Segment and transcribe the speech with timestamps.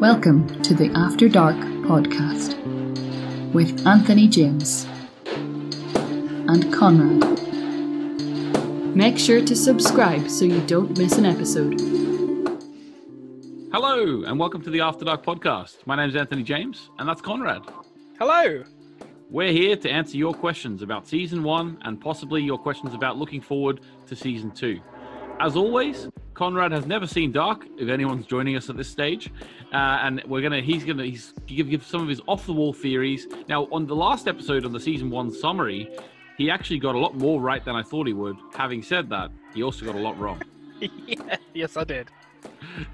[0.00, 2.54] Welcome to the After Dark podcast
[3.52, 4.86] with Anthony James
[5.26, 7.24] and Konrad.
[8.94, 11.80] Make sure to subscribe so you don't miss an episode.
[13.72, 15.84] Hello, and welcome to the After Dark podcast.
[15.84, 17.68] My name is Anthony James, and that's Konrad.
[18.20, 18.62] Hello.
[19.28, 23.40] We're here to answer your questions about season one and possibly your questions about looking
[23.40, 24.80] forward to season two.
[25.40, 26.08] As always,
[26.38, 27.66] Konrad has never seen Dark.
[27.76, 29.28] If anyone's joining us at this stage,
[29.72, 32.72] uh, and we're gonna, he's gonna, he's give, give some of his off the wall
[32.72, 33.26] theories.
[33.48, 35.90] Now, on the last episode on the season one summary,
[36.36, 38.36] he actually got a lot more right than I thought he would.
[38.54, 40.40] Having said that, he also got a lot wrong.
[40.80, 42.08] yeah, yes, I did.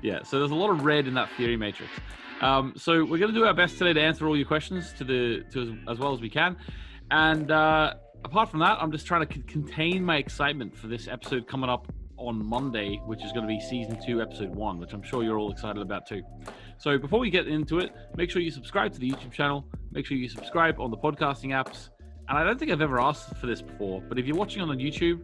[0.00, 1.92] Yeah, so there's a lot of red in that theory matrix.
[2.40, 5.04] Um, so we're going to do our best today to answer all your questions to
[5.04, 6.56] the to as, as well as we can.
[7.10, 7.92] And uh,
[8.24, 11.68] apart from that, I'm just trying to c- contain my excitement for this episode coming
[11.68, 11.92] up
[12.26, 15.38] on Monday, which is going to be season two, episode one, which I'm sure you're
[15.38, 16.22] all excited about too.
[16.78, 19.66] So before we get into it, make sure you subscribe to the YouTube channel.
[19.92, 21.90] Make sure you subscribe on the podcasting apps.
[22.28, 24.68] And I don't think I've ever asked for this before, but if you're watching on
[24.68, 25.20] the YouTube,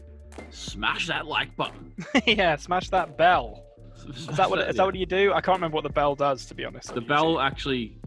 [0.51, 1.93] smash that like button.
[2.27, 3.65] yeah, smash that bell.
[4.09, 5.33] Is that what is that what you do?
[5.33, 6.95] I can't remember what the bell does to be honest.
[6.95, 8.01] the bell actually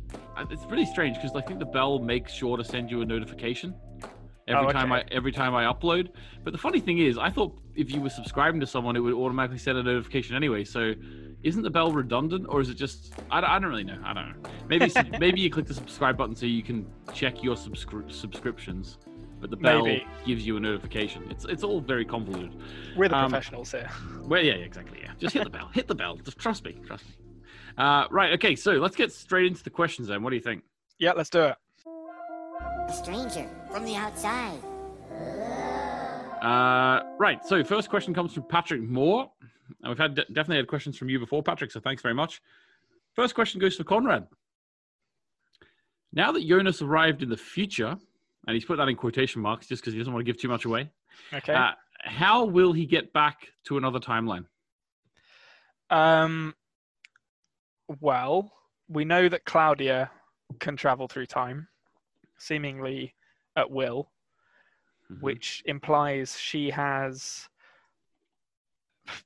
[0.49, 3.75] it's really strange because i think the bell makes sure to send you a notification
[4.47, 6.09] every Oh, time i every time i upload
[6.43, 9.13] but the funny thing is i thought if you were subscribing to someone it would
[9.13, 10.93] automatically send a notification anyway so
[11.43, 14.13] isn't the bell redundant or is it just i, don't- I don't really know i
[14.13, 18.11] don't know maybe maybe you click the subscribe button so you can check your subscri-
[18.11, 18.97] subscriptions
[19.39, 20.05] but the bell Maybe.
[20.25, 22.53] gives you a notification it's it's all very convoluted
[22.95, 23.89] We're the um, professionals here.
[24.21, 24.99] well, yeah, exactly.
[25.03, 25.69] Yeah, just hit the bell.
[25.73, 26.15] Hit the bell.
[26.15, 26.77] Just trust me.
[26.87, 27.13] Trust me.
[27.77, 28.31] Uh, right.
[28.35, 28.55] Okay.
[28.55, 30.07] So let's get straight into the questions.
[30.07, 30.63] Then, what do you think?
[30.97, 31.55] Yeah, let's do it.
[32.87, 34.59] A stranger from the outside.
[36.41, 37.45] Uh, right.
[37.45, 39.31] So first question comes from Patrick Moore.
[39.81, 41.71] And we've had definitely had questions from you before, Patrick.
[41.71, 42.41] So thanks very much.
[43.13, 44.27] First question goes for Konrad.
[46.11, 47.97] Now that Jonas arrived in the future,
[48.47, 50.47] and he's put that in quotation marks just because he doesn't want to give too
[50.49, 50.89] much away.
[51.33, 51.53] Okay.
[51.53, 54.45] Uh, how will he get back to another timeline?
[55.89, 56.53] um.
[57.99, 58.51] Well,
[58.87, 60.09] we know that Claudia
[60.59, 61.67] can travel through time,
[62.47, 63.15] seemingly
[63.55, 64.11] at will,
[65.11, 65.21] Mhm.
[65.21, 67.47] which implies she has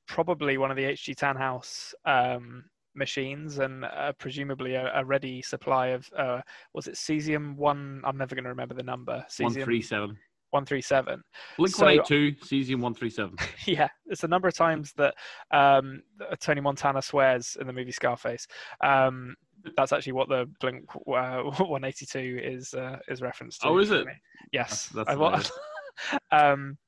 [0.06, 2.64] probably one of the HG Tannhaus um,
[2.94, 6.40] machines and uh, presumably a, a ready supply of uh,
[6.74, 8.02] was it cesium one?
[8.04, 9.24] I'm never going to remember the number.
[9.38, 10.18] One Cesium three seven.
[10.50, 11.22] one three seven.
[11.56, 12.32] Blink So- one eight two.
[12.42, 13.36] Cesium one three seven.
[13.66, 15.14] yeah, it's a number of times that
[15.52, 16.02] um,
[16.40, 18.46] Tony Montana swears in the movie Scarface.
[18.82, 19.36] Um,
[19.76, 23.68] that's actually what the Blink uh, 182 is uh, is referenced to.
[23.68, 24.06] Oh, is it?
[24.52, 24.88] Yes.
[24.88, 25.52] That's- that's I wa- hilarious.
[26.30, 26.78] um,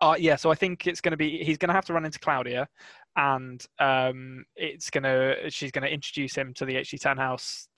[0.00, 2.04] uh, yeah, so I think it's going to be he's going to have to run
[2.04, 2.68] into Claudia,
[3.16, 7.68] and um, it's going to she's going to introduce him to the HG Tannhaus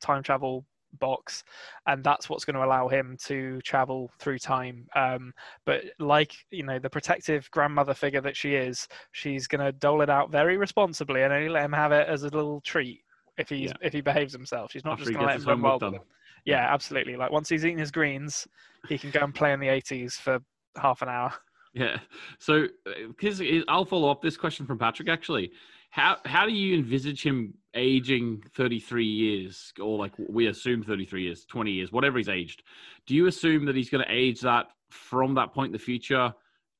[0.00, 0.64] time travel
[0.98, 1.44] box,
[1.86, 4.86] and that's what's going to allow him to travel through time.
[4.96, 5.34] Um,
[5.66, 10.00] but like you know, the protective grandmother figure that she is, she's going to dole
[10.00, 13.02] it out very responsibly and only let him have it as a little treat
[13.40, 13.76] if he's Yeah.
[13.82, 14.72] if he behaves himself.
[14.72, 16.02] She's not After just going to let him run wild with.
[16.44, 17.16] Yeah, absolutely.
[17.16, 18.46] Like once he's eaten his greens,
[18.88, 20.38] he can go and play in the 80s for
[20.76, 21.32] half an hour.
[21.72, 21.98] Yeah.
[22.40, 25.08] So, uh, because I'll follow up this question from Patrick.
[25.08, 25.52] Actually,
[25.90, 31.04] how how do you envisage him aging thirty three years, or like we assume thirty
[31.04, 32.64] three years, twenty years, whatever he's aged?
[33.06, 36.34] Do you assume that he's going to age that from that point in the future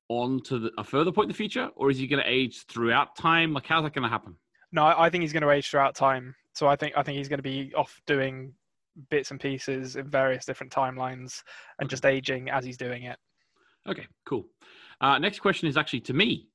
[0.09, 2.65] on to the, a further point in the future, or is he going to age
[2.67, 3.53] throughout time?
[3.53, 4.35] Like, how's that going to happen?
[4.73, 6.35] No, I I think he's going to age throughout time.
[6.61, 8.53] So I think I think he's going to be off doing
[9.09, 11.43] bits and pieces in various different timelines
[11.79, 13.17] and just aging as he's doing it.
[13.89, 14.45] Okay, cool.
[15.01, 16.49] Uh, next question is actually to me.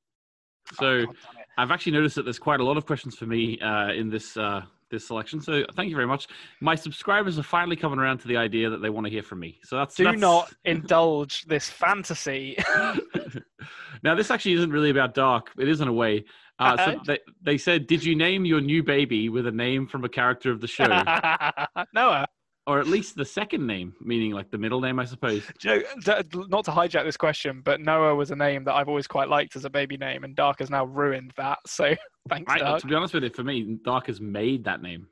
[0.75, 0.85] So.
[0.85, 1.47] Oh, damn it.
[1.57, 4.37] I've actually noticed that there's quite a lot of questions for me uh, in this
[4.37, 4.61] uh,
[4.91, 5.41] this selection.
[5.41, 6.27] So thank you very much.
[6.61, 9.39] My subscribers are finally coming around to the idea that they want to hear from
[9.39, 9.57] me.
[9.63, 12.57] So that's do that's- not indulge this fantasy.
[14.03, 15.51] now this actually isn't really about dark.
[15.57, 16.25] It is in a way.
[16.59, 16.99] Uh, so Uh-huh.
[17.05, 20.51] they, they said, did you name your new baby with a name from a character
[20.51, 20.87] of the show,
[21.93, 22.25] Noah,
[22.65, 25.43] or at least the second name, meaning like the middle name, I suppose?
[25.63, 29.05] you know, not to hijack this question, but Noah was a name that I've always
[29.07, 31.59] quite liked as a baby name, and Dark has now ruined that.
[31.67, 31.93] So
[32.29, 32.81] thanks, I, Dark.
[32.81, 35.07] to be honest with you, for me, Dark has made that name.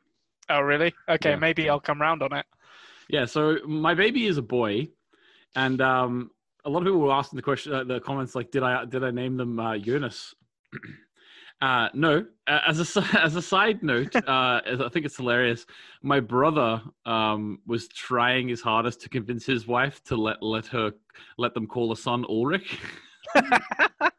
[0.50, 0.94] Oh, really?
[1.10, 1.36] Okay, Yeah.
[1.38, 2.46] maybe I'll come round on it.
[3.10, 4.88] Yeah, so my baby is a boy,
[5.58, 6.32] and um,
[6.64, 9.04] a lot of people were asking the question, uh, the comments like, "Did I did
[9.04, 10.34] I name them uh, Eunice?"
[11.64, 12.26] uh, no.
[12.46, 15.66] As a as a side note, uh, as I think it's hilarious.
[16.02, 20.92] My brother um, was trying his hardest to convince his wife to let let her
[21.38, 22.78] let them call a son Ulrich.
[23.34, 24.12] but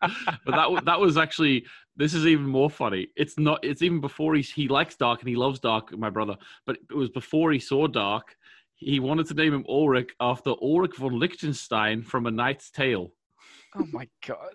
[0.00, 3.08] that that was actually this is even more funny.
[3.16, 3.62] It's not.
[3.62, 6.36] It's even before he he likes Dark and he loves Dark, my brother.
[6.64, 8.34] But it was before he saw Dark.
[8.76, 13.12] He wanted to name him Ulrich after Ulrich von Liechtenstein from A Knight's Tale.
[13.74, 14.54] Oh my god.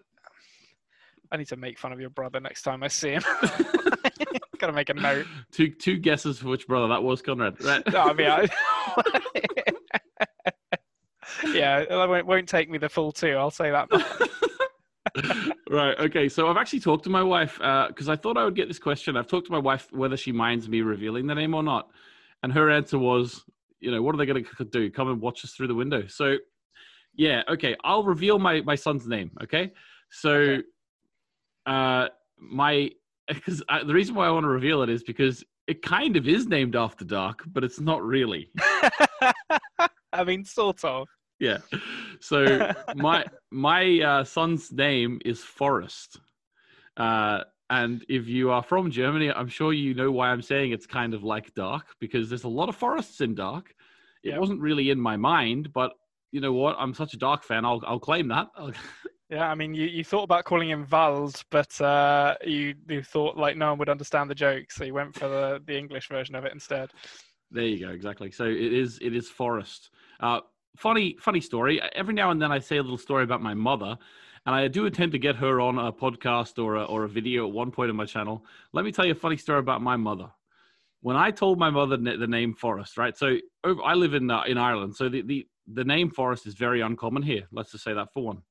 [1.34, 3.24] I need to make fun of your brother next time I see him.
[4.60, 5.26] Gotta make a note.
[5.52, 7.62] Two two guesses for which brother that was, Konrad.
[7.64, 7.84] Right.
[7.92, 8.48] No, I mean, I...
[11.52, 13.32] yeah, that won't, won't take me the full two.
[13.32, 13.90] I'll say that.
[15.70, 16.00] right.
[16.00, 16.30] Okay.
[16.30, 18.80] So I've actually talked to my wife uh, because I thought I would get this
[18.80, 19.18] question.
[19.18, 21.90] I've talked to my wife whether she minds me revealing the name or not,
[22.44, 23.44] and her answer was,
[23.80, 24.92] you know, what are they going to do?
[24.92, 26.06] Come and watch us through the window.
[26.06, 26.38] So,
[27.16, 27.42] yeah.
[27.50, 27.76] Okay.
[27.84, 29.32] I'll reveal my my son's name.
[29.42, 29.72] Okay.
[30.12, 30.64] So, Okay.
[31.66, 32.08] Uh,
[32.38, 32.92] my
[33.28, 36.48] because the reason why I want to reveal it is because it kind of is
[36.48, 38.50] named after Dark, but it's not really.
[40.12, 41.08] I mean, sort of.
[41.40, 41.60] Yeah.
[42.20, 46.20] So my my uh, son's name is Forrest.
[46.98, 50.86] Uh, and if you are from Germany, I'm sure you know why I'm saying it's
[50.86, 53.74] kind of like Dark because there's a lot of forests in Dark.
[54.24, 55.94] It wasn't really in my mind, but
[56.32, 56.76] you know what?
[56.80, 57.66] I'm such a Dark fan.
[57.66, 58.48] I'll I'll claim that.
[59.34, 63.36] Yeah, I mean, you, you thought about calling him Wald, but uh, you you thought
[63.36, 66.36] like no one would understand the joke, so you went for the, the English version
[66.36, 66.92] of it instead.
[67.50, 67.92] There you go.
[67.92, 68.30] Exactly.
[68.30, 69.00] So it is.
[69.02, 69.90] It is Forrest.
[70.20, 70.42] Uh,
[70.78, 71.82] funny, funny story.
[71.96, 73.98] Every now and then I say a little story about my mother,
[74.46, 77.48] and I do intend to get her on a podcast or a, or a video
[77.48, 78.46] at one point on my channel.
[78.72, 80.30] Let me tell you a funny story about my mother.
[81.02, 83.18] When I told my mother the name Forrest, right?
[83.18, 83.38] So
[83.84, 87.24] I live in uh, in Ireland, so the, the the name Forrest is very uncommon
[87.24, 87.48] here.
[87.52, 88.44] Let's just say that for one.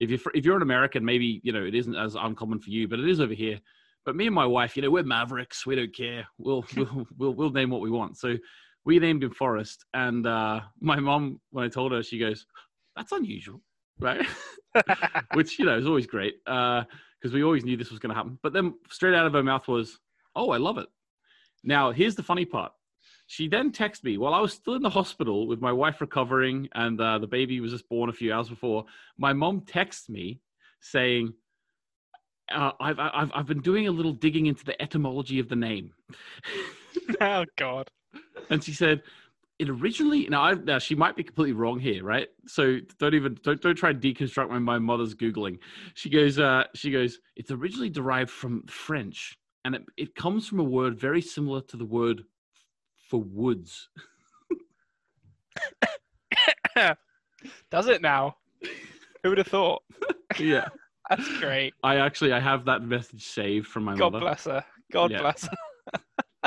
[0.00, 2.88] If you're if you're an American, maybe you know it isn't as uncommon for you,
[2.88, 3.60] but it is over here.
[4.04, 5.66] But me and my wife, you know, we're mavericks.
[5.66, 6.26] We don't care.
[6.38, 8.16] We'll we'll we'll, we'll name what we want.
[8.16, 8.36] So
[8.84, 9.84] we named him Forrest.
[9.94, 12.46] And uh, my mom, when I told her, she goes,
[12.96, 13.60] "That's unusual,
[13.98, 14.26] right?"
[15.34, 18.38] Which you know is always great because we always knew this was going to happen.
[18.42, 19.98] But then straight out of her mouth was,
[20.36, 20.88] "Oh, I love it."
[21.64, 22.72] Now here's the funny part.
[23.28, 26.66] She then texted me while I was still in the hospital with my wife recovering,
[26.74, 28.86] and uh, the baby was just born a few hours before.
[29.18, 30.40] My mom texted me
[30.80, 31.34] saying,
[32.50, 35.92] uh, I've, I've, I've been doing a little digging into the etymology of the name.
[37.20, 37.90] oh God.
[38.48, 39.02] and she said
[39.58, 43.38] it originally now, I, now she might be completely wrong here right so don't even
[43.42, 45.58] don't, don't try and deconstruct my, my mother's googling
[45.94, 50.60] she goes uh she goes it's originally derived from french and it, it comes from
[50.60, 52.22] a word very similar to the word
[53.08, 53.88] for woods
[57.70, 58.36] Does it now?
[59.22, 59.82] Who would have thought?
[60.38, 60.68] yeah
[61.10, 61.74] That's great.
[61.82, 64.64] i actually i have that message saved from my God mother bless her.
[64.92, 65.18] God Yeah.
[65.22, 65.56] bless her.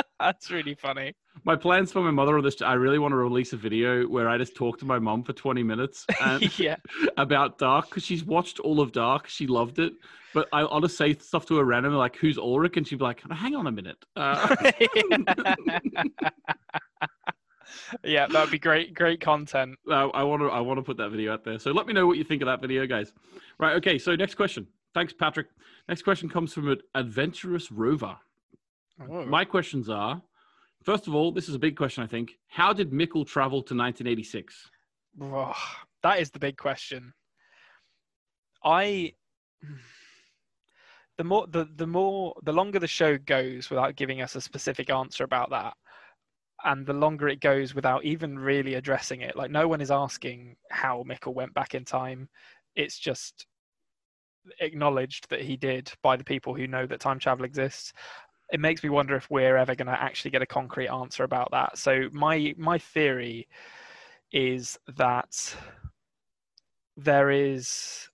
[0.20, 1.14] That's really funny.
[1.46, 4.30] my plans for my mother on this i really want to release a video where
[4.30, 6.76] i just talk to my mom for 20 minutes and yeah.
[7.18, 9.28] about Dark because she's watched all of Dark.
[9.28, 9.94] She loved it.
[10.34, 12.78] But I, I'll just say stuff to her randomly, like, who's Ulrich?
[12.78, 13.98] And she'd be like, hang on a minute.
[14.16, 14.56] Uh,
[18.04, 18.94] yeah, that would be great.
[18.94, 19.78] Great content.
[19.90, 21.60] uh, I want to I want to put that video out there.
[21.60, 23.14] So let me know what you think of that video, guys.
[23.60, 23.76] Right.
[23.76, 23.98] Okay.
[23.98, 24.68] So next question.
[24.94, 25.48] Thanks, Patrick.
[25.88, 28.18] Next question comes from an adventurous rover.
[29.10, 29.26] Oh.
[29.26, 30.22] My questions are
[30.84, 32.38] first of all, this is a big question, I think.
[32.48, 34.70] How did Mikkel travel to 1986?
[35.22, 35.54] Oh,
[36.04, 37.14] that is the big question.
[38.64, 39.14] I
[41.18, 44.90] the more the the more the longer the show goes without giving us a specific
[44.90, 45.74] answer about that,
[46.64, 49.36] and the longer it goes without even really addressing it.
[49.36, 52.30] Like no one is asking how Mikkel went back in time.
[52.76, 53.46] It's just
[54.60, 57.94] acknowledged that he did by the people who know that time travel exists.
[58.52, 61.50] It makes me wonder if we're ever going to actually get a concrete answer about
[61.52, 61.78] that.
[61.78, 63.48] So my my theory
[64.32, 65.56] is that
[66.98, 68.10] there is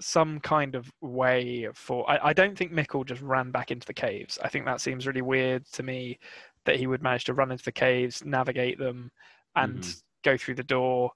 [0.00, 3.94] some kind of way for I, I don't think Mikkel just ran back into the
[3.94, 4.38] caves.
[4.42, 6.18] I think that seems really weird to me
[6.64, 9.10] that he would manage to run into the caves, navigate them,
[9.56, 10.02] and Mhm.
[10.22, 11.12] go through the door.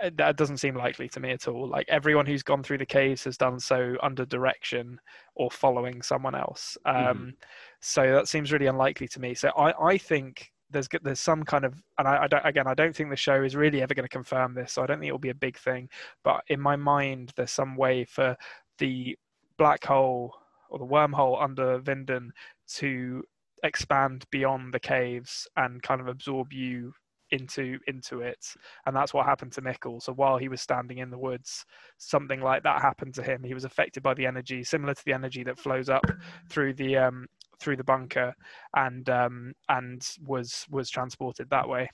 [0.00, 1.68] Th- That doesn't seem likely to me at all.
[1.68, 5.00] Like everyone who's gone through the caves has done so under direction
[5.34, 6.76] or following someone else.
[6.84, 7.34] Um,
[7.80, 9.34] So that seems really unlikely to me.
[9.34, 12.74] So I, I think there's there's some kind of and I, I don't again I
[12.74, 14.72] don't think the show is really ever going to confirm this.
[14.72, 15.88] So I don't think it will be a big thing.
[16.24, 18.36] But in my mind, there's some way for
[18.78, 19.16] the
[19.58, 20.34] black hole
[20.70, 22.30] or the wormhole under Winden
[22.76, 23.22] to
[23.62, 26.92] expand beyond the caves and kind of absorb you
[27.30, 28.44] into into it
[28.86, 31.64] and that's what happened to Mikkel so while he was standing in the woods
[31.98, 35.12] something like that happened to him he was affected by the energy similar to the
[35.12, 36.04] energy that flows up
[36.48, 37.26] through the um
[37.58, 38.34] through the bunker
[38.76, 41.88] and um and was was transported that way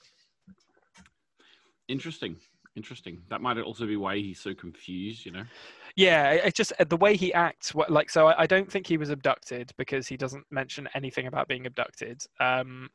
[1.87, 2.37] Interesting.
[2.75, 3.21] Interesting.
[3.29, 5.25] That might also be why he's so confused.
[5.25, 5.43] You know.
[5.97, 7.75] Yeah, it- it's just uh, the way he acts.
[7.89, 11.49] Like, so I, I don't think he was abducted because he doesn't mention anything about
[11.49, 12.23] being abducted.
[12.39, 12.89] Um,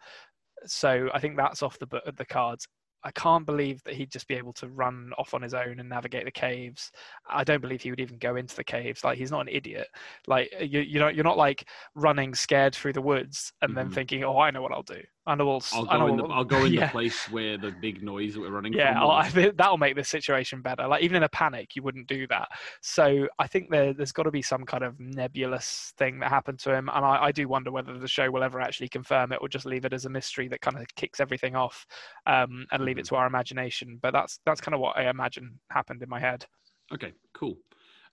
[0.64, 1.86] so I think that's off the
[2.16, 2.66] the cards.
[3.04, 5.88] I can't believe that he'd just be able to run off on his own and
[5.88, 6.90] navigate the caves.
[7.26, 9.04] I don't believe he would even go into the caves.
[9.04, 9.88] Like he's not an idiot.
[10.26, 13.90] Like you, you know, you're not like running scared through the woods and then Mhm.
[13.90, 15.02] thinking, "Oh, I know what I'll do.
[15.28, 16.86] I know what'll, s- I'll I go in the I'll go in yeah.
[16.86, 19.02] the place where the big noise that we're running Yeah, from.
[19.02, 19.26] I'll- was.
[19.26, 20.86] I think that'll make the situation better.
[20.86, 22.48] Like even in a panic, you wouldn't do that.
[22.80, 26.58] So I think there, there's got to be some kind of nebulous thing that happened
[26.60, 29.38] to him, and I, I do wonder whether the show will ever actually confirm it
[29.40, 31.86] or just leave it as a mystery that kind of kicks everything off
[32.26, 33.98] um, and leave it to our imagination.
[34.00, 36.46] But that's that's kind of what I imagine happened in my head.
[36.94, 37.58] Okay, cool.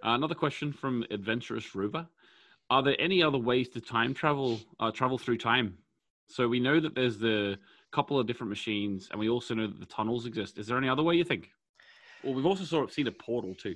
[0.04, 2.10] Uh, another question from Adventurous Ruba.
[2.70, 5.78] Are there any other ways to time travel, uh, travel through time?
[6.28, 7.58] So we know that there's the
[7.92, 10.58] couple of different machines, and we also know that the tunnels exist.
[10.58, 11.50] Is there any other way you think?
[12.24, 13.76] Well, we've also sort of seen a portal too.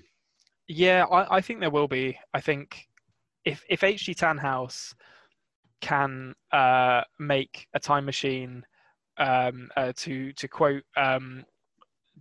[0.68, 2.18] Yeah, I, I think there will be.
[2.34, 2.88] I think
[3.46, 4.16] if if H.G.
[4.16, 4.94] Tannhaus
[5.82, 8.66] can uh, make a time machine,
[9.18, 11.46] um, uh, to to quote um,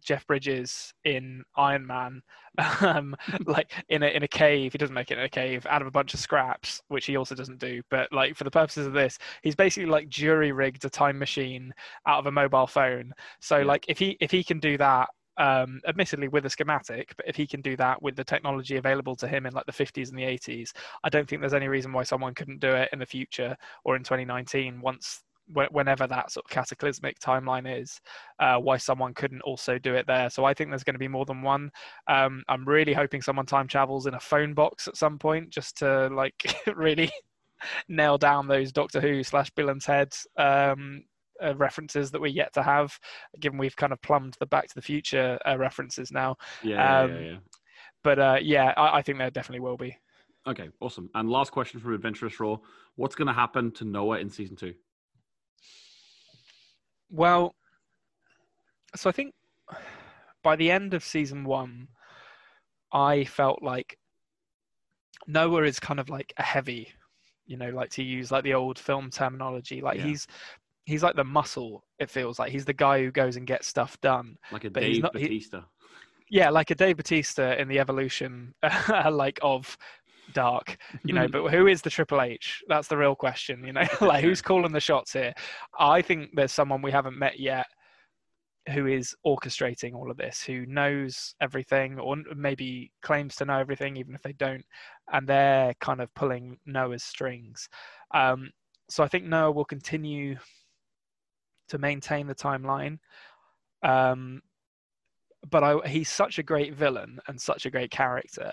[0.06, 2.22] Jeff Bridges in Iron Man,
[2.80, 3.14] um,
[3.46, 4.72] like in a in a cave.
[4.72, 7.16] He doesn't make it in a cave out of a bunch of scraps, which he
[7.16, 7.82] also doesn't do.
[7.90, 11.72] But like for the purposes of this, he's basically like jury rigged a time machine
[12.06, 13.12] out of a mobile phone.
[13.40, 13.64] So Yeah.
[13.64, 15.08] like if he if he can do that
[15.38, 19.14] um, admittedly with a schematic, but if he can do that with the technology available
[19.16, 20.72] to him in like the 50s and the 80s,
[21.04, 23.96] I don't think there's any reason why someone couldn't do it in the future or
[23.96, 28.00] in 2019 once whenever that sort of cataclysmic timeline is,
[28.40, 30.28] uh, why someone couldn't also do it there.
[30.28, 31.70] So I think there's going to be more than one.
[32.08, 35.78] Um, I'm really hoping someone time travels in a phone box at some point just
[35.78, 37.10] to like really
[37.88, 41.04] nail down those Doctor Who slash Bill and Ted um,
[41.42, 42.98] uh, references that we're yet to have,
[43.40, 46.36] given we've kind of plumbed the Back to the Future uh, references now.
[46.62, 47.36] Yeah, yeah, Um, yeah, yeah.
[48.02, 49.96] But uh, yeah, I, I think there definitely will be.
[50.46, 51.10] Okay, awesome.
[51.14, 52.58] And last question from Adventurous Raw:
[52.94, 54.74] What's going to happen to Noah in season two?
[57.10, 57.54] Well,
[58.94, 59.34] so I think
[60.42, 61.88] by the end of season one,
[62.92, 63.98] I felt like
[65.26, 66.88] Noah is kind of like a heavy,
[67.46, 69.80] you know, like to use like the old film terminology.
[69.80, 70.04] Like Yeah.
[70.06, 70.26] he's
[70.84, 71.84] he's like the muscle.
[71.98, 74.36] It feels like he's the guy who goes and gets stuff done.
[74.52, 75.62] Like a But he's Dave not- he- Batista.
[76.28, 78.52] Yeah, like a Dave Batista in the evolution,
[79.10, 79.76] like of
[80.32, 80.76] Dark.
[81.04, 82.62] you know but who is the triple h?
[82.68, 83.86] That's the real question you know?
[84.00, 85.34] Like who's calling the shots here?
[85.78, 87.66] I think there's someone we haven't met yet
[88.70, 93.96] who is orchestrating all of this who knows everything or maybe claims to know everything
[93.96, 94.64] even if they don't
[95.12, 97.68] and they're kind of pulling noah's strings.
[98.12, 98.50] Um,
[98.88, 100.36] so i think noah will continue
[101.68, 102.98] to maintain the timeline.
[103.82, 104.42] Um,
[105.50, 108.52] but I, he's such a great villain and such a great character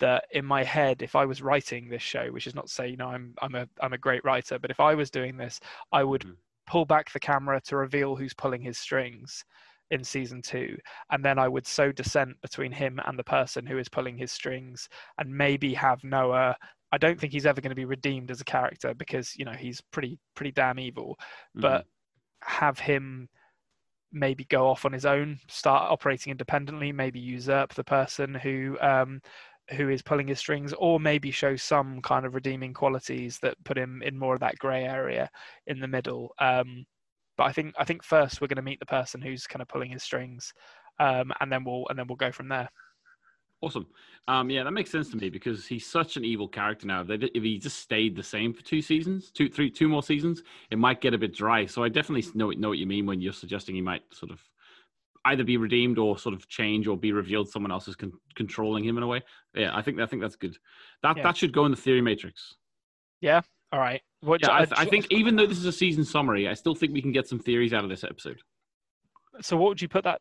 [0.00, 2.88] that in my head, if I was writing this show, which is not to say,
[2.88, 5.60] you know, I'm I'm a I'm a great writer, but if I was doing this,
[5.92, 6.36] I would Mhm.
[6.66, 9.44] pull back the camera to reveal who's pulling his strings
[9.90, 10.76] in season two,
[11.10, 14.32] and then I would sow dissent between him and the person who is pulling his
[14.32, 14.88] strings,
[15.18, 16.56] and maybe have Noah.
[16.92, 19.52] I don't think he's ever going to be redeemed as a character because you know
[19.52, 21.18] he's pretty pretty damn evil,
[21.54, 21.60] Mhm.
[21.60, 21.86] but
[22.42, 23.28] have him
[24.12, 29.20] maybe go off on his own, start operating independently, maybe usurp the person who um,
[29.76, 33.78] who is pulling his strings, or maybe show some kind of redeeming qualities that put
[33.78, 35.30] him in more of that grey area
[35.66, 36.34] in the middle.
[36.38, 36.84] Um,
[37.36, 39.68] but I think I think first we're going to meet the person who's kind of
[39.68, 40.52] pulling his strings,
[40.98, 42.68] um, and then we'll and then we'll go from there.
[43.62, 43.86] Awesome.
[44.26, 47.04] Um, yeah, that makes sense to me because he's such an evil character now.
[47.06, 50.78] If he just stayed the same for two seasons, two, three, two more seasons, it
[50.78, 51.66] might get a bit dry.
[51.66, 54.40] So I definitely know know what you mean when you're suggesting he might sort of
[55.26, 57.48] either be redeemed or sort of change or be revealed.
[57.48, 59.22] Someone else is con- controlling him in a way.
[59.54, 60.56] Yeah, I think I think that's good.
[61.02, 61.22] That Yeah.
[61.24, 62.54] that should go in the theory matrix.
[63.20, 63.42] Yeah.
[63.72, 64.02] All right.
[64.20, 66.54] What, Yeah, I, uh, th- I think even though this is a season summary, I
[66.54, 68.40] still think we can get some theories out of this episode.
[69.40, 69.56] so.
[69.56, 70.20] What would you put that?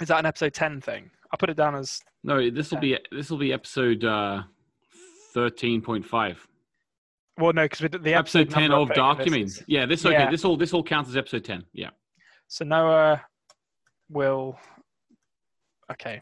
[0.00, 1.10] Is that an episode ten thing?
[1.32, 4.42] I put it down as No, this will be this will be episode uh,
[5.32, 6.46] thirteen point five.
[7.38, 9.48] well, no, because the episode episode 10 of Dark, you mean?
[9.66, 10.14] Yeah, this okay.
[10.14, 10.30] Yeah.
[10.30, 11.64] This all this all counts as episode 10.
[11.72, 11.90] Yeah.
[12.48, 13.22] So Noah
[14.12, 14.58] will.
[15.90, 16.20] Okay,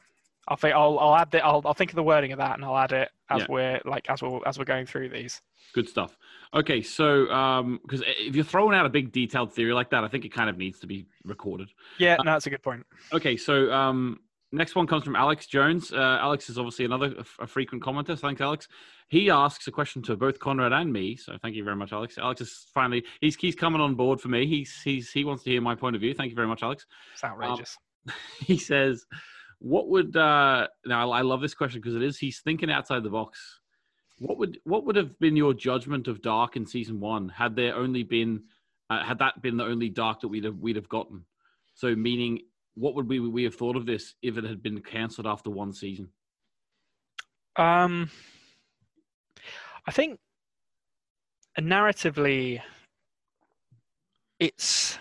[0.48, 2.64] I'll think I'll I'll add the I'll I'll think of the wording of that and
[2.64, 3.46] I'll add it as Yeah.
[3.48, 5.40] we're like as we're as we're going through these.
[5.74, 6.16] Good stuff.
[6.54, 10.08] Okay, so um because if you're throwing out a big detailed theory like that, I
[10.08, 11.68] think it kind of needs to be recorded.
[11.98, 12.84] Yeah, Uh, no, that's a good point.
[13.12, 14.20] Okay, so um
[14.52, 15.92] next one comes from Alex Jones.
[15.92, 18.18] Uh, Alex is obviously another a, frequent commenter.
[18.18, 18.68] Thanks, Alex.
[19.08, 21.16] He asks a question to both Konrad and me.
[21.16, 22.18] So thank you very much, Alex.
[22.18, 24.46] Alex is finally he's he's coming on board for me.
[24.46, 26.14] He's he's he wants to hear my point of view.
[26.14, 26.86] Thank you very much, Alex.
[27.14, 27.76] It's outrageous.
[28.40, 29.04] he says,
[29.58, 33.10] What would uh now I love this question because it is he's thinking outside the
[33.10, 33.60] box.
[34.18, 37.74] What would what would have been your judgment of Dark in season one had there
[37.74, 38.44] only been
[38.90, 41.24] uh, had that been the only Dark that we'd have we'd have gotten?
[41.74, 42.40] So meaning,
[42.74, 45.72] what would we we have thought of this if it had been cancelled after one
[45.72, 46.08] season?
[47.56, 48.10] Um,
[49.86, 50.18] I think
[51.60, 52.60] narratively,
[54.38, 54.98] it's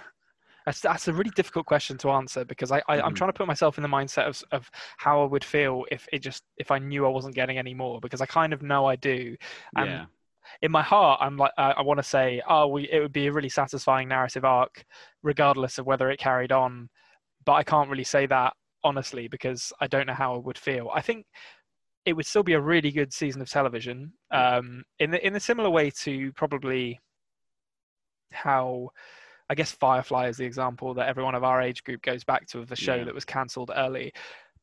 [0.66, 3.16] that's, that's a really difficult question to answer because I, I am Mhm.
[3.16, 6.20] trying to put myself in the mindset of of how I would feel if it
[6.20, 8.96] just if I knew I wasn't getting any more because I kind of know I
[8.98, 9.36] do.
[9.76, 10.06] And yeah,
[10.62, 13.28] in my heart, I'm like uh, I want to say, oh, we it would be
[13.28, 14.86] a really satisfying narrative arc,
[15.24, 16.90] regardless of whether it carried on.
[17.46, 18.54] But I can't really say that
[18.84, 20.90] honestly because I don't know how I would feel.
[20.94, 21.26] I think
[22.06, 25.40] it would still be a really good season of television, um, in the, in a
[25.40, 27.00] similar way to probably
[28.32, 28.90] how.
[29.52, 32.60] I guess Firefly is the example that everyone of our age group goes back to
[32.60, 33.06] of the show Yeah.
[33.06, 34.14] that was cancelled early.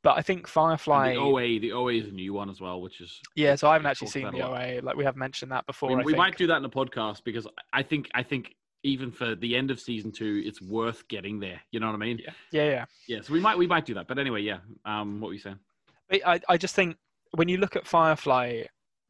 [0.05, 2.81] But I think And Firefly, the OA the OA is a new one as well,
[2.81, 3.57] which is yeah.
[3.57, 4.43] So I haven't actually seen the.
[4.43, 4.81] OA.
[4.81, 5.89] Like we have mentioned that before.
[5.89, 6.19] we, I we think.
[6.19, 8.55] might do that in a podcast because I think I think
[8.87, 11.61] even for the end of season two, it's worth getting there.
[11.73, 12.19] You know what I mean?
[12.23, 12.85] Yeah, yeah, yeah.
[13.09, 13.21] Yeah.
[13.23, 14.07] So we might we might do that.
[14.09, 14.59] But anyway, yeah.
[14.85, 15.59] Um, what were you saying?
[16.25, 16.97] I, I just think
[17.33, 18.63] when you look at Firefly,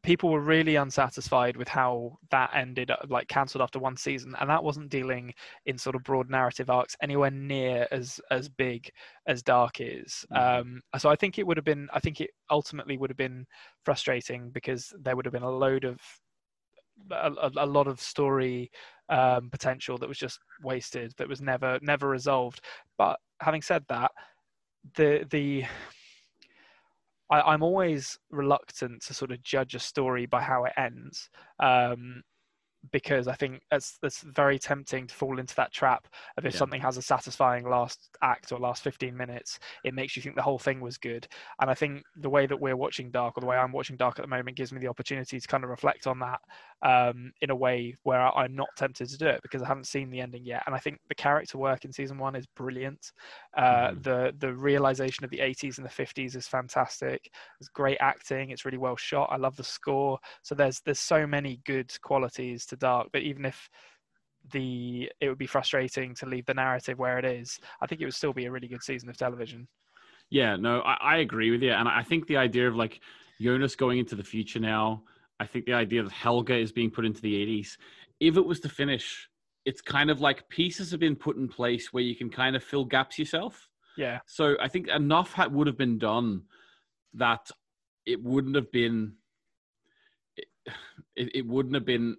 [0.02, 4.48] people were really unsatisfied with how that ended, uh, like cancelled after one season, and
[4.48, 5.34] that wasn't dealing
[5.66, 8.88] in sort of broad narrative arcs anywhere near as as big
[9.26, 10.24] as Dark is.
[10.32, 10.60] Mhm.
[10.60, 13.46] Um, so I think it would have been, I think it ultimately would have been
[13.84, 15.98] frustrating because there would have been a load of
[17.10, 18.70] a, a, lot of story
[19.08, 22.60] um, potential that was just wasted, that was never never resolved.
[22.98, 24.10] But having said that,
[24.94, 25.64] the the
[27.30, 32.22] I, I'm always reluctant to sort of judge a story by how it ends, um,
[32.92, 36.56] because I think that's that's very tempting to fall into that trap of if Yeah.
[36.56, 40.42] something has a satisfying last act or last 15 minutes, it makes you think the
[40.42, 41.26] whole thing was good.
[41.60, 44.18] And I think the way that we're watching Dark, or the way I'm watching Dark
[44.18, 46.40] at the moment, gives me the opportunity to kind of reflect on that
[46.82, 50.10] um, in a way where I'm not tempted to do it because I haven't seen
[50.10, 50.62] the ending yet.
[50.66, 53.12] And I think the character work in season one is brilliant.
[53.56, 54.02] Uh, Mhm.
[54.02, 57.32] The the realization of the 80s and the 50s is fantastic.
[57.60, 58.50] It's great acting.
[58.50, 59.30] It's really well shot.
[59.32, 60.18] I love the score.
[60.42, 63.08] So there's there's so many good qualities to Dark.
[63.12, 63.68] But even if
[64.52, 68.04] the it would be frustrating to leave the narrative where it is, I think it
[68.04, 69.68] would still be a really good season of television.
[70.30, 73.00] Yeah, no, I, I agree with you, and I think the idea of like
[73.40, 75.02] Jonas going into the future now.
[75.38, 77.76] I think the idea that Helga is being put into the 80s.
[78.20, 79.28] If it was to finish,
[79.66, 82.64] it's kind of like pieces have been put in place where you can kind of
[82.64, 83.68] fill gaps yourself.
[83.98, 84.20] Yeah.
[84.26, 86.44] So I think enough would have been done
[87.14, 87.50] that
[88.06, 89.14] it wouldn't have been
[90.36, 90.46] it,
[91.16, 92.16] it wouldn't have been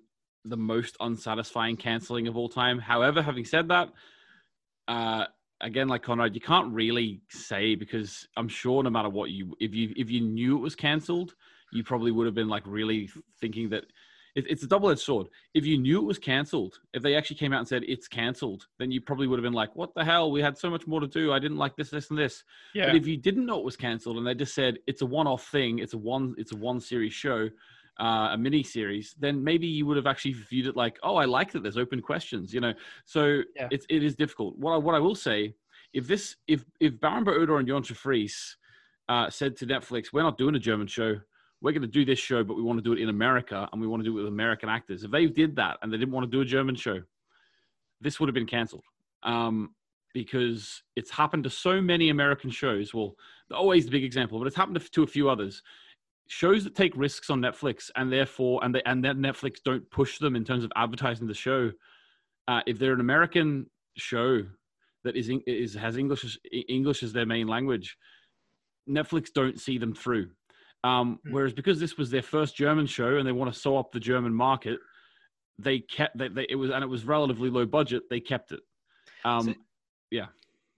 [0.49, 2.79] the most unsatisfying canceling of all time.
[2.79, 3.89] However, having said that,
[4.88, 5.25] uh,
[5.62, 9.73] again, like Konrad, you can't really say because I'm sure no matter what you if
[9.73, 11.36] you if you knew it was cancelled,
[11.71, 13.86] you probably would have been like really thinking that
[14.36, 15.27] it, it's a double edged sword.
[15.53, 18.67] If you knew it was cancelled, if they actually came out and said it's cancelled,
[18.77, 20.31] then you probably would have been like, "What the hell?
[20.31, 21.33] We had so much more to do.
[21.33, 22.88] I didn't like this, this, and this." Yeah.
[22.88, 25.47] But if you didn't know it was cancelled and they just said it's a one-off
[25.47, 27.49] thing, it's a one, it's a one-series show,
[27.99, 31.25] uh, a mini series, then maybe you would have actually viewed it like, oh, I
[31.25, 31.63] like that.
[31.63, 32.73] There's open questions, you know.
[33.05, 33.67] So Yeah.
[33.71, 34.57] it's it is difficult.
[34.57, 35.55] What I, what I will say,
[35.93, 38.57] if this, if if Baran Odar and Jantje Friese
[39.10, 41.19] uh, said to Netflix, we're not doing a German show.
[41.62, 43.81] We're going to do this show, but we want to do it in America and
[43.81, 45.03] we want to do it with American actors.
[45.03, 47.01] If they did that and they didn't want to do a German show,
[47.99, 48.83] this would have been cancelled.
[49.23, 49.73] Um,
[50.13, 52.93] because it's happened to so many American shows.
[52.93, 53.15] Well,
[53.51, 55.62] always the big example, but it's happened to, to a few others.
[56.27, 60.19] Shows that take risks on Netflix and therefore, and they, and then Netflix don't push
[60.19, 61.71] them in terms of advertising the show.
[62.47, 64.41] Uh, if they're an American show
[65.03, 67.97] that is, is has English as, English as their main language,
[68.89, 70.29] Netflix don't see them through.
[70.83, 71.31] Um, Hmm.
[71.33, 73.99] whereas because this was their first German show and they want to sew up the
[73.99, 74.79] German market,
[75.59, 78.03] they kept they, they, it was and it was relatively low budget.
[78.09, 78.59] They kept it.
[79.25, 79.53] Um, So-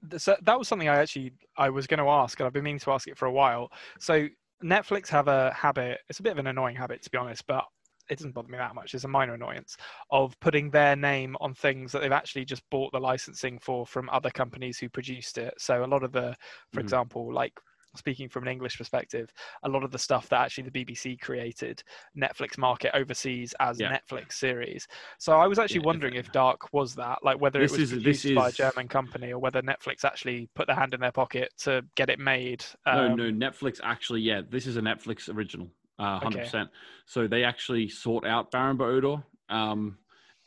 [0.09, 2.63] Th- so that was something I actually I was going to ask, and I've been
[2.63, 3.69] meaning to ask it for a while.
[3.99, 4.29] So
[4.63, 5.99] Netflix have a habit.
[6.09, 7.63] It's a bit of an annoying habit, to be honest, but
[8.09, 8.93] it doesn't bother me that much.
[8.93, 9.77] It's a minor annoyance
[10.09, 14.09] of putting their name on things that they've actually just bought the licensing for from
[14.09, 15.53] other companies who produced it.
[15.57, 16.35] So a lot of the,
[16.71, 16.81] for Mhm.
[16.81, 17.53] example, like
[17.95, 19.31] speaking from an English perspective,
[19.63, 21.83] a lot of the stuff that actually the BBC created,
[22.17, 23.97] Netflix market overseas as Yeah.
[23.97, 24.87] Netflix series.
[25.17, 27.91] So I was actually Yeah, wondering if Dark was that, like whether it was is-
[27.91, 31.51] produced by a German company or whether Netflix actually put their hand in their pocket
[31.59, 32.63] to get it made.
[32.85, 36.45] No, Um, no, Netflix actually, yeah, this is a Netflix original, uh, hundred Okay.
[36.45, 36.69] percent.
[37.05, 39.97] So they actually sought out Baran Odar, um,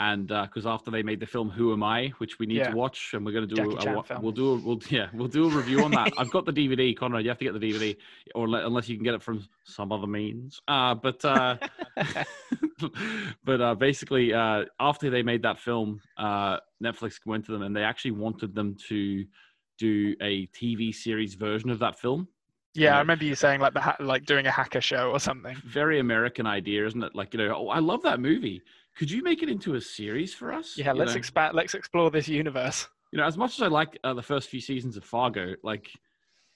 [0.08, 2.70] and because after they made the film Who Am I, which we need Yeah.
[2.70, 5.06] to watch, and we're going to do Jackie a, Chan we'll do a, we'll yeah
[5.14, 6.12] we'll do a review on that.
[6.18, 7.22] I've got the DVD, Konrad.
[7.22, 7.96] You have to get the DVD,
[8.34, 10.60] or le- unless you can get it from some other means.
[10.66, 11.56] Uh, but uh,
[13.44, 17.74] but uh, basically, uh, after they made that film, uh, Netflix went to them and
[17.74, 19.24] they actually wanted them to
[19.78, 22.28] do a TV series version of that film.
[22.74, 22.96] Yeah, Yeah.
[22.96, 25.54] I remember you saying like the ha- like doing a hacker show or something.
[25.64, 27.14] Very American idea, isn't it?
[27.14, 28.62] Like you know, oh, I love that movie.
[28.96, 30.76] Could you make it into a series for us?
[30.76, 31.18] Yeah, You let's know?
[31.18, 31.54] expand.
[31.54, 32.88] Let's explore this universe.
[33.12, 35.90] you know, as much as I like uh, the first few seasons of Fargo, like,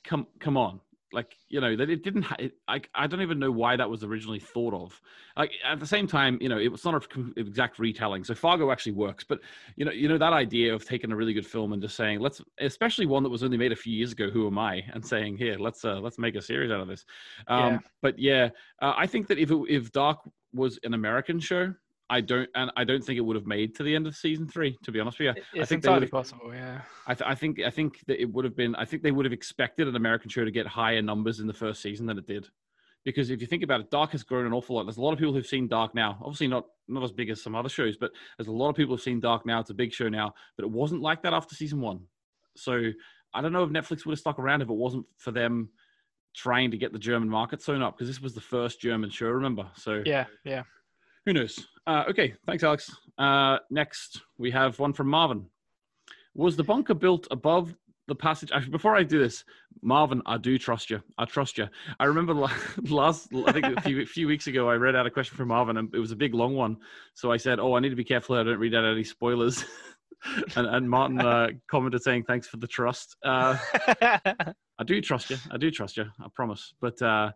[0.05, 0.81] come come on,
[1.13, 2.23] like, you know, that it didn't.
[2.23, 5.01] Ha- it, I I don't even know why that was originally thought of.
[5.37, 8.23] Like at the same time, you know, it was not an com- exact retelling.
[8.25, 9.41] So Fargo actually works, but
[9.77, 12.21] you know, you know that idea of taking a really good film and just saying,
[12.21, 15.05] let's, especially one that was only made a few years ago, Who Am I, and
[15.05, 17.05] saying, here, let's uh, let's make a series out of this.
[17.49, 17.79] Um, Yeah.
[18.03, 18.49] But yeah,
[18.83, 20.19] uh, I think that if it, if Dark
[20.53, 21.75] was an American show.
[22.09, 24.47] I don't, and I don't think it would have made to the end of season
[24.47, 24.77] three.
[24.85, 26.53] To be honest with you, It- I It's think entirely have possible.
[26.55, 26.83] Yeah.
[27.07, 29.25] I, th- I think I think that it would have been I think they would
[29.27, 32.27] have expected an American show to get higher numbers in the first season than it
[32.27, 32.49] did.
[33.05, 34.85] Because if you think about it, Dark has grown an awful lot.
[34.85, 36.19] There's a lot of people who've seen Dark now.
[36.23, 38.95] Obviously not not as big as some other shows, but there's a lot of people
[38.95, 39.61] who've seen Dark now.
[39.61, 42.01] It's a big show now, but it wasn't like that after season one.
[42.57, 42.91] So
[43.35, 45.71] I don't know if Netflix would have stuck around if it wasn't for them
[46.35, 49.27] trying to get the German market sewn up because this was the first German show,
[49.29, 49.69] remember?
[49.75, 50.27] So Yeah.
[50.45, 50.63] Yeah.
[51.27, 51.67] Who knows?
[51.87, 52.97] Uh, okay, thanks, Alex.
[53.19, 55.47] Uh, next, we have one from Marvin.
[56.35, 57.75] Was the bunker built above
[58.09, 58.51] the passage?
[58.55, 59.45] Actually, before I do this,
[59.83, 61.03] Marvin, I do trust you.
[61.19, 61.67] I trust you.
[61.99, 62.53] I remember la-
[62.89, 65.77] last, I think a few, few weeks ago, I read out a question from Marvin,
[65.77, 66.77] and it was a big, long one.
[67.15, 68.37] So I said, "Oh, I need to be careful.
[68.37, 69.65] I don't read out any spoilers."
[70.57, 73.57] and, and Martin uh, commented saying, "Thanks for the trust." Uh,
[74.79, 75.39] I do trust you.
[75.51, 76.05] I do trust you.
[76.21, 76.75] I promise.
[76.81, 77.33] But uh,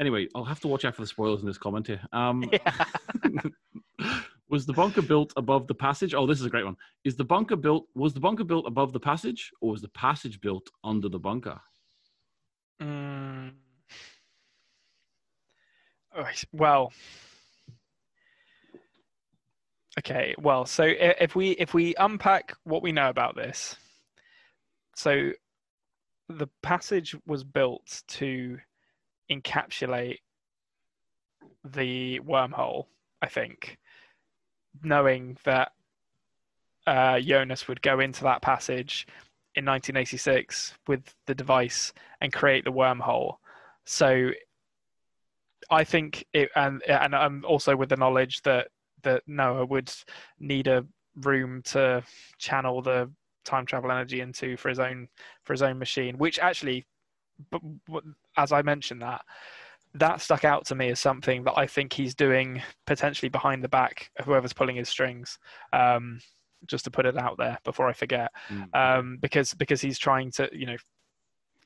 [0.00, 2.00] anyway, I'll have to watch out for the spoilers in this comment here.
[2.12, 2.50] Um,
[4.48, 6.14] was the bunker built above the passage?
[6.14, 6.76] Oh, this is a great one.
[7.04, 7.86] Is the bunker built?
[7.94, 11.60] Was the bunker built above the passage, or was the passage built under the bunker?
[12.80, 13.52] Mm.
[16.16, 16.92] Oh, Well,
[19.98, 20.34] okay.
[20.38, 23.76] Well, so if we if we unpack what we know about this,
[24.96, 25.30] so
[26.28, 28.58] the passage was built to
[29.30, 30.18] encapsulate
[31.64, 32.86] the wormhole.
[33.22, 33.78] I think,
[34.82, 35.72] knowing that
[36.86, 39.06] uh, Jonas would go into that passage
[39.54, 43.36] in 1986 with the device and create the wormhole.
[43.84, 44.30] So
[45.70, 48.68] I think it, and and um, also with the knowledge that
[49.02, 49.92] that Noah would
[50.38, 52.02] need a room to
[52.38, 53.10] channel the
[53.44, 55.08] time travel energy into for his own
[55.44, 56.86] for his own machine, which actually,
[57.50, 58.04] but, but
[58.36, 59.22] as I mentioned that.
[59.94, 63.68] That stuck out to me as something that I think he's doing potentially behind the
[63.68, 65.36] back of whoever's pulling his strings.
[65.72, 66.20] Um,
[66.66, 68.30] just to put it out there before I forget
[68.74, 70.76] um, because because he's trying to you know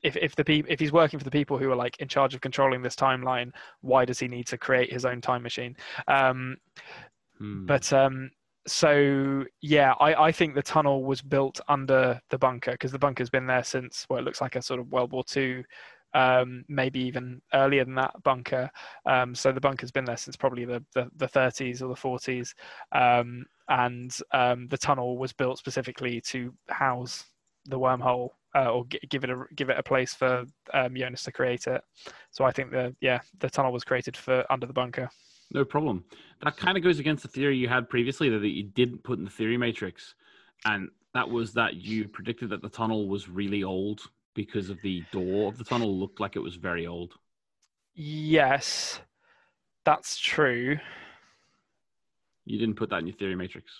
[0.03, 2.33] if if the peop- if he's working for the people who are like in charge
[2.33, 5.75] of controlling this timeline, why does he need to create his own time machine?
[6.07, 6.57] Um,
[7.37, 7.65] Hmm.
[7.65, 8.31] but um,
[8.67, 13.29] so yeah, I, I think the tunnel was built under the bunker because the bunker's
[13.29, 15.63] been there since well, it looks like a sort of World War Two.
[16.13, 18.69] Um, maybe even earlier than that bunker.
[19.05, 22.53] Um, so the bunker's been there since probably the, the, the 30s or the 40s.
[22.93, 27.25] Um, and um, the tunnel was built specifically to house
[27.65, 31.23] the wormhole uh, or g- give it a give it a place for um, Jonas
[31.23, 31.81] to create it.
[32.31, 35.09] So I think the yeah the tunnel was created for under the bunker.
[35.51, 36.03] No problem.
[36.43, 39.25] That kind of goes against the theory you had previously that you didn't put in
[39.25, 40.15] the theory matrix,
[40.65, 44.01] and that was that you predicted that the tunnel was really old
[44.33, 47.17] because of the door of the tunnel looked like it was very old.
[47.95, 48.99] Yes,
[49.85, 50.79] that's true.
[52.45, 53.71] You didn't put that in your theory matrix.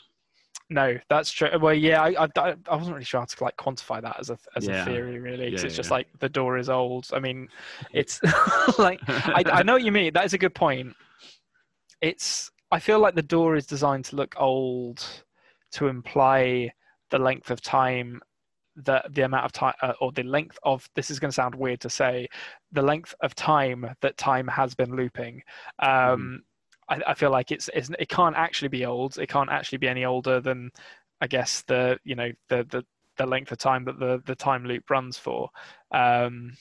[0.69, 1.49] No, that's true.
[1.59, 4.37] Well, yeah, I, I, I wasn't really sure how to like quantify that as a
[4.55, 4.81] as Yeah.
[4.81, 5.51] a theory, really.
[5.51, 7.07] 'cause Yeah, it's just like the door is old.
[7.13, 7.49] I mean,
[7.93, 8.19] it's
[8.79, 10.13] like I, I know what you mean.
[10.13, 10.95] That is a good point.
[12.01, 15.05] It's I feel like the door is designed to look old
[15.73, 16.71] to imply
[17.09, 18.21] the length of time
[18.77, 21.55] that the amount of time uh, or the length of this is going to sound
[21.55, 22.27] weird to say
[22.71, 25.41] the length of time that time has been looping.
[25.79, 26.43] Um
[26.87, 29.17] I, I feel like it's, it's it can't actually be old.
[29.17, 30.71] It can't actually be any older than
[31.21, 32.85] i guess the you know the the,
[33.17, 35.49] the length of time that the the time loop runs for.
[35.91, 36.57] Um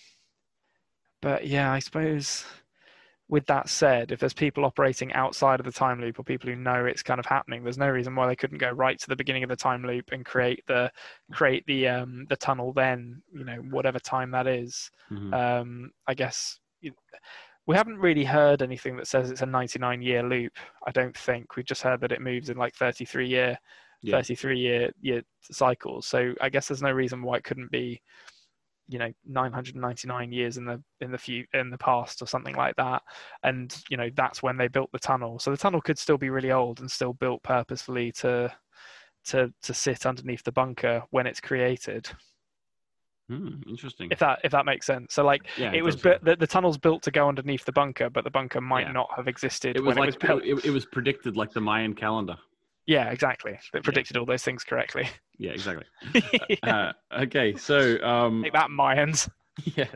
[1.20, 2.44] but yeah i suppose
[3.28, 6.56] with that said, if there's people operating outside of the time loop or people who
[6.56, 9.16] know it's kind of happening, there's no reason why they couldn't go right to the
[9.16, 10.90] beginning of the time loop and create the
[11.32, 14.90] create the um, the tunnel then, you know, whatever time that is.
[15.10, 15.32] Mhm.
[15.32, 16.60] Um, I guess
[17.66, 20.52] we haven't really heard anything that says it's a 99 year loop.
[20.86, 23.58] I don't think we've just heard that it moves in like 33 year,
[24.02, 24.16] Yeah.
[24.16, 26.06] 33 year year cycles.
[26.06, 28.02] So I guess there's no reason why it couldn't be,
[28.88, 32.76] you know, 999 years in the in the few in the past or something like
[32.76, 33.02] that.
[33.42, 35.38] And you know that's when they built the tunnel.
[35.38, 38.52] So the tunnel could still be really old and still built purposefully to
[39.26, 42.08] to to sit underneath the bunker when it's created.
[43.28, 44.08] Hmm, interesting.
[44.10, 45.14] If that if that makes sense.
[45.14, 47.72] So like yeah, it was does, built the, the tunnel's built to go underneath the
[47.72, 48.92] bunker but the bunker might Yeah.
[48.92, 51.52] not have existed It was when like it was built it, it was predicted like
[51.52, 52.36] the Mayan calendar.
[52.86, 55.86] Yeah exactly it predicted all those things correctly Yeah, exactly.
[56.62, 59.28] Uh, okay, so um, Take that mayans
[59.76, 59.86] Yeah.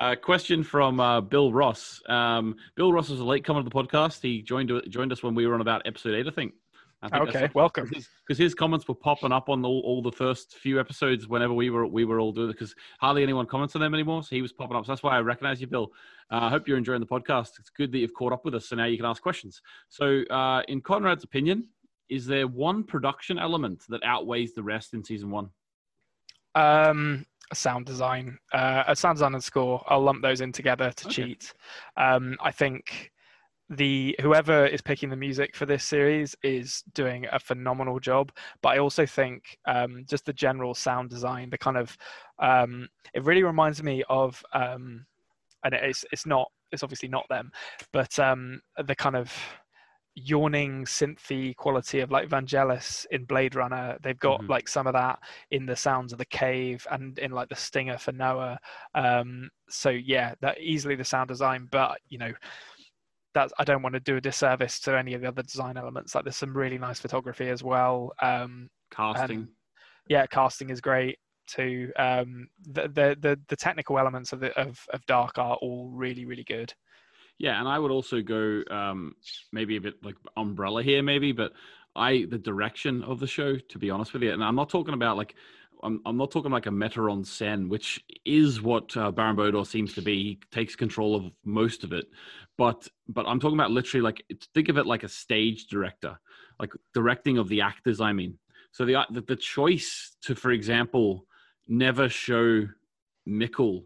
[0.00, 2.02] a question from uh, Bill Ross.
[2.06, 4.20] Um, Bill Ross was a late comer to the podcast.
[4.20, 6.52] He joined joined us when we were on about episode eight, I think.
[7.04, 10.54] I think okay welcome Because his comments were popping up on all, all the first
[10.58, 12.52] few episodes whenever we were we were all doing it.
[12.52, 14.86] Because hardly anyone comments on them anymore, so he was popping up.
[14.86, 15.90] So that's why I recognize you, Bill.
[16.30, 17.58] Uh, I hope you're enjoying the podcast.
[17.58, 19.62] It's good that you've caught up with us, so now you can ask questions.
[19.88, 21.66] So, uh, in Konrad's opinion,
[22.12, 25.48] is there one production element that outweighs the rest in season one?
[26.54, 31.06] um sound design uh a sound design and score i'll lump those in together to
[31.06, 31.12] Okay.
[31.24, 31.54] cheat
[31.96, 33.10] um i think
[33.70, 38.30] the whoever is picking the music for this series is doing a phenomenal job
[38.62, 41.96] but i also think um just the general sound design the kind of
[42.38, 45.06] um it really reminds me of um
[45.64, 47.50] and it's it's not it's obviously not them
[47.92, 49.32] but um the kind of
[50.14, 53.96] yawning synthy quality of like Vangelis in Blade Runner.
[54.02, 54.48] They've got Mhm.
[54.48, 55.18] like some of that
[55.50, 58.58] in the sounds of the cave and in like the stinger for Noah.
[58.94, 62.32] Um, so yeah, that easily the sound design, but you know,
[63.34, 66.14] that's I don't want to do a disservice to any of the other design elements.
[66.14, 68.12] Like there's some really nice photography as well.
[68.20, 69.48] Um, Casting.
[70.08, 71.90] yeah, casting is great too.
[71.96, 76.26] Um, the, the the the technical elements of the of, of Dark are all really
[76.26, 76.74] really good.
[77.38, 79.14] Yeah, and I would also go um,
[79.52, 81.52] maybe a bit like umbrella here, maybe, but
[81.96, 84.94] I the direction of the show, to be honest with you, and I'm not talking
[84.94, 85.34] about like
[85.82, 89.50] I'm I'm not talking like a metteur en scène, which is what uh, Baran bo
[89.50, 90.22] Odar seems to be.
[90.22, 92.06] He takes control of most of it,
[92.56, 94.22] but but I'm talking about literally like
[94.54, 96.18] think of it like a stage director,
[96.60, 98.00] like directing of the actors.
[98.00, 98.38] I mean,
[98.70, 101.26] so the the, the choice to, for example,
[101.66, 102.68] never show
[103.28, 103.84] Mikkel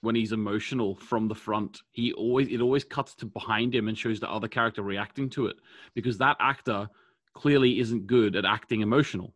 [0.00, 1.80] when he's emotional from the front.
[1.92, 5.46] He always it always cuts to behind him and shows the other character reacting to
[5.46, 5.56] it
[5.94, 6.88] because that actor
[7.34, 9.34] clearly isn't good at acting emotional.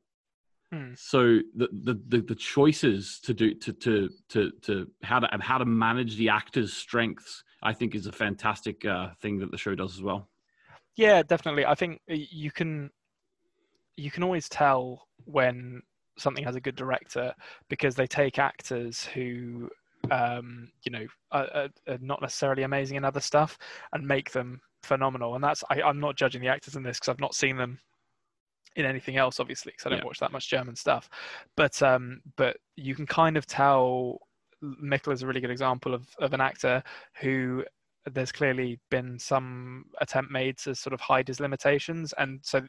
[0.72, 0.92] Hmm.
[0.94, 5.42] So the, the the the choices to do to to to to how to and
[5.42, 9.58] how to manage the actor's strengths, I think, is a fantastic uh, thing that the
[9.58, 10.28] show does as well.
[10.96, 11.66] Yeah, definitely.
[11.66, 12.90] I think you can
[13.96, 15.82] you can always tell when
[16.16, 17.34] something has a good director
[17.68, 19.68] because they take actors who
[20.10, 23.58] um, you know are, are, not necessarily amazing in other stuff
[23.92, 25.34] and make them phenomenal.
[25.34, 27.78] And that's I, I'm not judging the actors in this because I've not seen them
[28.76, 30.04] in anything else, obviously, because I don't Yeah.
[30.04, 31.08] watch that much German stuff.
[31.56, 34.18] But um, but you can kind of tell.
[34.62, 36.82] Mikkel is a really good example of, of an actor
[37.14, 37.64] who
[38.04, 42.60] there's clearly been some attempt made to sort of hide his limitations, and so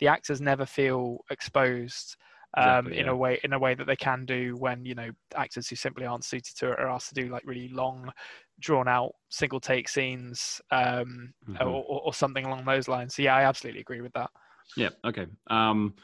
[0.00, 2.16] the actors never feel exposed
[2.56, 3.08] um, Exactly, in yeah.
[3.08, 6.06] a way in a way that they can do when you know actors who simply
[6.06, 8.10] aren't suited to it are asked to do like really long,
[8.58, 11.56] drawn out single take scenes um, Mhm.
[11.60, 13.14] or, or, or something along those lines.
[13.14, 14.30] So yeah, I absolutely agree with that.
[14.74, 14.90] Yeah.
[15.04, 15.26] Okay.
[15.48, 15.96] Um,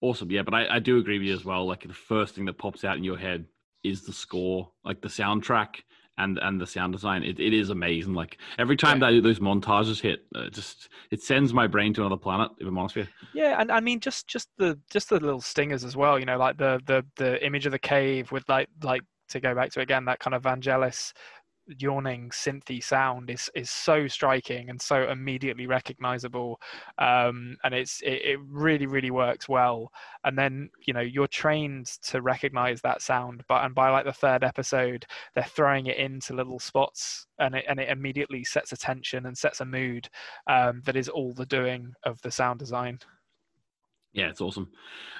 [0.00, 0.30] awesome.
[0.30, 1.66] Yeah, but I, I do agree with you as well.
[1.66, 3.46] Like the first thing that pops out in your head
[3.82, 5.82] is the score, like the soundtrack
[6.18, 7.22] and and the sound design.
[7.22, 8.14] It, it is amazing.
[8.14, 12.16] Like every time that those montages hit, uh, just it sends my brain to another
[12.16, 12.50] planet.
[12.58, 13.42] If I'm honest with you.
[13.42, 16.18] Yeah, and I mean just just the just the little stingers as well.
[16.18, 19.54] You know, like the the the image of the cave with like like to go
[19.54, 21.12] back to again that kind of Vangelis
[21.78, 26.60] yawning synthy sound is is so striking and so immediately recognizable
[26.98, 29.90] um and it's it, it really really works well
[30.24, 34.12] and then you know you're trained to recognize that sound but and by like the
[34.12, 35.04] third episode
[35.34, 39.36] they're throwing it into little spots and it and it immediately sets a tension and
[39.36, 40.08] sets a mood
[40.46, 42.98] um that is all the doing of the sound design
[44.12, 44.68] Yeah, it's awesome.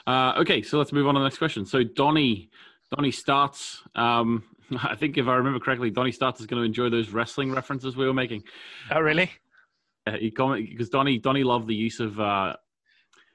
[0.07, 1.65] Uh, okay, so let's move on to the next question.
[1.65, 2.51] So Donnie,
[2.95, 3.83] Donnie starts.
[3.95, 4.45] Um,
[4.83, 7.97] I think if I remember correctly, Donnie starts is going to enjoy those wrestling references
[7.97, 8.43] we were making.
[8.91, 9.31] oh really
[10.07, 12.57] Uh, he comment because Donnie Donnie loved the use of uh,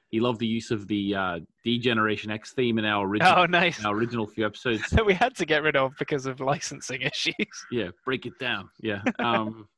[0.08, 3.46] he loved the use of the uh, D Generation X theme in our original oh
[3.46, 4.88] nice our original few episodes.
[4.90, 7.34] that we had to get rid of because of licensing issues
[7.70, 8.68] yeah, break it down.
[8.80, 9.02] Yeah.
[9.18, 9.68] Um,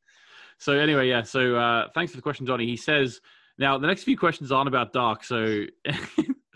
[0.59, 1.23] so anyway, yeah.
[1.23, 2.67] So uh, thanks for the question, Donnie.
[2.67, 3.21] He says
[3.59, 5.25] now the next few questions aren't about Dark.
[5.25, 5.65] So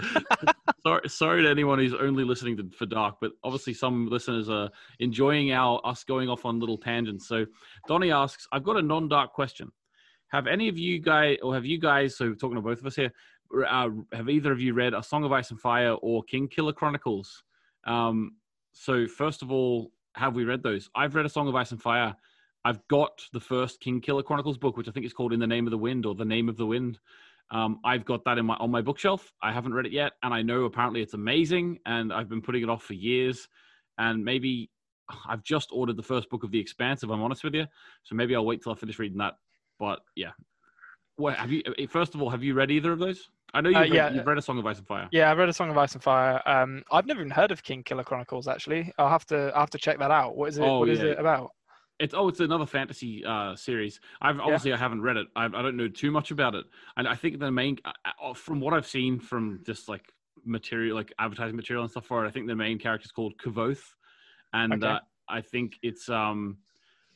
[0.83, 4.69] Sorry, sorry to anyone who's only listening to, for Dark, but obviously some listeners are
[4.99, 7.29] enjoying our us going off on little tangents.
[7.29, 7.47] So
[7.87, 9.71] Donnie asks, "I've got a non-dark question.
[10.33, 12.97] Have any of you guys, or have you guys, so talking to both of us
[12.97, 13.12] here,
[13.69, 17.45] uh, have either of you read A Song of Ice and Fire or Kingkiller Chronicles?
[17.85, 18.37] Um,
[18.73, 20.91] so first of all, have we read those?
[20.97, 22.17] I've read A Song of Ice and Fire.
[22.65, 25.67] I've got the first Kingkiller Chronicles book, which I think is called In the Name
[25.67, 26.99] of the Wind or The Name of the Wind.
[27.51, 29.33] Um, I've got that in my on my bookshelf.
[29.43, 32.63] I haven't read it yet, and I know apparently it's amazing, and I've been putting
[32.63, 33.49] it off for years.
[33.99, 34.71] And maybe
[35.29, 37.67] I've just ordered the first book of The Expanse, if I'm honest with you.
[38.05, 39.35] So maybe I'll wait till I finish reading that.
[39.79, 40.31] But yeah,
[41.17, 41.63] what have you?
[41.79, 43.29] eh, First of all, have you read either of those?
[43.55, 44.11] I know you've, Uh, read, yeah.
[44.13, 45.09] you've read A Song of Ice and Fire.
[45.13, 46.41] Yeah, I've read a Song of Ice and Fire.
[46.47, 48.49] Um, I've never even heard of King Killer Chronicles.
[48.49, 50.37] Actually, I'll have to I'll have to check that out.
[50.37, 50.63] What is it?
[50.63, 51.11] Oh, what is yeah.
[51.11, 51.51] it about?
[52.03, 54.01] It's oh, it's another fantasy uh, series.
[54.21, 55.29] I've obviously I haven't read it.
[55.37, 56.65] I, I don't know too much about it,
[56.97, 60.12] and I think the main, uh, uh, from what I've seen from just like
[60.45, 63.35] material, like advertising material and stuff for it, I think the main character is called
[63.38, 63.79] Kvothe,
[64.53, 64.93] and Okay.
[64.93, 66.59] uh, I think it's um,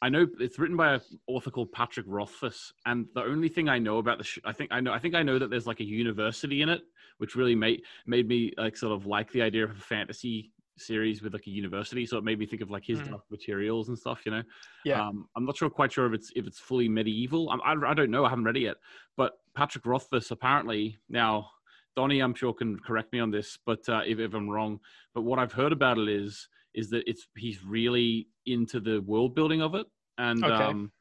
[0.00, 3.80] I know it's written by an author called Patrick Rothfuss, and the only thing I
[3.80, 5.80] know about the, sh- I think I know, I think I know that there's like
[5.80, 6.82] a university in it,
[7.18, 11.22] which really made made me like sort of like the idea of a fantasy series
[11.22, 12.06] with like a university.
[12.06, 14.42] So it made me think of like his dark materials and stuff, you know.
[14.84, 15.00] Yeah.
[15.00, 17.50] Um, I'm not sure, quite sure if it's if it's fully medieval.
[17.50, 18.24] I'm, I I don't know.
[18.24, 18.76] I haven't read it yet.
[19.16, 21.50] But Patrick Rothfuss apparently now,
[21.94, 24.80] Donnie, I'm sure can correct me on this, but uh, if if I'm wrong,
[25.14, 29.34] but what I've heard about it is is that it's he's really into the world
[29.34, 29.86] building of it,
[30.18, 30.54] and Okay.
[30.54, 30.92] um,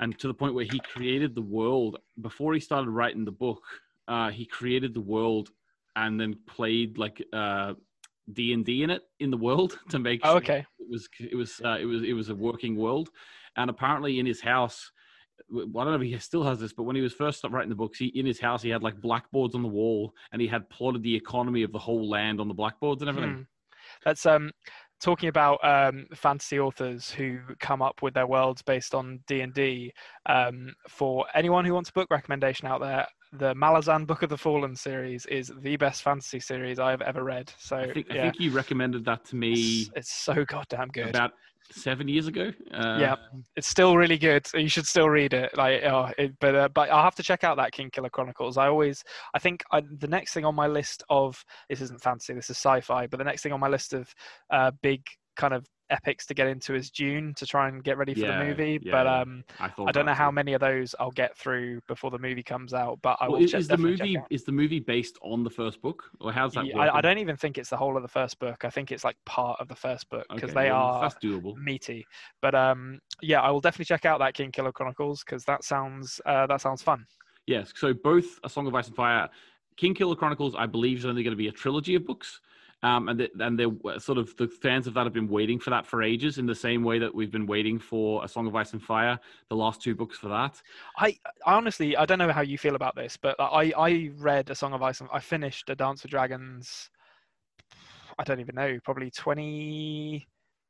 [0.00, 3.62] and to the point where he created the world before he started writing the book.
[4.06, 5.50] Uh, he created the world
[5.96, 7.72] and then played like uh
[8.32, 10.42] D and D in it in the world to make Oh, sure
[10.78, 13.10] it was it was uh, it was it was a working world,
[13.56, 14.90] and apparently in his house,
[15.50, 17.74] I don't know if he still has this, but when he was first writing the
[17.74, 20.68] books, he in his house he had like blackboards on the wall, and he had
[20.70, 23.34] plotted the economy of the whole land on the blackboards and everything.
[23.34, 23.42] Hmm.
[24.04, 24.50] That's um
[25.00, 29.52] talking about um fantasy authors who come up with their worlds based on D and
[29.52, 29.92] D.
[30.26, 33.06] Um, for anyone who wants a book recommendation out there,
[33.38, 37.24] the Malazan Book of the Fallen series is the best fantasy series I have ever
[37.24, 37.52] read.
[37.58, 40.88] So I think yeah, I think you recommended that to me it's, it's so goddamn
[40.88, 41.08] good.
[41.10, 41.32] about
[41.70, 42.52] seven years ago.
[42.72, 43.16] Uh, Yeah.
[43.56, 44.46] it's still really good.
[44.54, 45.56] You should still read it.
[45.56, 48.56] Like, oh, it, but uh, but I'll have to check out that King Killer Chronicles.
[48.56, 49.02] I always,
[49.34, 52.56] I think I, the next thing on my list of this isn't fantasy, this is
[52.56, 54.12] sci-fi, but the next thing on my list of
[54.50, 55.02] uh, big
[55.36, 58.38] kind of epics to get into is Dune to try and get ready for Yeah,
[58.38, 58.78] the movie.
[58.78, 61.80] yeah, but um, I thought I don't know how many of those I'll get through
[61.86, 62.98] before the movie comes out.
[63.02, 65.80] But I Well, will is, is the movie is the movie based on the first
[65.82, 66.66] book, or how's that?
[66.66, 68.64] Yeah, I, I don't even think it's the whole of the first book.
[68.64, 71.14] I think it's like part of the first book because Okay, they well, are that's
[71.16, 71.56] doable.
[71.58, 72.06] meaty.
[72.40, 76.20] But um, yeah, I will definitely check out that King Killer Chronicles because that sounds
[76.26, 77.06] uh, that sounds fun.
[77.46, 77.72] Yes.
[77.76, 79.28] So both A Song of Ice and Fire,
[79.76, 82.40] King Killer Chronicles, I believe is only going to be a trilogy of books.
[82.84, 85.70] Um, and the, and they're sort of the fans of that have been waiting for
[85.70, 88.54] that for ages, in the same way that we've been waiting for A Song of
[88.54, 89.18] Ice and Fire,
[89.48, 90.60] the last two books for that.
[90.98, 91.16] I,
[91.46, 94.54] I honestly I don't know how you feel about this, but I I read A
[94.54, 96.90] Song of Ice and I finished A Dance with Dragons.
[98.18, 100.26] I don't even know, probably 20,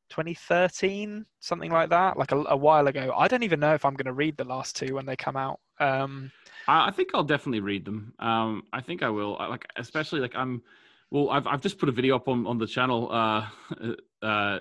[0.09, 3.13] 2013, something like that, like a, a while ago.
[3.17, 5.37] I don't even know if I'm going to read the last two when they come
[5.37, 5.59] out.
[5.81, 6.31] Um,
[6.69, 8.15] I, I think I'll definitely read them.
[8.21, 9.37] Um, I think I will.
[9.39, 10.63] I, like, especially like I'm.
[11.11, 13.47] Well, I've I've just put a video up on on the channel, uh,
[14.23, 14.59] uh,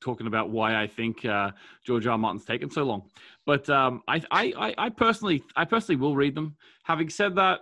[0.00, 1.50] talking about why I think uh,
[1.84, 2.16] George R.
[2.16, 3.10] Martin's taken so long.
[3.46, 6.56] But um, I, I I I personally I personally will read them.
[6.84, 7.60] Having said that,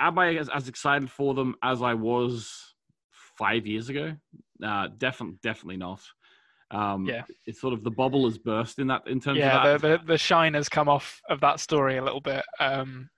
[0.00, 2.74] am I as, as excited for them as I was
[3.38, 4.16] five years ago?
[4.62, 6.00] Uh, definitely definitely not.
[6.70, 7.24] Um, Yeah.
[7.44, 10.04] it's sort of the bubble has burst in that in terms yeah, of the, the
[10.04, 13.10] the shine has come off of that story a little bit um,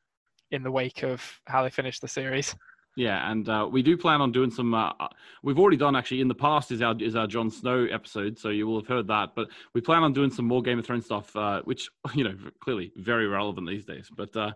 [0.51, 2.55] in the wake of how they finished the series.
[2.97, 4.73] Yeah, and uh, we do plan on doing some.
[4.73, 5.09] Uh, uh,
[5.43, 8.51] we've already done actually in the past is our is our Jon Snow episode, so
[8.51, 9.31] you will have heard that.
[9.35, 12.37] But we plan on doing some more Game of Thrones stuff, uh, which you know
[12.61, 14.09] clearly very relevant these days.
[14.17, 14.53] But uh,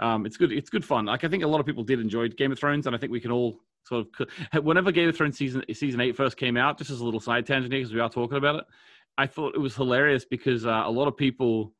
[0.00, 0.50] um, it's good.
[0.50, 1.06] It's good fun.
[1.06, 3.12] Like I think a lot of people did enjoy Game of Thrones, and I think
[3.12, 6.78] we can all sort of whenever Game of Thrones season season eight first came out,
[6.78, 8.64] just as a little side tangent here because we are talking about it.
[9.16, 11.74] I thought it was hilarious because uh, a lot of people,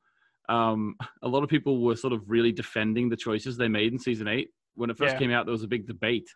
[0.49, 3.99] um, a lot of people were sort of really defending the choices they made in
[3.99, 5.19] season eight when it first Yeah.
[5.19, 6.29] came out, there was a big debate.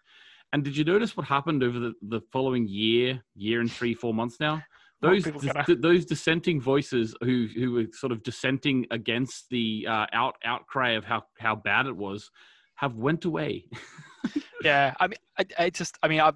[0.52, 4.12] And did you notice what happened over the, the following year, year and three, four
[4.12, 4.62] months now?
[5.00, 9.86] Those people dis- gonna- those dissenting voices who who were sort of dissenting against the
[9.88, 12.30] uh, out outcry of how how bad it was
[12.76, 13.68] have went away.
[14.62, 16.30] yeah i mean I, I just i mean I,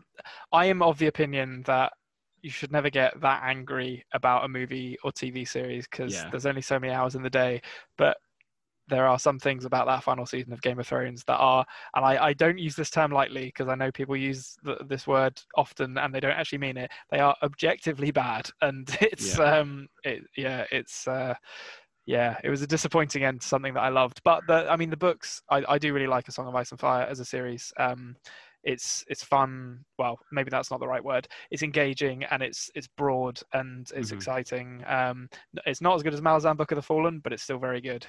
[0.53, 1.93] I am of the opinion that
[2.43, 6.29] you should never get that angry about a movie or tv series because Yeah.
[6.31, 7.63] there's only so many hours in the day
[7.97, 8.17] but
[8.89, 11.65] there are some things about that final season of Game of Thrones that are,
[11.95, 15.07] and I, I don't use this term lightly because I know people use the, this
[15.07, 16.91] word often and they don't actually mean it.
[17.11, 19.59] They are objectively bad, and it's Yeah.
[19.59, 21.35] um, it, yeah, it's uh,
[22.07, 24.21] yeah, it was a disappointing end to something that I loved.
[24.25, 26.71] But the, I mean, the books, I, I do really like A Song of Ice
[26.71, 27.73] and Fire as a series.
[27.79, 28.17] Um,
[28.63, 29.85] it's it's fun.
[29.99, 31.29] Well, maybe that's not the right word.
[31.51, 34.15] It's engaging and it's it's broad and it's Mhm.
[34.15, 34.85] exciting.
[34.87, 35.29] Um,
[35.67, 38.07] it's not as good as Malazan Book of the Fallen, but it's still very good.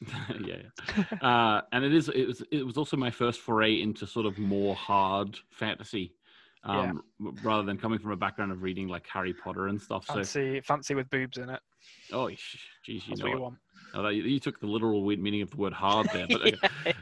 [0.44, 0.56] yeah,
[0.96, 1.18] yeah.
[1.20, 2.08] Uh, and it is.
[2.08, 2.42] It was.
[2.50, 6.14] It was also my first foray into sort of more hard fantasy,
[6.64, 7.02] um,
[7.42, 10.06] rather than coming from a background of reading like Harry Potter and stuff.
[10.06, 11.60] So, Fancy fancy with boobs in it.
[12.12, 12.38] oh, geez,
[12.86, 13.42] you That's know what you what?
[13.42, 13.58] want.
[14.02, 16.26] That- you, took the literal meaning of the word hard there.
[16.28, 16.94] But okay.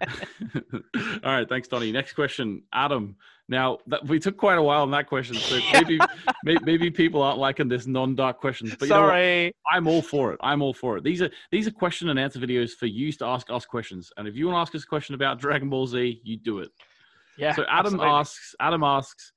[1.25, 1.93] all right, thanks, Donny.
[1.93, 3.17] Next question, Adam.
[3.49, 5.99] Now that we took quite a while on that question, so maybe
[6.45, 8.75] may, maybe people aren't liking this non-dark questions.
[8.79, 9.09] But you know?
[9.09, 9.53] Sorry.
[9.71, 10.41] I'm all for it.
[10.43, 11.05] I'm all for it.
[11.05, 14.11] These are these are question and answer videos for you to ask us questions.
[14.17, 16.61] And if you want to ask us a question about Dragon Ball Z, you do
[16.61, 16.71] it.
[17.37, 17.55] Yeah.
[17.55, 18.07] so Adam absolutely.
[18.07, 18.55] asks.
[18.61, 19.33] Adam asks.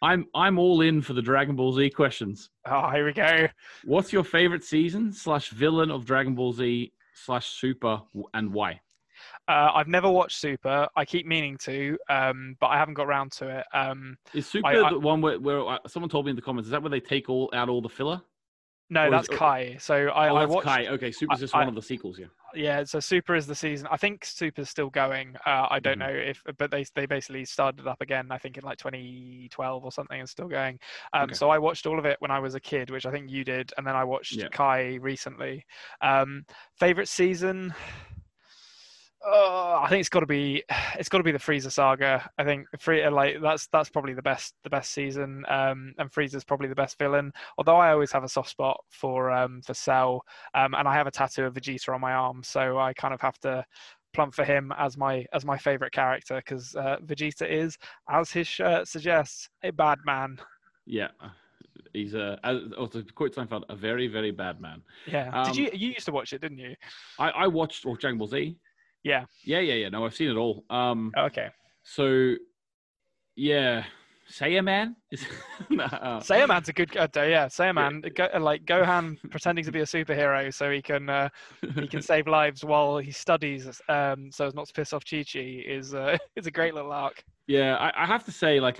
[0.00, 2.50] I'm I'm all in for the Dragon Ball Z questions.
[2.64, 3.48] Oh, here we go.
[3.84, 6.92] What's your favorite season slash villain of Dragon Ball Z
[7.24, 8.00] slash Super
[8.34, 8.80] and why?
[9.48, 10.86] Uh, I've never watched Super.
[10.94, 13.66] I keep meaning to, um, but I haven't got round to it.
[13.74, 16.66] Um, Is Super I- the one where, where uh, someone told me in the comments?
[16.66, 18.20] Is that where they take all out all the filler?
[18.90, 19.76] No, Or that's or- Kai.
[19.78, 20.66] So I, oh, I watched.
[20.66, 20.86] Kai.
[20.86, 22.18] Okay, Super's just I- one of the sequels.
[22.18, 22.26] Yeah.
[22.54, 23.86] Yeah, so Super is the season.
[23.90, 25.36] I think Super's still going.
[25.44, 25.98] Uh, I don't Mhm.
[25.98, 28.28] know if, but they they basically started up again.
[28.30, 30.78] I think in like 2012 or something, and still going.
[31.12, 31.34] Um, Okay.
[31.34, 33.44] So I watched all of it when I was a kid, which I think you
[33.44, 34.48] did, and then I watched Yeah.
[34.48, 35.66] Kai recently.
[36.00, 36.46] Um,
[36.78, 37.74] favorite season.
[39.24, 40.62] Oh, I think it's got to be
[40.98, 42.28] it's got to be the Frieza saga.
[42.38, 45.44] I think free like that's that's probably the best the best season.
[45.48, 47.32] Um, and Frieza's probably the best villain.
[47.56, 50.22] Although I always have a soft spot for um for Cell,
[50.54, 53.20] um, and I have a tattoo of Vegeta on my arm, so I kind of
[53.20, 53.64] have to
[54.14, 57.76] plump for him as my as my favorite character because uh, Vegeta is,
[58.10, 60.38] as his shirt suggests, a bad man.
[60.86, 61.08] Yeah.
[61.92, 64.82] He's a, to quote Seinfeld, a very, very bad man.
[65.06, 65.30] Yeah.
[65.32, 66.74] Um, Did you you used to watch it, didn't you?
[67.18, 68.56] I, I watched oh, Dragon Ball Z.
[69.08, 69.24] Yeah.
[69.42, 69.88] Yeah, yeah, yeah.
[69.88, 70.64] No, I've seen it all.
[70.68, 71.48] Um, Oh, Okay.
[71.82, 72.34] so
[73.36, 73.84] yeah,
[74.30, 75.24] Saiyaman is.
[75.80, 77.46] uh, Saiyaman's a Man's a good uh, yeah.
[77.46, 81.28] Saiyaman, go, uh, like Gohan pretending to be a superhero so he can uh,
[81.80, 85.24] he can save lives while he studies, um, so as not to piss off Chi
[85.32, 87.24] Chi is uh, is a great little arc.
[87.46, 88.78] yeah, I, I have to say, like,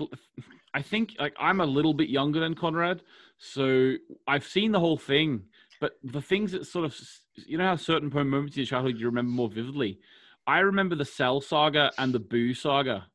[0.75, 3.01] I think like I'm a little bit younger than Konrad,
[3.39, 3.93] so
[4.27, 5.45] I've seen the whole thing.
[5.81, 6.93] But the things that sort of,
[7.47, 9.97] you know, how certain moments in your childhood you remember more vividly.
[10.49, 13.05] I remember the Cell saga and the Boo saga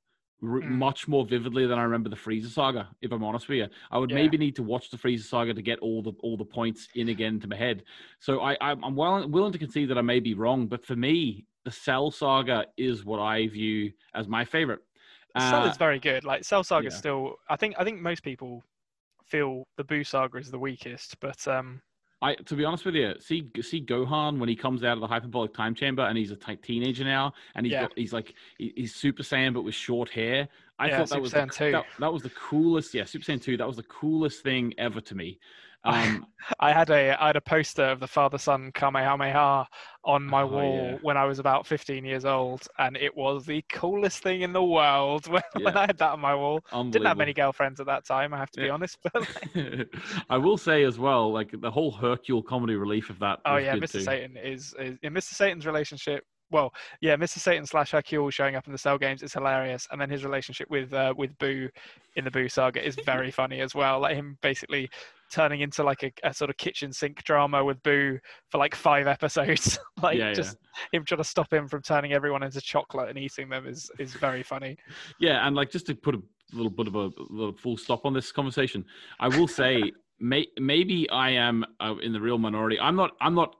[0.41, 0.79] r- Mm.
[0.87, 2.89] much more vividly than I remember the Frieza saga.
[3.03, 4.17] If I'm honest with you, I would Yeah.
[4.23, 7.09] maybe need to watch the Frieza saga to get all the all the points in
[7.09, 7.83] again to my head.
[8.21, 11.47] So I I'm, well, willing to concede that I may be wrong, but for me,
[11.65, 14.81] the Cell saga is what I view as my favorite.
[15.37, 16.23] Cell Uh, is very good.
[16.25, 16.99] Like Cell Saga is yeah.
[16.99, 17.23] still.
[17.49, 18.63] I think I think most people
[19.25, 21.83] feel the Boo Saga is the weakest, but um,
[22.25, 25.07] I, to be honest with you, see see Gohan when he comes out of the
[25.07, 27.83] hyperbolic time chamber and he's a t- teenager now, and he's Yeah.
[27.83, 30.49] got, he's like he- he's Super Saiyan but with short hair.
[30.79, 32.95] I Yeah, thought that Super was the, that, that was the coolest.
[32.95, 33.57] Yeah, Super Saiyan two.
[33.59, 35.39] That was the coolest thing ever to me.
[35.85, 36.27] Um,
[36.61, 39.67] I had a I had a poster of the father son Kamehameha
[40.05, 40.99] on my Oh, wall yeah.
[41.03, 44.63] when I was about 15 years old, and it was the coolest thing in the
[44.63, 46.61] world when, when I had that on my wall.
[46.91, 48.73] Didn't have many girlfriends at that time, I have to be Yeah.
[48.73, 48.99] honest.
[49.03, 49.15] But
[49.57, 49.89] like,
[50.31, 53.41] I will say as well, like the whole Hercule comedy relief of that.
[53.47, 53.93] oh yeah, Mr.
[53.93, 54.01] too.
[54.01, 55.33] Satan is, is in Mr.
[55.35, 56.25] Satan's relationship.
[56.51, 57.39] Well, yeah, Mr.
[57.39, 60.69] Satan slash Hercule showing up in the Cell games is hilarious, and then his relationship
[60.71, 61.69] with uh, with Boo
[62.17, 64.01] in the Boo saga is very funny as well.
[64.01, 64.89] Like him basically
[65.35, 68.19] turning into like a, a sort of kitchen sink drama with Boo
[68.51, 69.79] for like five episodes.
[70.03, 70.35] like Yeah, yeah.
[70.35, 70.57] just
[70.93, 74.15] him trying to stop him from turning everyone into chocolate and eating them is is
[74.15, 74.77] very funny.
[75.19, 76.23] Yeah, and like just to put a
[76.53, 78.85] little bit of a, little full stop on this conversation,
[79.19, 79.83] I will say
[80.21, 82.79] may, maybe I am uh, in the real minority.
[82.79, 83.13] I'm not.
[83.21, 83.57] I'm not.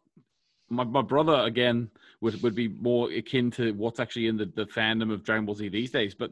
[0.71, 4.67] My, my brother again would would be more akin to what's actually in the, the
[4.67, 6.15] fandom of Dragon Ball Z these days.
[6.15, 6.31] But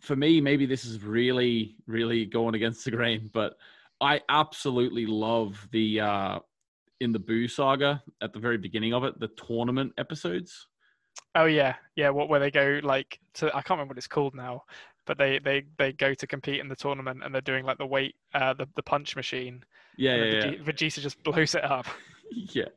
[0.00, 3.30] for me, maybe this is really really going against the grain.
[3.34, 3.54] But
[4.00, 6.38] I absolutely love the uh
[7.00, 10.66] in the Boo saga at the very beginning of it, the tournament episodes.
[11.34, 12.10] Oh yeah, yeah.
[12.10, 14.64] What where they go like to I can't remember what it's called now,
[15.06, 17.86] but they they they go to compete in the tournament and they're doing like the
[17.86, 19.62] weight uh the the punch machine.
[19.96, 20.58] Yeah, yeah, then yeah.
[20.58, 21.86] Vegeta, Vegeta just blows it up.
[22.30, 22.64] yeah.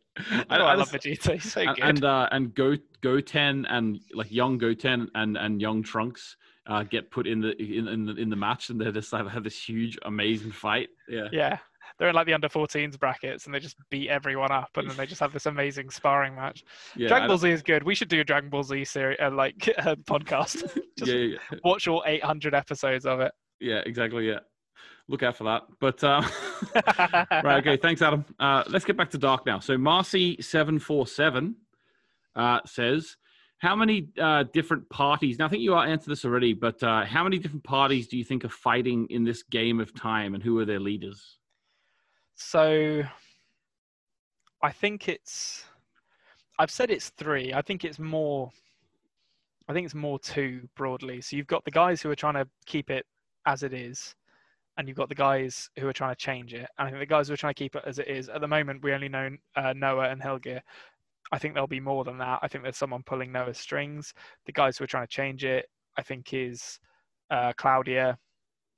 [0.50, 1.34] Oh, I, love just- Vegeta.
[1.36, 1.86] He's so and, good.
[1.86, 6.36] and uh and go goten and like young goten and and young trunks
[6.68, 9.28] uh get put in the in in the, in the match and they just have,
[9.28, 11.58] have this huge amazing fight yeah yeah,
[11.98, 14.98] they're in like the under 14s brackets and they just beat everyone up and then
[14.98, 16.64] they just have this amazing sparring match.
[16.96, 17.84] Yeah, Dragon Ball Z is good.
[17.84, 20.62] We should do a Dragon Ball Z series, uh, like uh, podcast.
[20.98, 21.60] just yeah, yeah, yeah.
[21.64, 23.32] watch all 800 episodes of it.
[23.60, 24.28] yeah, exactly.
[24.28, 24.40] Yeah,
[25.08, 25.64] look out for that.
[25.80, 26.24] But uh,
[27.44, 28.26] right, okay, thanks, Adam.
[28.40, 29.60] Uh, let's get back to Dark now.
[29.60, 31.56] So Marcy seven four seven
[32.36, 33.18] uh, says,
[33.62, 37.24] "How many uh, different parties?" Now, I think you answered this already, but uh, how
[37.24, 40.60] many different parties do you think are fighting in this game of time, and who
[40.60, 41.38] are their leaders?
[42.36, 43.04] So
[44.64, 45.66] I think it's
[46.60, 47.54] I've said it's three.
[47.54, 48.52] I think it's more
[49.68, 51.22] I think it's more two broadly.
[51.22, 53.06] So you've got the guys who are trying to keep it
[53.46, 54.16] as it is,
[54.78, 56.68] and you've got the guys who are trying to change it.
[56.78, 58.42] And I think the guys who are trying to keep it as it is at
[58.42, 60.62] the moment, we only know uh, Noah and Helge.
[61.32, 62.40] I think there'll be more than that.
[62.42, 64.14] I think there's someone pulling Noah's strings.
[64.46, 65.66] The guys who are trying to change it,
[65.98, 66.80] I think, is
[67.30, 68.18] uh, Claudia,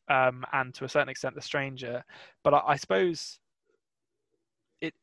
[0.09, 2.03] um, and to a certain extent, the stranger.
[2.43, 3.39] But I, I suppose
[4.81, 4.93] it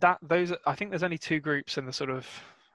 [0.00, 2.26] that those I think there's only two groups in the sort of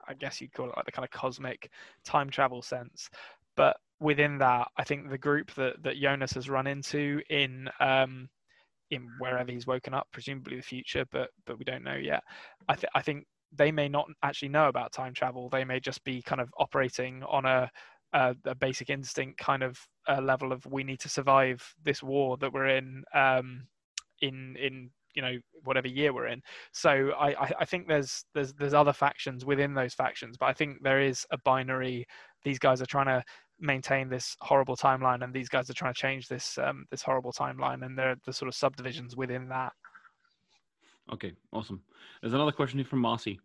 [0.08, 1.70] I guess you'd call it like the kind of cosmic
[2.04, 3.10] time travel sense.
[3.56, 8.30] But within that, I think the group that that Jonas has run into in um,
[8.92, 12.24] in wherever he's woken up, presumably the future, but but we don't know yet.
[12.68, 15.50] I th- I think they may not actually know about time travel.
[15.50, 17.70] They may just be kind of operating on a
[18.14, 22.38] a, a basic instinct kind of uh, level of we need to survive this war
[22.38, 23.68] that we're in um,
[24.22, 26.42] in in you know whatever year we're in.
[26.72, 30.78] So I, I think there's there's there's other factions within those factions, but I think
[30.82, 32.06] there is a binary.
[32.44, 33.24] These guys are trying to
[33.60, 37.32] maintain this horrible timeline, and these guys are trying to change this um, this horrible
[37.32, 39.74] timeline, and they're the sort of subdivisions within that.
[41.14, 41.82] Okay, awesome.
[42.22, 43.40] There's another question here from Marcy.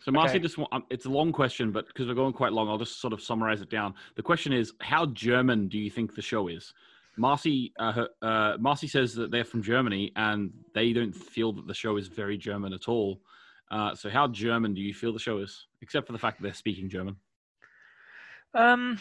[0.00, 0.42] So Marcy Okay.
[0.42, 3.12] just um, it's a long question, but because we're going quite long, I'll just sort
[3.12, 3.94] of summarize it down.
[4.16, 6.72] The question is, how German do you think the show is?
[7.16, 11.66] Marcy, uh, her, uh, Marcy says that they're from Germany and they don't feel that
[11.66, 13.20] the show is very German at all.
[13.70, 16.44] Uh, so how German do you feel the show is, except for the fact that
[16.44, 17.16] they're speaking German?
[18.54, 18.98] Um,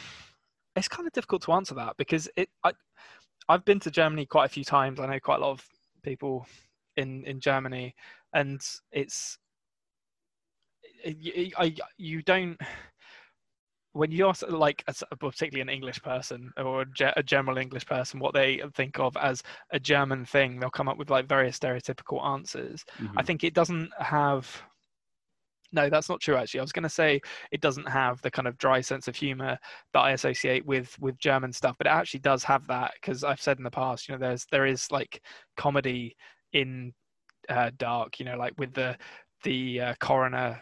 [0.76, 2.49] it's kind of difficult to answer that because it.
[2.64, 2.74] I,
[3.47, 4.99] I've been to Germany quite a few times.
[4.99, 5.66] I know quite a lot of
[6.03, 6.45] people
[6.98, 7.95] in in Germany,
[8.34, 9.38] and it's.
[11.06, 12.58] I, I you don't
[13.98, 14.84] when you ask like
[15.20, 16.86] particularly an English person or
[17.16, 19.41] a, general English person what they think of as
[19.72, 22.86] a German thing, they'll come up with like various stereotypical answers.
[23.18, 23.26] I Mhm.
[23.26, 24.62] think it doesn't have.
[25.74, 26.36] No, that's not true.
[26.36, 27.20] Actually, I was going to say
[27.52, 29.58] it doesn't have the kind of dry sense of humor
[29.93, 33.41] that I associate with with German stuff, but it actually does have that because I've
[33.41, 35.22] said in the past, you know, there's there is like
[35.58, 36.16] comedy
[36.58, 36.93] in
[37.49, 38.97] uh, Dark, you know, like with the
[39.43, 40.62] the uh, coroner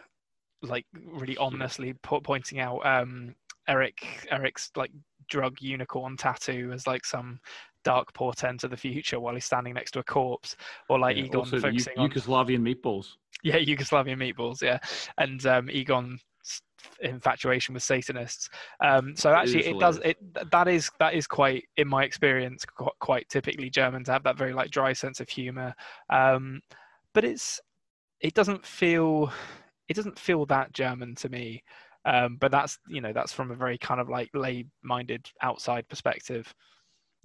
[0.62, 3.34] like really ominously po- pointing out um
[3.68, 4.90] Erik Erik's like
[5.28, 7.40] drug unicorn tattoo as like some
[7.84, 10.56] dark portent of the future while he's standing next to a corpse,
[10.88, 13.14] or like Yeah, Egon focusing Yu- on Yugoslavian meatballs.
[13.42, 14.78] yeah Yugoslavian meatballs, yeah,
[15.18, 16.24] and um, Egon's
[17.00, 18.48] infatuation with Satanists.
[18.80, 22.64] Um, so actually, is it, does it that is that is quite in my experience
[22.64, 25.74] quite, quite typically German to have that very like dry sense of humor,
[26.10, 26.60] um,
[27.12, 27.60] but it's
[28.20, 29.32] it doesn't feel
[29.88, 31.62] it doesn't feel that German to me.
[32.04, 36.54] Um, but that's you know that's from a very kind of like lay-minded outside perspective.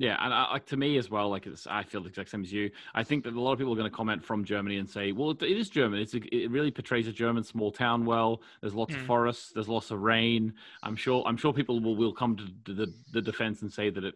[0.01, 2.41] Yeah, and I, like to me as well, like it's, I feel the exact same
[2.41, 2.71] as you.
[2.95, 5.11] I think that a lot of people are going to comment from Germany and say,
[5.11, 5.99] "Well, it is German.
[5.99, 8.41] It's a, it really portrays a German small town well.
[8.61, 9.05] There's lots of Mm.
[9.05, 9.51] forests.
[9.53, 10.55] There's lots of rain.
[10.81, 11.23] I'm sure.
[11.27, 12.35] I'm sure people will, will come
[12.65, 14.15] to the, the defense and say that it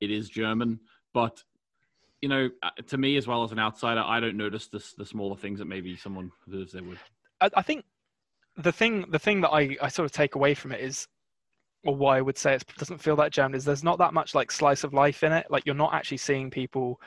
[0.00, 0.80] it is German.
[1.12, 1.44] But
[2.22, 5.04] you know, uh, to me as well as an outsider, I don't notice this the
[5.04, 6.98] smaller things that maybe someone who lives there would.
[7.42, 7.84] I, I think
[8.56, 11.08] the thing the thing that I, I sort of take away from it is
[11.84, 14.34] or why I would say it doesn't feel that German is there's not that much
[14.34, 15.46] like slice of life in it.
[15.50, 17.00] Like you're not actually seeing people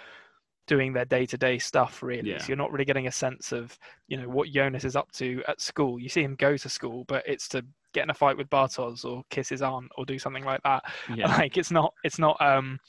[0.66, 2.32] doing their day to day stuff really.
[2.32, 2.40] Yeah.
[2.40, 5.44] So you're not really getting a sense of, you know, what Jonas is up to
[5.48, 6.00] at school.
[6.00, 7.64] You see him go to school, but it's to
[7.94, 10.84] get in a fight with Bartosz or kiss his aunt or do something like that.
[11.14, 12.80] Yeah, Like it's not it's not um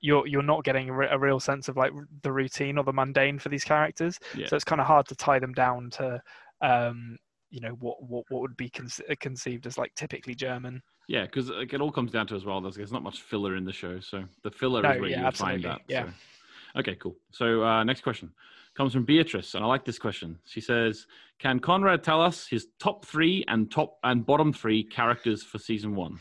[0.00, 3.38] you're you're not getting a, a real sense of like the routine or the mundane
[3.38, 4.18] for these characters.
[4.34, 4.46] Yeah.
[4.46, 6.22] So it's kind of hard to tie them down to
[6.62, 7.18] um
[7.50, 8.88] you know what what what would be con-
[9.20, 10.82] conceived as like typically German.
[11.08, 12.60] Yeah, because like, it all comes down to as well.
[12.60, 15.26] There's, there's not much filler in the show, so the filler No, is where yeah,
[15.26, 15.82] you find that.
[15.88, 16.06] yeah.
[16.06, 16.80] so.
[16.80, 17.16] Okay, cool.
[17.30, 18.32] So uh, next question
[18.76, 20.38] comes from Beatrice, and I like this question.
[20.44, 21.06] She says,
[21.38, 25.94] "Can Konrad tell us his top three and top and bottom three characters for season
[25.94, 26.18] one?"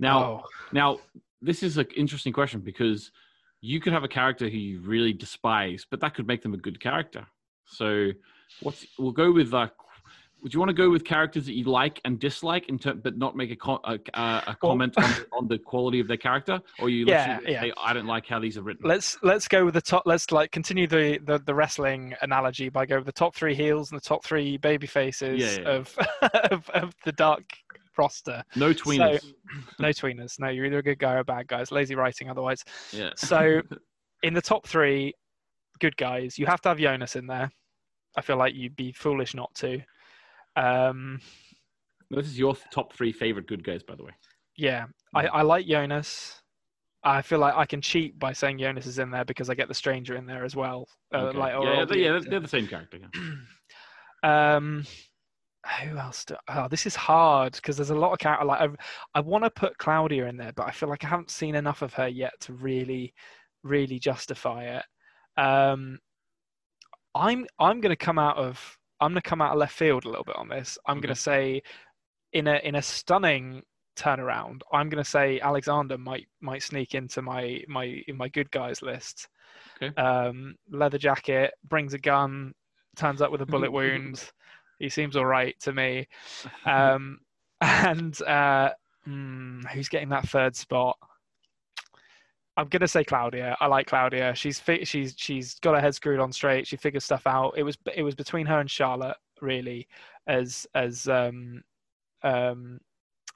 [0.00, 0.42] Now, Oh,
[0.72, 0.98] now
[1.40, 3.12] this is an interesting question because
[3.60, 6.58] you could have a character who you really despise, but that could make them a
[6.58, 7.26] good character.
[7.66, 8.10] So,
[8.60, 9.72] what's we'll go with like
[10.44, 13.16] would you want to go with characters that you like and dislike, in ter- but
[13.18, 16.88] not make a, co- a, a, comment on, on the quality of their character, or
[16.90, 17.62] you Yeah, yeah.
[17.62, 18.86] say, I don't like how these are written.
[18.86, 20.02] Let's let's go with the top.
[20.06, 23.90] Let's like continue the the, the wrestling analogy by go with the top three heels
[23.90, 25.68] and the top three baby faces Yeah, yeah.
[25.76, 25.98] of,
[26.52, 27.42] of of the dark
[27.96, 28.44] roster.
[28.54, 29.24] no tweeners.
[29.78, 30.38] No tweeners.
[30.38, 31.62] No, you're either a good guy or a bad guy.
[31.62, 32.62] It's lazy writing otherwise.
[32.92, 33.10] yeah.
[33.16, 33.62] So
[34.22, 35.14] in the top three
[35.80, 37.50] good guys, you have to have Jonas in there.
[38.16, 39.80] I feel like you'd be foolish not to.
[40.56, 41.20] Um,
[42.10, 44.12] this is your top three favorite good guys, by the way.
[44.56, 46.40] yeah, I, I like Jonas.
[47.02, 49.68] I feel like I can cheat by saying Jonas is in there because I get
[49.68, 50.88] the stranger in there as well.
[51.12, 51.38] Uh, Okay.
[51.38, 52.98] like, or yeah, yeah, they're, yeah, they're, the same character.
[52.98, 53.32] yeah.
[54.56, 54.84] um,
[55.82, 56.24] who else?
[56.24, 58.46] Do, oh, this is hard because there's a lot of character.
[58.46, 58.76] Like, I've,
[59.14, 61.82] I want to put Claudia in there, but I feel like I haven't seen enough
[61.82, 63.12] of her yet to really,
[63.62, 64.84] really justify it.
[65.40, 65.98] Um,
[67.14, 70.04] I'm I'm going to come out of I'm going to come out of left field
[70.04, 70.78] a little bit on this.
[70.86, 71.62] I'm going to say,
[72.32, 73.62] in a in a stunning
[73.96, 78.50] turnaround, I'm going to say Alexander might might sneak into my my in my good
[78.50, 79.28] guys list.
[79.82, 79.94] Okay.
[80.00, 82.54] Um, leather jacket, brings a gun,
[82.96, 84.30] turns up with a bullet wound.
[84.80, 86.08] He seems all right to me.
[86.66, 87.20] Um,
[87.60, 88.70] and uh,
[89.04, 90.98] hmm, who's getting that third spot?
[92.56, 93.56] I'm gonna say Claudia.
[93.60, 94.34] I like Claudia.
[94.34, 96.66] She's fi- she's she's got her head screwed on straight.
[96.66, 97.54] She figures stuff out.
[97.56, 99.88] It was it was between her and Charlotte really,
[100.26, 101.62] as as um
[102.22, 102.80] um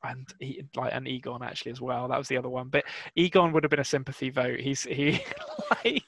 [0.04, 2.06] and he, like and Egon actually as well.
[2.08, 2.68] That was the other one.
[2.68, 2.84] But
[3.16, 4.60] Egon would have been a sympathy vote.
[4.60, 5.20] He's he
[5.84, 6.04] like,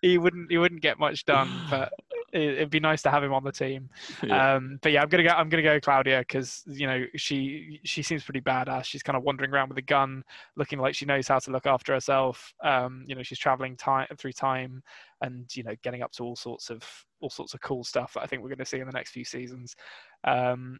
[0.00, 1.92] he wouldn't he wouldn't get much done, but
[2.32, 3.88] it, it'd be nice to have him on the team.
[4.22, 4.54] Yeah.
[4.54, 5.30] Um, but yeah, I'm gonna go.
[5.30, 8.84] I'm gonna go Claudia because you know she she seems pretty badass.
[8.84, 10.22] She's kind of wandering around with a gun,
[10.56, 12.54] looking like she knows how to look after herself.
[12.62, 14.82] Um, you know, she's traveling time through time,
[15.22, 16.84] and you know, getting up to all sorts of
[17.20, 19.24] all sorts of cool stuff that I think we're gonna see in the next few
[19.24, 19.74] seasons.
[20.22, 20.78] Um,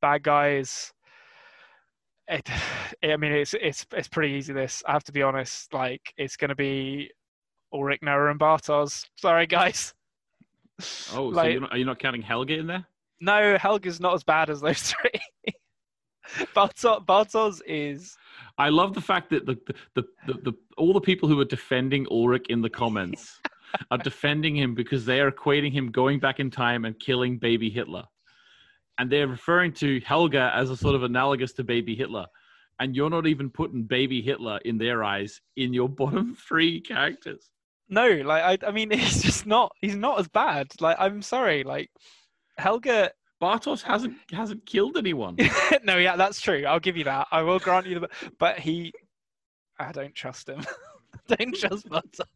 [0.00, 0.92] bad guys.
[2.26, 2.48] It,
[3.04, 4.52] I mean, it's it's it's pretty easy.
[4.52, 5.72] This I have to be honest.
[5.72, 7.10] Like, it's gonna be
[7.72, 9.06] Ulrich, Noah, and Bartosz.
[9.16, 9.94] Sorry, guys.
[11.14, 12.86] Oh, so you're not, are you not counting Helga in there?
[13.20, 15.54] No, Helga's not as bad as those three.
[16.54, 18.16] Bartosz, Bartosz is
[18.56, 21.44] I love the fact that the the, the, the, the all the people who are
[21.44, 23.40] defending Ulrich in the comments
[23.90, 27.70] are defending him because they are equating him going back in time and killing baby
[27.70, 28.04] Hitler.
[28.98, 32.26] And they're referring to Helga as a sort of analogous to baby Hitler.
[32.78, 37.50] And you're not even putting baby Hitler in their eyes in your bottom three characters.
[37.90, 39.72] No, like I, I mean, he's just not.
[39.80, 40.68] He's not as bad.
[40.80, 41.90] Like I'm sorry, like
[42.56, 43.10] Helga.
[43.42, 45.34] Bartosz hasn't hasn't killed anyone.
[45.82, 46.64] no, yeah, that's true.
[46.66, 47.26] I'll give you that.
[47.32, 48.10] I will grant you the.
[48.38, 48.92] But he,
[49.78, 50.62] I don't trust him.
[51.26, 52.26] don't trust Bartosz.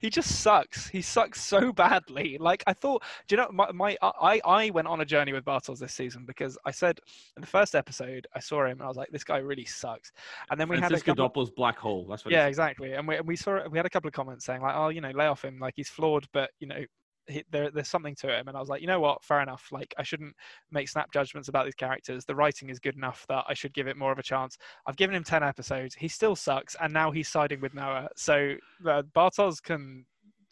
[0.00, 0.88] He just sucks.
[0.88, 2.38] He sucks so badly.
[2.38, 3.02] Like I thought.
[3.28, 6.24] Do you know my, my I I went on a journey with Bartosz this season
[6.26, 6.98] because I said
[7.36, 10.12] in the first episode I saw him and I was like, this guy really sucks.
[10.50, 11.28] And then we had a Francisco couple.
[11.28, 12.06] Doppler's black hole.
[12.08, 12.32] That's what.
[12.32, 12.46] Yeah, Yeah.
[12.48, 12.92] exactly.
[12.92, 15.00] And we and we saw we had a couple of comments saying like, oh, you
[15.00, 15.58] know, lay off him.
[15.58, 16.84] Like he's flawed, but you know,
[17.26, 18.48] he, there there's something to him.
[18.48, 19.22] And I was like, you know what?
[19.24, 19.68] Fair enough.
[19.70, 20.34] Like I shouldn't
[20.70, 22.24] make snap judgments about these characters.
[22.24, 24.56] The writing is good enough that I should give it more of a chance.
[24.86, 25.94] I've given him ten episodes.
[25.94, 28.08] He still sucks, and now he's siding with Noah.
[28.16, 28.54] So
[28.86, 30.04] uh, Bartosz can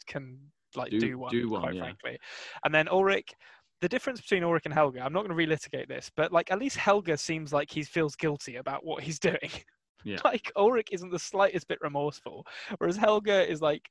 [0.07, 0.39] can
[0.75, 1.81] like Do- do, one, do one, quite yeah.
[1.81, 2.17] frankly.
[2.65, 3.29] And then Ulrich.
[3.81, 6.59] The difference between Ulrich and Helga, I'm not going to relitigate this, but like at
[6.59, 9.49] least Helga seems like he feels guilty about what he's doing.
[10.03, 10.17] Yeah.
[10.23, 12.45] Like Ulrich isn't the slightest bit remorseful,
[12.77, 13.89] whereas Helga is like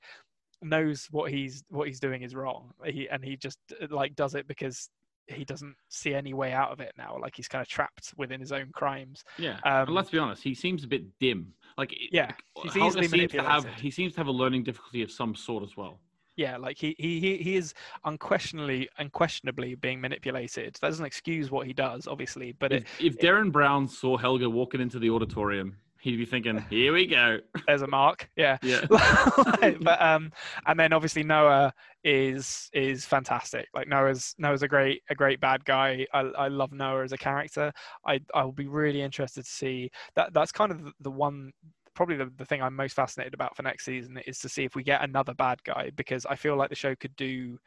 [0.63, 2.73] knows what he's what he's doing is wrong.
[2.85, 4.91] He and he just uh, like does it because
[5.27, 7.17] he doesn't see any way out of it now.
[7.21, 9.25] Like he's kind of trapped within his own crimes.
[9.39, 9.59] Yeah.
[9.65, 11.53] Um, and let's be honest, he seems a bit dim.
[11.79, 12.33] Like Yeah,
[12.63, 15.63] he's easily seems to have he seems to have a learning difficulty of some sort
[15.63, 16.01] as well.
[16.37, 20.77] Yeah, like he he he, is unquestionably unquestionably being manipulated.
[20.81, 24.49] That doesn't excuse what he does, obviously, but it, If, if Derren Brown saw Helga
[24.49, 28.29] walking into the auditorium, he'd be thinking, "Here we go." there's a mark.
[28.37, 28.59] Yeah.
[28.63, 28.87] Yeah.
[29.61, 30.33] Like, but um
[30.67, 31.73] and then obviously noah
[32.05, 36.73] is is fantastic like noah's noah's a great a great bad guy i, I love
[36.73, 37.71] noah as a character
[38.07, 41.53] i i'll be really interested to see that that's kind of the- one
[41.95, 44.75] probably the, the thing i'm most fascinated about for next season is to see if
[44.75, 47.59] we get another bad guy because i feel like the show could do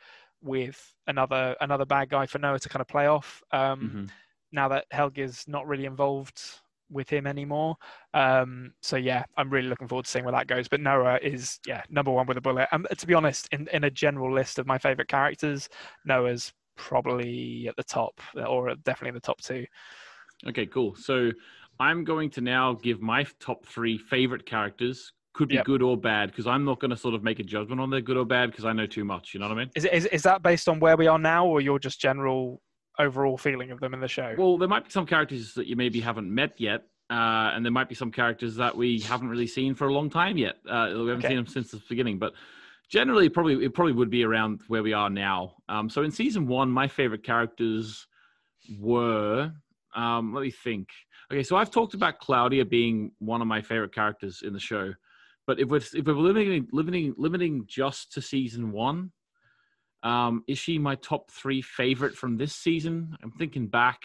[0.42, 4.10] with another another bad guy for noah to kind of play off um Mhm.
[4.52, 6.42] now that helga's not really involved
[6.94, 7.76] with him anymore
[8.14, 10.68] um, so yeah, I'm really looking forward to seeing where that goes.
[10.68, 12.68] But Noah is yeah number one with a bullet.
[12.72, 15.68] And to be honest, in, in a general list of my favorite characters,
[16.06, 19.66] Noah's probably at the top, or definitely in the top two.
[20.48, 20.96] Okay, cool.
[20.96, 21.32] So
[21.80, 25.66] I'm going to now give my top three favorite characters could be Yep.
[25.66, 28.02] good or bad because I'm not going to sort of make a judgment on they're
[28.02, 29.34] good or bad because I know too much.
[29.34, 29.72] You know what I mean?
[29.76, 32.62] Is, it- is is that based on where we are now, or your just general
[33.00, 34.36] overall feeling of them in the show?
[34.38, 37.72] Well, there might be some characters that you maybe haven't met yet, uh, and there
[37.72, 40.56] might be some characters that we haven't really seen for a long time yet.
[40.68, 41.28] Uh, we haven't Okay.
[41.30, 42.34] seen them since the beginning, but
[42.90, 45.56] generally, probably it probably would be around where we are now.
[45.70, 48.08] Um, so in season one, my favorite characters
[48.80, 49.52] were.
[49.96, 50.90] Um, let me think.
[51.32, 54.94] Okay, so I've talked about Claudia being one of my favorite characters in the show,
[55.48, 59.12] but if we're if we're limiting limiting limiting just to season one,
[60.04, 63.18] um, is she my top three favorite from this season?
[63.24, 64.02] I'm thinking back.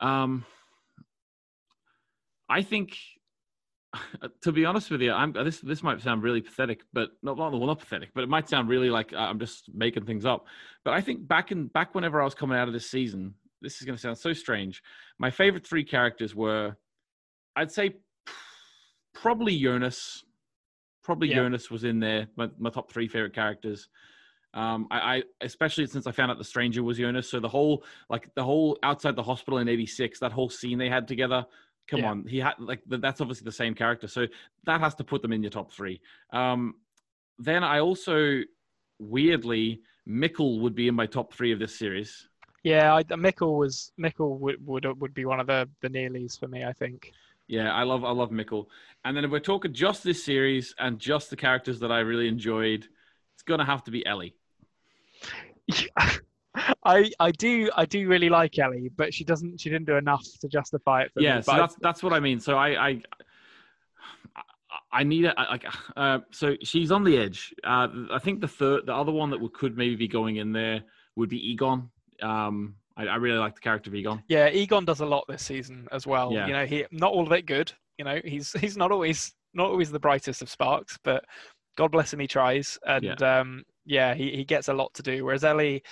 [0.00, 0.44] Um,
[2.48, 2.96] I think,
[4.42, 5.60] to be honest with you, I'm this.
[5.60, 8.90] This might sound really pathetic, but not well, not pathetic, but it might sound really
[8.90, 10.46] like uh, I'm just making things up.
[10.84, 13.80] But I think back in back whenever I was coming out of this season, this
[13.80, 14.82] is going to sound so strange.
[15.18, 16.76] My favorite three characters were,
[17.56, 17.96] I'd say,
[19.14, 20.22] probably Jonas.
[21.02, 21.36] Probably Yeah.
[21.36, 22.28] Jonas was in there.
[22.36, 23.88] My, my top three favorite characters.
[24.56, 27.30] Um, I, I especially since I found out the stranger was Jonas.
[27.30, 30.88] So the whole like the whole outside the hospital in '86, that whole scene they
[30.88, 31.46] had together.
[31.88, 32.10] Come Yeah.
[32.10, 34.26] on, he had like th- that's obviously the same character, so
[34.64, 36.00] that has to put them in your top three.
[36.32, 36.74] Um,
[37.38, 38.40] then I also
[38.98, 42.28] weirdly Mikkel would be in my top three of this series.
[42.64, 46.48] yeah, I, Mikkel was Mikkel would, would would be one of the the nearlies for
[46.48, 46.64] me.
[46.64, 47.12] I think.
[47.46, 48.66] Yeah, I love I love Mikkel.
[49.04, 52.26] And then if we're talking just this series and just the characters that I really
[52.26, 52.88] enjoyed,
[53.34, 54.34] it's gonna have to be Ellie.
[56.84, 60.24] I I do I do really like Ellie, but she doesn't she didn't do enough
[60.40, 61.42] to justify it for yeah me.
[61.42, 63.02] so I- that's that's what i mean so i i
[64.92, 65.34] I need it.
[65.36, 65.64] Like,
[65.96, 67.54] uh, so she's on the edge.
[67.64, 70.82] Uh, I think the third, the other one that could maybe be going in there
[71.16, 71.90] would be Egon.
[72.22, 74.22] Um, I, I really like the character of Egon.
[74.28, 76.32] Yeah, Egon does a lot this season as well.
[76.32, 76.46] Yeah.
[76.46, 77.72] You know, he not all of it good.
[77.98, 81.24] You know, he's he's not always not always the brightest of sparks, but
[81.76, 82.78] God bless him, he tries.
[82.86, 85.24] And yeah, um, yeah he, he gets a lot to do.
[85.24, 85.82] Whereas Ellie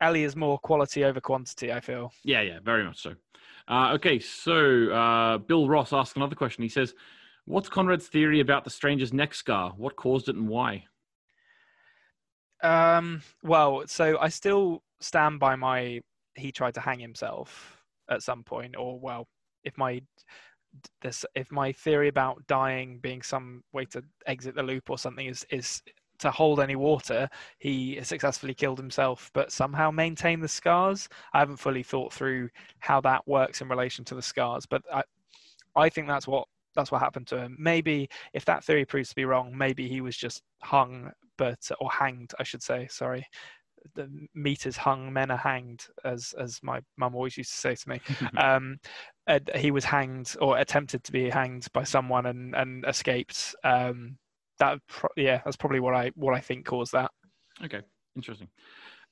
[0.00, 2.12] Ellie is more quality over quantity, I feel.
[2.22, 3.14] Yeah, yeah, very much so.
[3.68, 6.62] Uh, okay, so uh, Bill Ross asks another question.
[6.62, 6.94] He says,
[7.46, 9.72] "What's Konrad's theory about the stranger's neck scar?
[9.76, 10.84] What caused it and why?"
[12.62, 16.00] Um, well, so I still stand by my
[16.34, 17.80] he tried to hang himself
[18.10, 19.26] at some point, or well,
[19.64, 20.02] if my
[21.00, 25.26] this if my theory about dying being some way to exit the loop or something
[25.26, 25.82] is is
[26.18, 31.08] to hold any water, he successfully killed himself, but somehow maintained the scars.
[31.32, 35.02] I haven't fully thought through how that works in relation to the scars, but I,
[35.74, 37.56] I think that's what that's what happened to him.
[37.58, 41.90] Maybe if that theory proves to be wrong, maybe he was just hung, but or
[41.90, 42.86] hanged, I should say.
[42.90, 43.26] Sorry,
[43.94, 47.74] the meat is hung, men are hanged, as as my mum always used to say
[47.74, 48.00] to me.
[48.36, 48.78] um,
[49.54, 53.54] he was hanged or attempted to be hanged by someone and and escaped.
[53.64, 54.18] Um,
[54.58, 57.10] that pro- yeah, that's probably what I what I think caused that.
[57.64, 57.80] Okay,
[58.14, 58.48] interesting.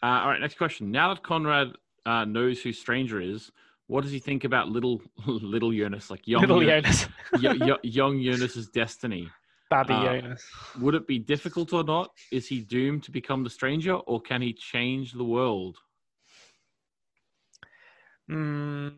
[0.02, 0.90] Uh, all right, next question.
[0.90, 1.72] Now that Konrad
[2.06, 3.50] uh, knows who Stranger is,
[3.86, 7.06] what does he think about little little Jonas, like young Little Jonas,
[7.40, 9.28] yo- yo- young Jonas's destiny?
[9.70, 10.44] Babby Uh, Jonas.
[10.80, 12.10] Would it be difficult or not?
[12.30, 15.78] Is he doomed to become the stranger, or can he change the world?
[18.30, 18.94] Mm,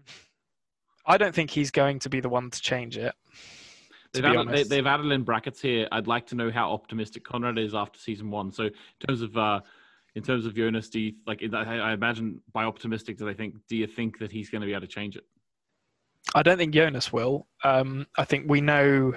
[1.07, 3.15] I don't think he's going to be the one to change it.
[4.13, 5.89] They've added, they, they've added in brackets here.
[5.93, 8.53] I'd like to know how optimistic Konrad is after season one.
[8.53, 8.73] So in
[9.07, 9.61] terms of uh,
[10.15, 11.43] in terms of Jonas, do you like?
[11.53, 13.55] I, I imagine by optimistic, do they think?
[13.69, 15.25] Do you think that he's going to be able to change it?
[16.35, 17.47] I don't think Jonas will.
[17.63, 19.15] Um, I think we know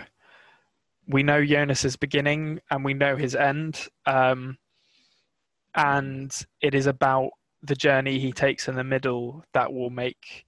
[1.07, 4.57] we know Jonas's beginning and we know his end, um,
[5.75, 7.29] and it is about
[7.63, 10.45] the journey he takes in the middle that will make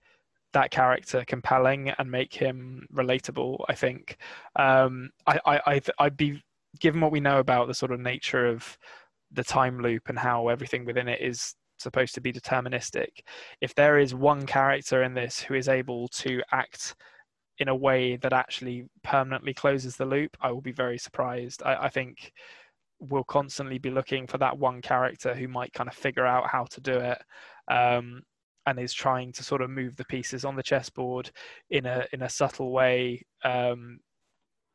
[0.53, 3.63] that character compelling and make him relatable.
[3.69, 4.17] I think.
[4.55, 6.41] Um, I, I, I'd be
[6.79, 8.77] given what we know about the sort of nature of
[9.31, 13.21] the time loop and how everything within it is supposed to be deterministic
[13.59, 16.95] if there is one character in this who is able to act
[17.57, 21.61] in a way that actually permanently closes the loop, I will be very surprised.
[21.63, 22.31] I, I think
[22.99, 26.65] we'll constantly be looking for that one character who might kind of figure out how
[26.65, 27.21] to do it.
[27.67, 28.23] Um,
[28.65, 31.31] and is trying to sort of move the pieces on the chessboard
[31.69, 33.99] in a in a subtle way, um,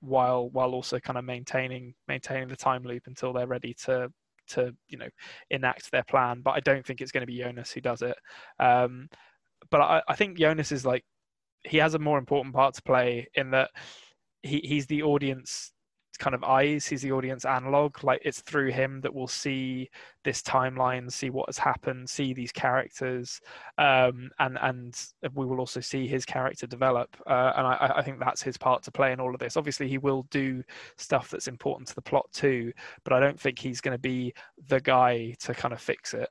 [0.01, 4.11] while while also kind of maintaining maintaining the time loop until they're ready to
[4.49, 5.09] to you know
[5.51, 6.41] enact their plan.
[6.43, 8.17] But I don't think it's going to be Jonas who does it.
[8.59, 9.09] Um,
[9.71, 11.05] but I, I think Jonas is like
[11.65, 13.71] he has a more important part to play in that
[14.43, 15.73] he, he's the audience
[16.17, 16.87] kind of eyes.
[16.87, 18.03] He's the audience analog.
[18.03, 19.91] Like it's through him that we'll see
[20.25, 23.41] this timeline, see what has happened, see these characters,
[23.79, 24.99] um, and and
[25.35, 27.17] we will also see his character develop.
[27.27, 29.57] Uh, and I, I think that's his part to play in all of this.
[29.57, 30.63] Obviously, he will do
[30.97, 32.73] stuff that's important to the plot too,
[33.05, 34.35] but I don't think he's going to be
[34.69, 36.29] the guy to kind of fix it.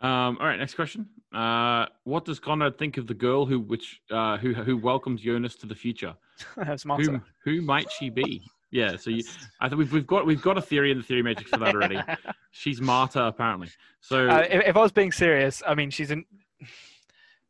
[0.00, 1.08] Um, all right, next question.
[1.32, 5.54] Uh, what does Conrad think of the girl who which uh, who who welcomes Jonas
[5.56, 6.14] to the future?
[6.56, 8.42] That's Who who might she be?
[8.72, 9.24] Yeah, so you,
[9.60, 11.74] I think we've, we've got we've got a theory in the theory matrix for that
[11.74, 12.00] already.
[12.52, 13.68] She's Marta apparently.
[14.00, 16.24] So Uh, if, if I was being serious, I mean, she's an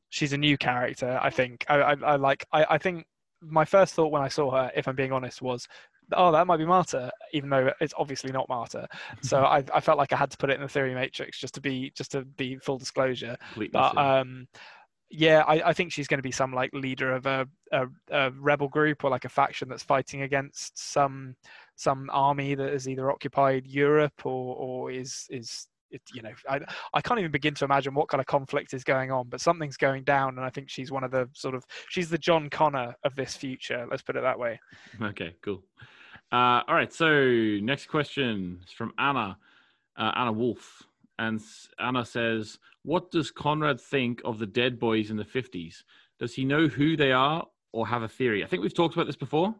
[0.08, 1.18] she's a new character.
[1.22, 2.46] I think I, I, I like.
[2.52, 3.06] I, I think
[3.40, 5.68] my first thought when I saw her, if I'm being honest, was,
[6.12, 8.88] "Oh, that might be Marta," even though it's obviously not Marta.
[9.22, 11.54] So I, I felt like I had to put it in the theory matrix just
[11.54, 13.36] to be just to be full disclosure.
[13.52, 14.20] completeness, But yeah.
[14.20, 14.48] um,
[15.10, 18.30] yeah, I, I think she's going to be some like leader of a, a, a
[18.30, 21.34] rebel group or like a faction that's fighting against some
[21.74, 26.60] some army that has either occupied Europe or or is is it, you know I
[26.94, 29.76] I can't even begin to imagine what kind of conflict is going on, but something's
[29.76, 32.94] going down, and I think she's one of the sort of she's the John Connor
[33.02, 33.86] of this future.
[33.90, 34.60] Let's put it that way.
[35.02, 35.64] Okay, cool.
[36.32, 37.08] Uh, all right, so
[37.60, 39.36] next question is from Anna,
[39.96, 40.84] uh, Anna Wolf.
[41.18, 41.40] And
[41.78, 45.82] Anna says, What does Conrad think of the dead boys in the 50s?
[46.18, 48.44] Does he know who they are or have a theory?
[48.44, 49.54] I think we've talked about this before.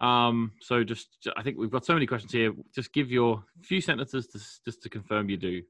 [0.00, 2.52] Um, so just, I think we've got so many questions here.
[2.74, 5.62] Just give your few sentences to, just to confirm you do.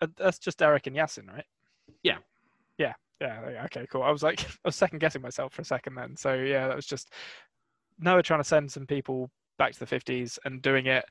[0.00, 1.44] Uh, That's just Erik and Yasin, right?
[2.02, 2.18] Yeah.
[2.78, 2.94] Yeah.
[3.20, 3.50] Yeah.
[3.50, 3.86] yeah, Okay.
[3.90, 4.02] Cool.
[4.02, 6.16] I was like, I was second guessing myself for a second then.
[6.16, 7.12] So yeah, that was just
[7.98, 11.04] Noah trying to send some people back to the fifties and doing it,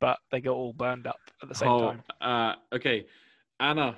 [0.00, 2.02] but they got all burned up at the same Oh, time.
[2.20, 3.06] Uh, okay,
[3.58, 3.96] Anna,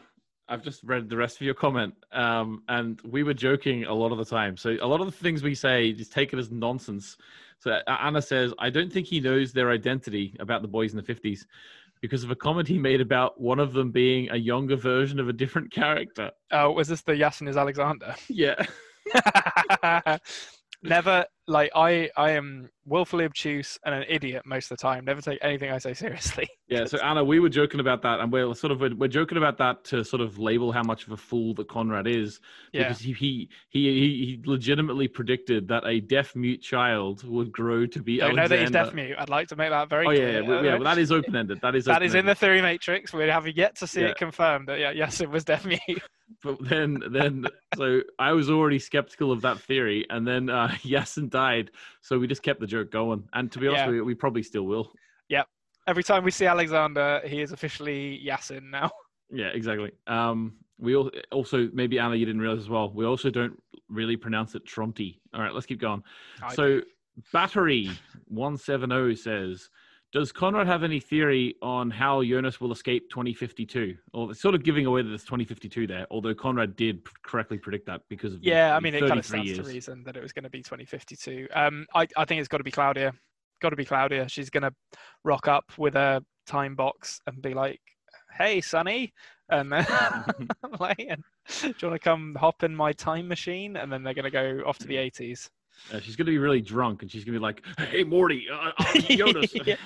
[0.48, 4.12] I've just read the rest of your comment, um, and we were joking a lot
[4.12, 4.56] of the time.
[4.56, 7.16] So a lot of the things we say just take it as nonsense.
[7.58, 10.96] So uh, Anna says, I don't think he knows their identity about the boys in
[10.96, 11.46] the fifties
[12.00, 15.28] because of a comment he made about one of them being a younger version of
[15.28, 16.32] a different character.
[16.50, 18.14] Oh, was this the Yasin is Alexander?
[18.28, 18.56] Yeah.
[20.82, 25.04] Never like I I am willfully obtuse and an idiot most of the time.
[25.04, 26.48] Never take anything I say seriously.
[26.68, 29.36] Yeah, so Anna, we were joking about that, and we're sort of we're, we're joking
[29.36, 32.40] about that to sort of label how much of a fool that Konrad is,
[32.72, 37.84] because he he he he he legitimately predicted that a deaf mute child would grow
[37.84, 39.14] to be Don't know that he's deaf mute.
[39.18, 40.42] I'd like to make that very Oh yeah, clear.
[40.44, 40.74] yeah, yeah.
[40.76, 41.58] Well, that is open ended.
[41.60, 43.12] That is That is in the theory matrix.
[43.12, 44.06] We have yet to see Yeah.
[44.08, 45.80] it confirmed that yeah, yes, it was deaf mute.
[46.42, 47.44] But then then
[47.76, 51.70] so I was already skeptical of that theory, and then uh, Yasin died,
[52.02, 53.24] so we just kept the joke going.
[53.32, 53.92] And to be honest, Yeah.
[53.92, 54.92] you, we probably still will.
[55.30, 55.46] Yep.
[55.86, 58.90] Every time we see Alexander, he is officially Yasin now.
[59.34, 59.92] Yeah, exactly.
[60.08, 62.92] Um, we al- also maybe Anna, you didn't realize as well.
[62.92, 65.18] We also don't really pronounce it Tronte.
[65.32, 66.02] All right, let's keep going.
[66.42, 66.82] I so
[67.32, 67.88] battery
[68.28, 69.70] 170 says
[70.12, 74.62] does konrad have any theory on how jonas will escape 2052 or it's sort of
[74.62, 78.48] giving away that it's 2052 there although konrad did correctly predict that because of the-
[78.48, 80.50] Yeah, I mean, it kind of 33 stands to reason that it was going to
[80.50, 81.48] be 2052.
[81.54, 83.12] Um, I, I think it's got to be Claudia.
[83.60, 84.28] Got to be Claudia.
[84.28, 84.72] She's going to
[85.24, 87.80] rock up with a time box and be like,
[88.36, 89.12] "Hey, Sonny,"
[89.50, 89.86] and then
[90.80, 94.24] like, "Do you want to come hop in my time machine?" And then they're going
[94.24, 95.48] to go off to the 80s.
[95.92, 98.46] Uh, she's going to be really drunk and she's going to be like hey morty
[98.52, 98.70] uh,
[99.10, 99.76] jonas Yeah.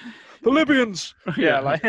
[0.42, 1.14] The Libyans.
[1.36, 1.82] Yeah, like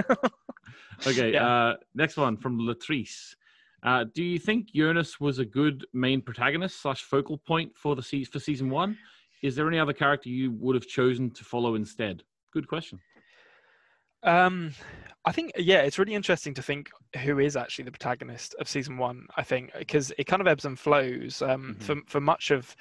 [1.06, 1.46] okay Yeah.
[1.48, 3.36] uh next one from latrice
[3.84, 8.02] uh, do you think Jonas was a good main protagonist slash focal point for the
[8.02, 8.98] se- for season one?
[9.44, 12.24] Is there any other character you would have chosen to follow instead?
[12.52, 13.00] Good question.
[14.24, 14.74] Um,
[15.26, 16.90] I think yeah, it's really interesting to think
[17.24, 19.28] who is actually the protagonist of season one.
[19.38, 21.42] I think because it kind of ebbs and flows.
[21.44, 21.84] Um, Mhm.
[21.84, 22.76] for for much of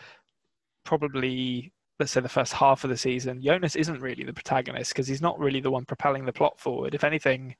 [0.86, 5.06] probably let's say the first half of the season, Jonas isn't really the protagonist because
[5.08, 6.94] he's not really the one propelling the plot forward.
[6.94, 7.56] If anything,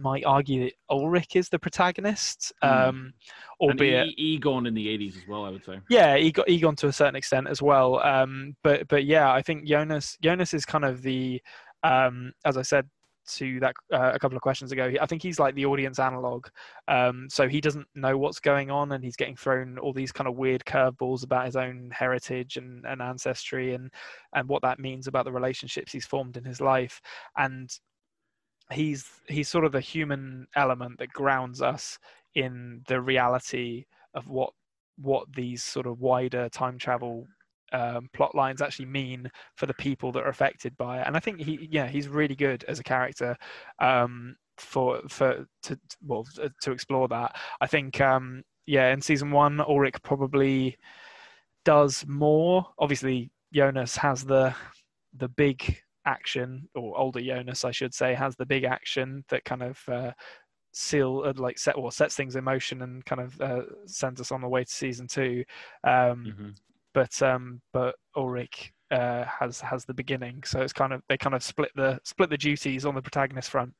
[0.00, 2.88] might argue that Ulrich is the protagonist, Mm.
[2.88, 3.14] um,
[3.60, 5.78] albeit e- Egon in the 80s as well, I would say.
[5.88, 8.00] yeah, Egon, Egon to a certain extent as well.
[8.02, 11.40] Um, but but yeah, I think Jonas Jonas is kind of the
[11.82, 12.88] um, as I said
[13.26, 14.92] to that uh, a couple of questions ago.
[15.00, 16.46] I think he's like the audience analog.
[16.88, 20.28] Um, so he doesn't know what's going on, and he's getting thrown all these kind
[20.28, 23.90] of weird curveballs about his own heritage and, and ancestry, and
[24.34, 27.00] and what that means about the relationships he's formed in his life.
[27.36, 27.70] And
[28.70, 31.98] he's he's sort of the human element that grounds us
[32.34, 34.52] in the reality of what
[34.96, 37.26] what these sort of wider time travel
[37.74, 41.06] um, plot lines actually mean for the people that are affected by it.
[41.06, 43.36] And I think he, yeah, he's really good as a character
[43.80, 46.24] um, for for to well
[46.62, 47.36] to explore that.
[47.60, 50.78] I think um, yeah, in season one, Ulrich probably
[51.64, 52.66] does more.
[52.78, 54.54] Obviously, Jonas has the
[55.16, 59.62] the big action, or older Jonas, I should say, has the big action that kind
[59.62, 60.12] of uh,
[60.72, 64.32] seal uh, like set or sets things in motion and kind of uh, sends us
[64.32, 65.44] on the way to season two.
[65.82, 66.50] Um, Mm-hmm.
[66.94, 71.34] But um, but Ulrich uh, has has the beginning, so it's kind of they kind
[71.34, 73.74] of split the split the duties on the protagonist front.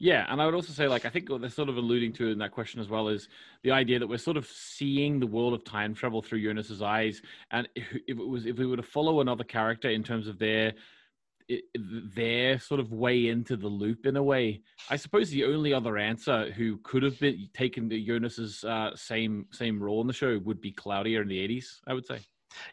[0.00, 2.28] Yeah, and I would also say, like, I think what they're sort of alluding to
[2.28, 3.28] in that question as well is
[3.62, 7.22] the idea that we're sort of seeing the world of time travel through Jonas's eyes,
[7.52, 10.74] and if, it was if we were to follow another character in terms of their
[12.16, 15.96] their sort of way into the loop in a way, I suppose the only other
[15.96, 20.38] answer who could have been taken the Jonas's uh, same same role in the show
[20.44, 21.80] would be Claudia in the eighties.
[21.86, 22.20] I would say.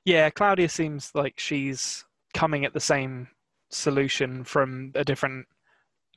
[0.06, 3.28] Yeah, Claudia seems like she's coming at the same
[3.70, 5.46] solution from a different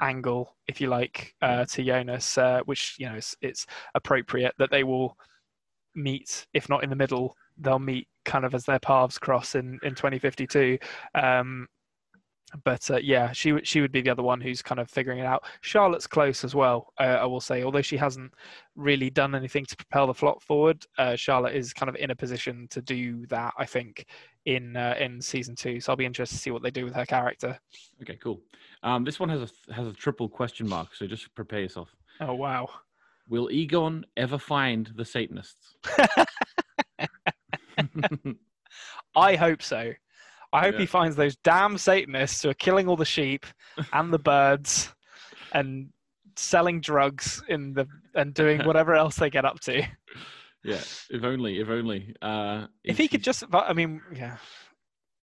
[0.00, 4.70] angle, if you like, uh, to Jonas, uh, which you know it's, it's appropriate that
[4.70, 5.16] they will
[5.94, 9.78] meet, if not in the middle, they'll meet kind of as their paths cross in
[9.82, 10.78] in 2052.
[11.14, 11.68] Um,
[12.62, 15.18] but uh, yeah, she would she would be the other one who's kind of figuring
[15.18, 15.44] it out.
[15.60, 17.64] Charlotte's close as well, uh, I will say.
[17.64, 18.32] Although she hasn't
[18.76, 22.16] really done anything to propel the plot forward, uh, Charlotte is kind of in a
[22.16, 23.52] position to do that.
[23.58, 24.06] I think
[24.44, 25.80] in uh, in season two.
[25.80, 27.58] So I'll be interested to see what they do with her character.
[28.02, 28.40] Okay, cool.
[28.82, 31.94] Um, this one has a has a triple question mark, so just prepare yourself.
[32.20, 32.68] Oh wow!
[33.28, 35.76] Will Egon ever find the Satanists?
[39.16, 39.92] I hope so.
[40.54, 40.80] I hope Yeah.
[40.80, 43.44] he finds those damn Satanists who are killing all the sheep
[43.92, 44.94] and the birds
[45.52, 45.90] and
[46.36, 49.82] selling drugs in the and doing whatever else they get up to.
[50.62, 50.80] yeah,
[51.10, 52.14] if only, if only.
[52.22, 54.36] Uh, If he could just, I mean, yeah,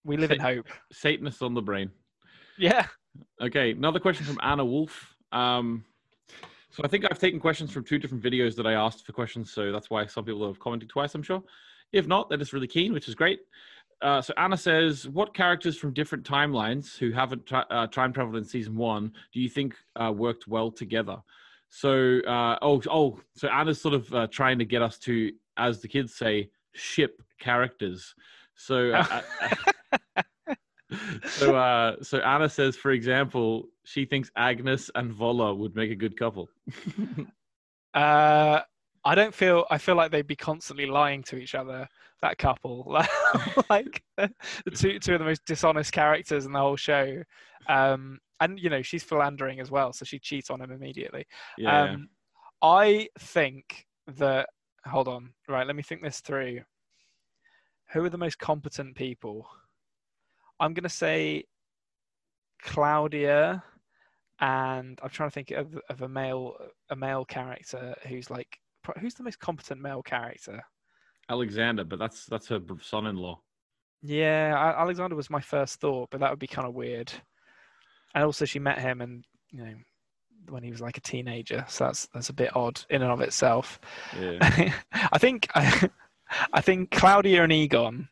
[0.04, 0.66] we live in hope.
[0.92, 1.90] Satanists on the brain.
[2.56, 2.86] Yeah.
[3.40, 5.14] Okay, another question from Anna Wolf.
[5.32, 5.84] Um,
[6.70, 9.52] so I think I've taken questions from two different videos that I asked for questions,
[9.52, 11.14] so that's why some people have commented twice.
[11.14, 11.42] I'm sure.
[11.92, 13.40] If not, they're just really keen, which is great.
[14.00, 18.36] Uh, so Anna says, "What characters from different timelines who haven't tra- uh, time traveled
[18.36, 21.16] in season one do you think uh, worked well together?"
[21.68, 25.82] So, uh, oh, oh, so Anna's sort of uh, trying to get us to, as
[25.82, 28.14] the kids say, ship characters.
[28.54, 29.22] So, uh,
[31.26, 36.16] so, so Anna says, for example, she thinks Agnes and Vola would make a good
[36.16, 36.48] couple.
[37.94, 38.60] Uh,
[39.04, 39.64] I don't feel.
[39.70, 41.88] I feel like they'd be constantly lying to each other.
[42.20, 43.00] That couple,
[43.70, 44.30] like the
[44.74, 47.22] two two of the most dishonest characters in the whole show.
[47.68, 51.26] Um, and you know she's philandering as well, so she cheats on him immediately.
[51.56, 52.08] yeah, Um,
[52.62, 53.86] I think
[54.16, 54.48] that.
[54.86, 55.32] Hold on.
[55.48, 55.66] Right.
[55.66, 56.60] Let me think this through.
[57.92, 59.48] Who are the most competent people?
[60.60, 61.44] I'm going to say
[62.62, 63.62] Claudia,
[64.40, 66.56] and I'm trying to think of, of a male
[66.90, 68.58] a male character who's like
[69.00, 70.62] who's the most competent male character.
[71.28, 73.38] Alexander, but that's that's her son-in-law.
[74.02, 77.12] Yeah, Alexander was my first thought, but that would be kind of weird.
[78.14, 79.74] And also, she met him, and you know,
[80.48, 83.20] when he was like a teenager, so that's that's a bit odd in and of
[83.20, 83.80] itself.
[84.18, 84.72] Yeah,
[85.12, 88.08] I think I think Claudia and Egon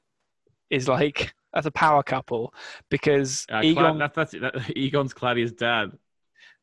[0.70, 2.52] is like that's a power couple
[2.90, 3.98] because uh, Cla- Egon.
[3.98, 5.92] that, that's that, Egon's Claudia's dad.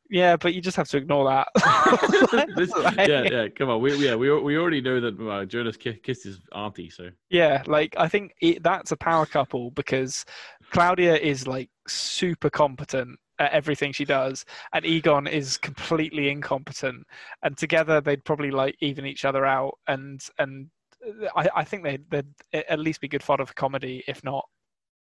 [0.10, 1.48] Yeah, but you just have to ignore that.
[2.56, 3.48] This- Like- yeah, yeah.
[3.50, 6.90] Come on, we yeah we we already know that uh, Jonas ki- kissed his auntie,
[6.90, 10.26] so Yeah, like I think it, that's a power couple because
[10.72, 17.06] Claudia is like super competent at everything she does, and Egon is completely incompetent.
[17.42, 19.78] And together, they'd probably like even each other out.
[19.88, 20.70] And and
[21.36, 24.46] I, I think they'd, they'd at least be good fodder for comedy, if not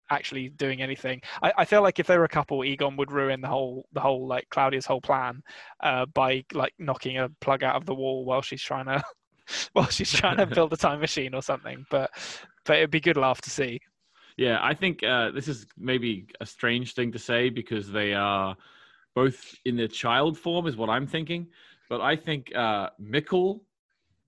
[0.09, 1.21] actually doing anything.
[1.41, 3.99] I, I feel like if they were a couple, Egon would ruin the whole the
[3.99, 5.41] whole like Claudia's whole plan
[5.81, 9.03] uh, by like knocking a plug out of the wall while she's trying to
[9.73, 11.85] while she's trying to build a time machine or something.
[11.89, 12.11] But
[12.65, 13.79] but it'd be good laugh to see.
[14.37, 18.55] Yeah, I think uh, this is maybe a strange thing to say because they are
[19.13, 21.47] both in their child form, is what I'm thinking.
[21.87, 23.61] But I think uh, Mikkel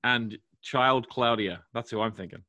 [0.04, 1.64] and child Claudia.
[1.74, 2.44] That's who I'm thinking.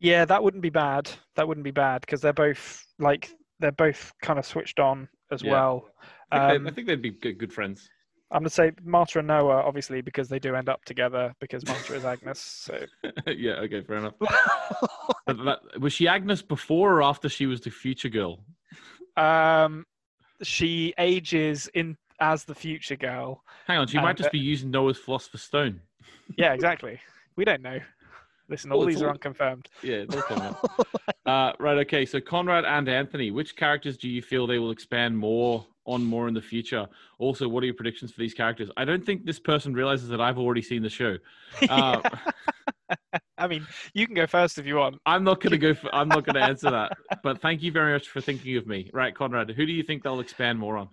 [0.00, 1.10] Yeah, that wouldn't be bad.
[1.36, 3.30] That wouldn't be bad because they're both like
[3.60, 5.52] they're both kind of switched on as Yeah.
[5.52, 5.90] well.
[6.30, 7.88] I think, Um, they, I think they'd be good, good friends.
[8.30, 11.94] I'm gonna say Marta and Noah, obviously, because they do end up together because Marta
[11.94, 12.38] is Agnes.
[12.40, 12.84] So
[13.26, 14.14] yeah, okay, fair enough.
[15.26, 18.44] That, was she Agnes before or after she was the future girl?
[19.18, 19.84] um,
[20.42, 23.42] she ages in as the future girl.
[23.66, 25.80] Hang on, she Uh, might just but- be using Noah's Philosopher's Stone.
[26.38, 26.98] Yeah, exactly.
[27.36, 27.78] we don't know.
[28.48, 29.68] Listen, all Well, it's these are unconfirmed.
[29.82, 30.60] Yeah, all
[31.26, 32.06] uh, right, okay.
[32.06, 36.28] So Konrad and Anthony, which characters do you feel they will expand more on more
[36.28, 36.86] in the future?
[37.18, 38.70] Also, what are your predictions for these characters?
[38.76, 41.16] I don't think this person realizes that I've already seen the show.
[41.68, 42.00] Uh,
[43.38, 44.98] I mean, you can go first if you want.
[45.04, 45.74] I'm not going to go.
[45.74, 46.96] For, I'm not going to answer that.
[47.22, 48.90] But thank you very much for thinking of me.
[48.92, 49.50] Right, Konrad.
[49.50, 50.88] Who do you think they'll expand more on?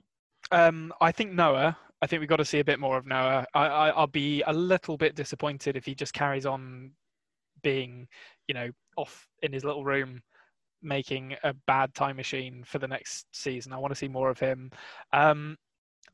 [0.52, 1.78] Um, I think Noah.
[2.02, 3.46] I think we've got to see a bit more of Noah.
[3.54, 6.92] I, I, I'll be a little bit disappointed if he just carries on
[7.66, 8.08] being,
[8.48, 10.22] you know, off in his little room
[10.84, 13.74] making a bad time machine for the next season.
[13.74, 14.70] I want to see more of him.
[15.12, 15.58] Um,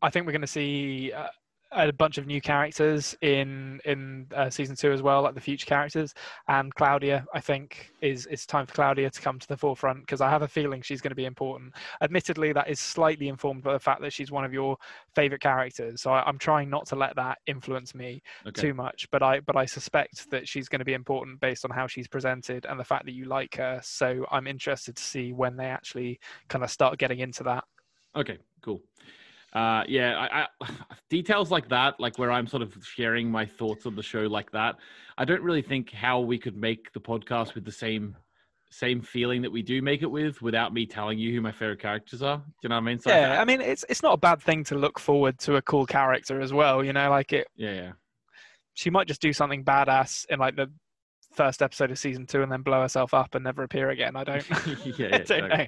[0.02, 1.28] I think we're going to see uh,
[1.74, 5.66] a bunch of new characters in in uh, season two as well, like the future
[5.66, 6.14] characters.
[6.48, 10.22] And Claudia, I think, is it's time for Claudia to come to the forefront because
[10.22, 11.74] I have a feeling she's going to be important.
[12.02, 14.78] Admittedly, that is slightly informed by the fact that she's one of your
[15.16, 16.02] favorite characters.
[16.02, 18.62] So I, am trying not to let that influence me okay.
[18.62, 19.08] too much.
[19.12, 22.08] But I but I suspect that she's going to be important based on how she's
[22.08, 23.80] presented and the fact that you like her.
[23.84, 26.20] So I'm interested to see when they actually
[26.50, 27.64] kind of start getting into that.
[28.16, 28.82] Okay, cool
[29.54, 30.70] uh, yeah, I, I,
[31.10, 34.52] details like that, like where I'm sort of sharing my thoughts on the show like
[34.52, 34.76] that.
[35.18, 38.16] I don't really think how we could make the podcast with the same
[38.74, 41.82] same feeling that we do make it with without me telling you who my favorite
[41.82, 42.38] characters are.
[42.38, 43.00] Do you know what I mean?
[43.00, 45.58] So yeah, I, I mean it's it's not a bad thing to look forward to
[45.58, 46.84] a cool character as well.
[46.84, 47.48] You know, like it.
[47.56, 47.92] Yeah, yeah.
[48.74, 50.72] She might just do something badass in like the
[51.34, 54.16] first episode of season two and then blow herself up and never appear again.
[54.16, 54.50] I don't.
[54.66, 55.50] yeah, yeah, I don't exactly.
[55.50, 55.66] know.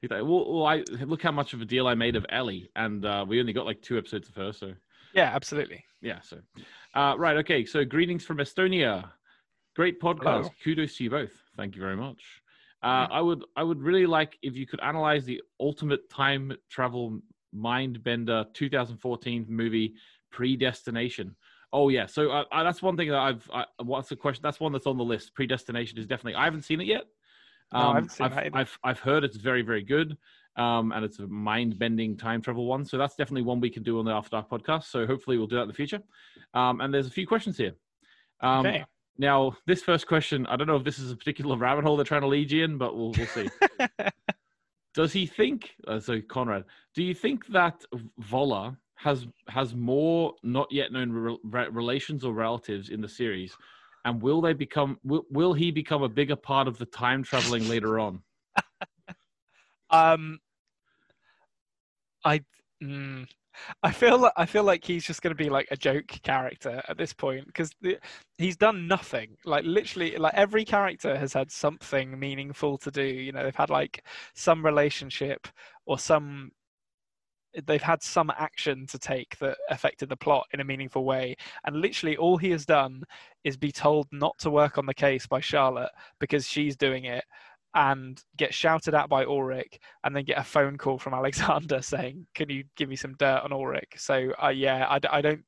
[0.00, 2.70] He's like, well, well, I look how much of a deal I made of Ellie,
[2.76, 4.72] and uh, we only got like two episodes of her, so
[5.14, 5.84] yeah, absolutely.
[6.00, 6.38] Yeah, so
[6.94, 7.64] uh, right, okay.
[7.64, 9.10] So greetings from Estonia.
[9.74, 10.22] Great podcast.
[10.22, 10.50] Hello.
[10.62, 11.32] Kudos to you both.
[11.56, 12.22] Thank you very much.
[12.82, 17.20] Uh, I would I would really like if you could analyze the ultimate time travel
[17.52, 19.94] mind bender 2014 movie
[20.30, 21.36] Predestination.
[21.72, 23.48] Oh yeah, so uh, uh, that's one thing that I've.
[23.52, 24.42] I, what's the question?
[24.42, 25.34] That's one that's on the list.
[25.34, 26.34] Predestination is definitely.
[26.34, 27.04] I haven't seen it yet.
[27.72, 30.16] Um, no, I've, I've, I've, I've, heard it's very, very good.
[30.56, 32.84] Um, and it's a mind bending time travel one.
[32.84, 34.84] So that's definitely one we can do on the After Dark podcast.
[34.84, 36.00] So hopefully we'll do that in the future.
[36.52, 37.72] Um, and there's a few questions here.
[38.40, 38.84] Um, okay.
[39.18, 42.04] Now, this first question, I don't know if this is a particular rabbit hole they're
[42.04, 43.48] trying to lead you in, but we'll, we'll see.
[44.94, 46.64] Does he think, uh, so Konrad,
[46.94, 47.82] do you think that
[48.20, 53.56] Voller has has more not yet known re- relations or relatives in the series
[54.04, 57.68] and will they become will, will he become a bigger part of the time traveling
[57.68, 58.22] later on?
[59.90, 60.40] Um
[62.24, 62.40] i
[62.82, 63.26] mm,
[63.82, 66.82] i feel like i feel like he's just going to be like a joke character
[66.88, 67.70] at this point because
[68.38, 69.36] he's done nothing.
[69.44, 73.04] Like literally like every character has had something meaningful to do.
[73.04, 75.48] You know they've had like some relationship
[75.86, 76.50] or some
[77.66, 81.36] they've had some action to take that affected the plot in a meaningful way.
[81.64, 83.02] And literally all he has done
[83.44, 87.24] is be told not to work on the case by charlotte because she's doing it
[87.74, 92.26] and get shouted at by ulrich and then get a phone call from alexander saying
[92.34, 93.94] can you give me some dirt on ulrich?
[93.96, 95.42] So uh, yeah I, I don't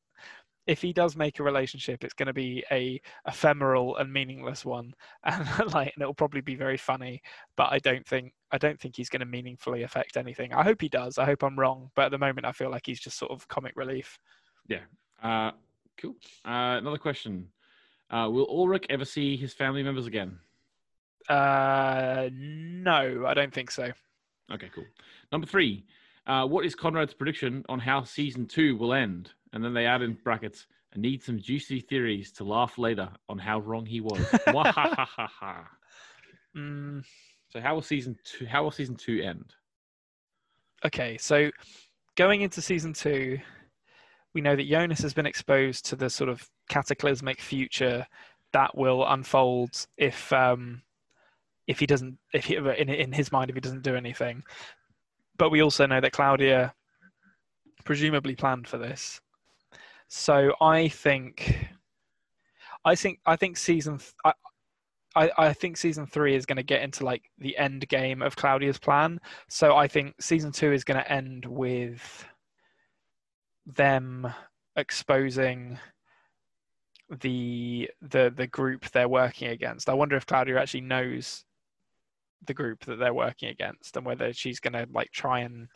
[0.67, 4.95] if he does make a relationship, it's going to be a ephemeral and meaningless one,
[5.25, 7.23] and like, and it'll probably be very funny.
[7.57, 10.53] But I don't think I don't think he's going to meaningfully affect anything.
[10.53, 11.19] I hope he does.
[11.19, 13.47] I hope I'm wrong, but at the moment, I feel like he's just sort of
[13.49, 14.19] comic relief.
[14.69, 14.83] Yeah.
[15.23, 15.53] Uh,
[15.99, 16.17] cool.
[16.45, 17.49] Uh, another question:
[18.11, 20.39] uh, Will Ulrich ever see his family members again?
[21.29, 23.93] Uh, no, I don't think so.
[24.53, 24.87] Okay, cool.
[25.33, 25.85] Number three.
[26.27, 29.31] Uh, what is Konrad's prediction on how season two will end?
[29.55, 33.39] And then they add in brackets, I need some juicy theories to laugh later on
[33.39, 34.19] how wrong he was.
[36.57, 37.05] mm.
[37.49, 39.55] So how will season two how will season two end?
[40.85, 41.51] Okay, so
[42.17, 43.39] going into season two,
[44.35, 48.07] we know that Jonas has been exposed to the sort of cataclysmic future
[48.53, 50.83] that will unfold if um,
[51.69, 54.43] if he doesn't if he, in in his mind if he doesn't do anything.
[55.39, 56.75] But we also know that Claudia
[57.85, 59.21] presumably planned for this
[60.09, 61.69] so I think,
[62.85, 64.33] I think, I think season, th- I,
[65.17, 68.37] I, I think season three is going to get into like the end game of
[68.37, 69.21] Claudia's plan.
[69.49, 72.27] So I think season two is going to end with
[73.67, 74.33] them
[74.77, 75.79] exposing
[77.21, 79.89] the the the group they're working against.
[79.89, 81.45] I wonder if Claudia actually knows
[82.47, 85.69] the group that they're working against and whether she's going to like try and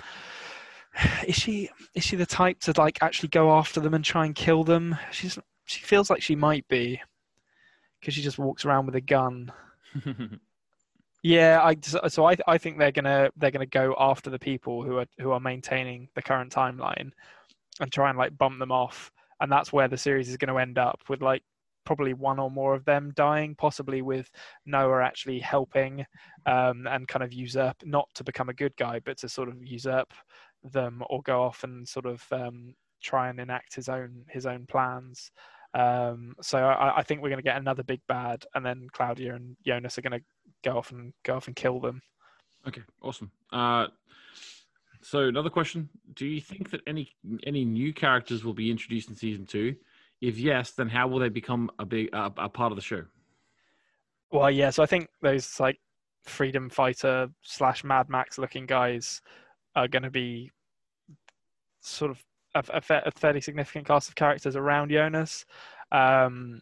[1.26, 4.34] is she is she the type to like actually go after them and try and
[4.34, 4.96] kill them?
[5.10, 7.00] She's she feels like she might be
[8.00, 9.52] because she just walks around with a gun.
[11.22, 11.76] yeah, I
[12.08, 15.30] so I I think they're gonna they're gonna go after the people who are who
[15.32, 17.10] are maintaining the current timeline
[17.80, 20.60] and try and like bump them off, and that's where the series is going to
[20.60, 21.42] end up with like
[21.84, 24.30] probably one or more of them dying, possibly with
[24.66, 26.04] Noah actually helping
[26.44, 29.64] um, and kind of usurp, not to become a good guy, but to sort of
[29.64, 30.12] usurp
[30.62, 34.66] them or go off and sort of um, try and enact his own his own
[34.66, 35.30] plans.
[35.74, 39.34] Um, so I, I think we're going to get another big bad, and then Claudia
[39.34, 40.24] and Jonas are going to
[40.64, 42.00] go off and go off and kill them.
[42.66, 43.30] Okay, awesome.
[43.52, 43.86] Uh,
[45.02, 47.14] so another question: Do you think that any
[47.46, 49.76] any new characters will be introduced in season two?
[50.20, 53.04] If yes, then how will they become a big a, a part of the show?
[54.32, 54.70] Well, yeah.
[54.70, 55.78] So I think those like
[56.24, 59.20] freedom fighter slash Mad Max looking guys
[59.74, 60.50] are going to be
[61.80, 62.24] sort of
[62.54, 65.44] a, a, fa- a, fairly significant cast of characters around Jonas.
[65.92, 66.60] Um,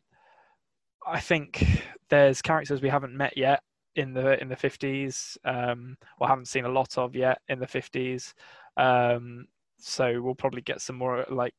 [1.06, 1.64] I think
[2.08, 3.62] there's characters we haven't met yet
[3.94, 7.66] in the in the 50s, um, or haven't seen a lot of yet in the
[7.66, 8.34] 50s.
[8.76, 9.46] Um,
[9.78, 11.54] so we'll probably get some more like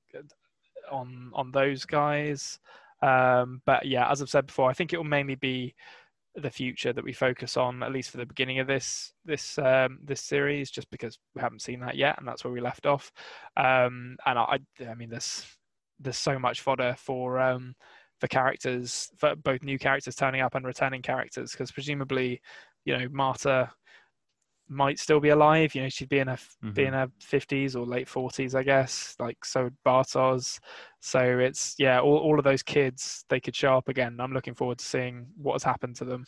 [0.91, 2.60] on on those guys.
[3.02, 5.76] Um, but yeah, as I've said before, I think it will mainly be
[6.38, 9.99] the future that we focus on, at least for the beginning of this this um,
[10.03, 13.11] this series, just because we haven't seen that yet, and that's where we left off.
[13.55, 15.45] Um, and I, I mean, there's
[15.99, 17.76] there's so much fodder for um,
[18.19, 22.41] for characters, for both new characters turning up and returning characters, because presumably,
[22.85, 23.72] you know, Marta
[24.69, 25.73] might still be alive.
[25.73, 26.72] You know, she'd be in her mm-hmm.
[26.72, 29.15] be in her fifties or late forties, I guess.
[29.19, 30.59] Like so, Bartosz.
[30.99, 34.18] So it's yeah, all all of those kids they could show up again.
[34.19, 36.26] I'm looking forward to seeing what has happened to them.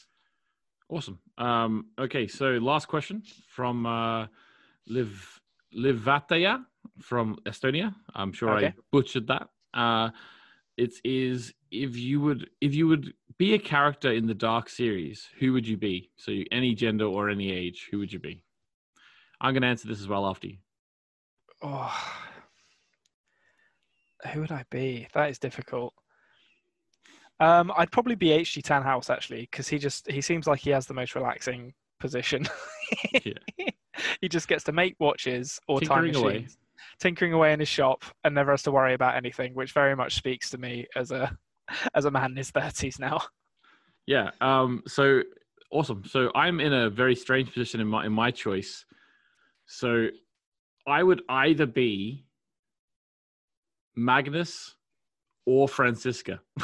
[0.90, 1.20] Awesome.
[1.38, 4.28] Um, okay, so last question from uh,
[4.88, 5.40] Liv
[5.76, 6.64] Livataya
[7.00, 7.94] from Estonia.
[8.16, 8.68] I'm sure okay.
[8.68, 9.50] I butchered that.
[9.74, 10.10] Uh,
[10.78, 15.28] it is if you would if you would be a character in the Dark series,
[15.40, 16.12] who would you be?
[16.18, 18.44] So you, any gender or any age, who would you be?
[19.42, 20.58] I'm going to answer this as well after you.
[21.62, 21.96] Oh,
[24.34, 25.08] who would I be?
[25.14, 25.94] That is difficult.
[27.40, 30.88] Um, I'd probably be HG Tannhaus actually, because he just he seems like he has
[30.88, 32.48] the most relaxing position.
[34.22, 36.58] he just gets to make watches or Tinkering time machines, away.
[37.00, 40.16] tinkering away in his shop, and never has to worry about anything, which very much
[40.16, 41.38] speaks to me as a
[41.96, 43.22] as a man in his thirties now.
[44.06, 44.32] Yeah.
[44.42, 44.84] Um.
[44.88, 45.22] So
[45.72, 46.04] awesome.
[46.06, 48.84] So I'm in a very strange position in my in my choice.
[49.66, 50.08] So
[50.88, 52.26] I would either be
[54.04, 54.76] Magnus
[55.46, 56.40] or Franziska.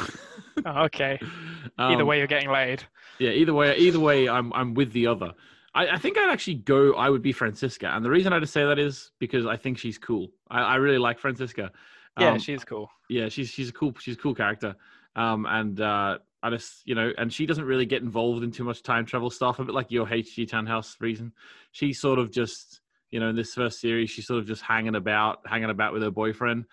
[0.64, 1.18] oh, okay.
[1.78, 2.84] Either um, way, you're getting laid.
[3.18, 3.30] Yeah.
[3.30, 5.32] Either way, either way, I'm I'm with the other.
[5.74, 6.94] I, I, think I'd actually go.
[6.94, 9.78] I would be Franziska, and the reason I just say that is because I think
[9.78, 10.28] she's cool.
[10.50, 11.70] I, I really like Franziska.
[12.18, 12.90] Yeah, um, she's cool.
[13.10, 14.74] Yeah, she's she's a cool she's a cool character.
[15.16, 18.64] Um, and uh, I just you know, and she doesn't really get involved in too
[18.64, 19.58] much time travel stuff.
[19.58, 21.32] A bit like your HG Tannhaus reason.
[21.72, 22.80] She sort of just
[23.10, 26.02] you know in this first series, she's sort of just hanging about, hanging about with
[26.02, 26.64] her boyfriend.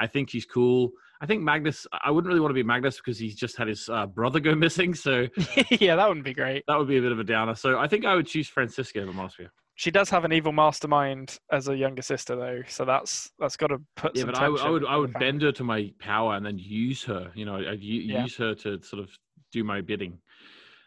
[0.00, 0.90] I think she's cool.
[1.20, 1.86] I think Magnus.
[2.04, 4.54] I wouldn't really want to be Magnus because he's just had his uh, brother go
[4.54, 4.92] missing.
[4.92, 5.28] So
[5.70, 6.64] yeah, that wouldn't be great.
[6.66, 7.54] That would be a bit of a downer.
[7.54, 9.50] So I think I would choose Franziska if I'm honest with you.
[9.76, 13.68] She does have an evil mastermind as a younger sister, though, so that's that's got
[13.68, 14.16] to put.
[14.16, 17.02] Yeah, but I, I, would I would bend her to my power and then use
[17.04, 17.32] her.
[17.34, 18.22] You know, I'd yeah.
[18.22, 19.10] use her to sort of
[19.50, 20.18] do my bidding,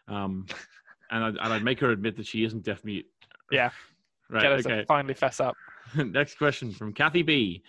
[0.06, 0.46] um,
[1.10, 3.06] and I'd, and I'd make her admit that she isn't deaf mute.
[3.50, 3.70] Yeah,
[4.30, 4.42] right.
[4.42, 4.80] Get her okay.
[4.82, 5.56] to finally fess up.
[5.96, 7.62] Next question from Kathy B.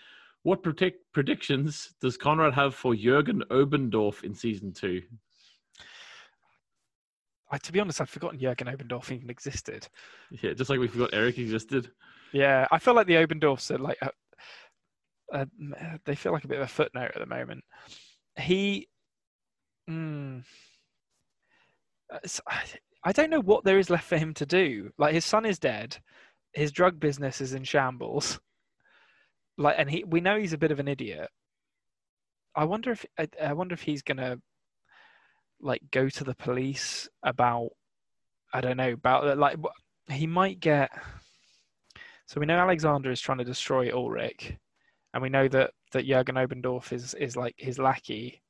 [0.48, 5.02] What predict- predictions does Konrad have for Jurgen Obendorf in season two?
[7.52, 9.90] I, to be honest, I'd forgotten Jurgen Obendorf even existed.
[10.32, 11.92] Yeah, just like we forgot Erik existed.
[12.32, 14.10] Yeah, I feel like the Obendorfs are like, a,
[15.34, 15.48] a,
[16.06, 17.66] they feel like a bit of a footnote at the moment.
[18.40, 18.88] He,
[19.90, 20.46] mm,
[23.04, 24.92] I don't know what there is left for him to do.
[24.98, 25.98] Like his son is dead,
[26.54, 28.40] his drug business is in shambles.
[29.58, 31.30] Like, and he, we know he's a bit of an idiot.
[32.56, 34.38] I wonder if I, I wonder if he's gonna
[35.60, 37.70] like go to the police about
[38.54, 39.58] I don't know about like
[40.10, 40.90] he might get.
[42.26, 44.54] So we know Alexander is trying to destroy Ulrich,
[45.14, 48.42] and we know that that Jurgen Obendorf is is like his lackey.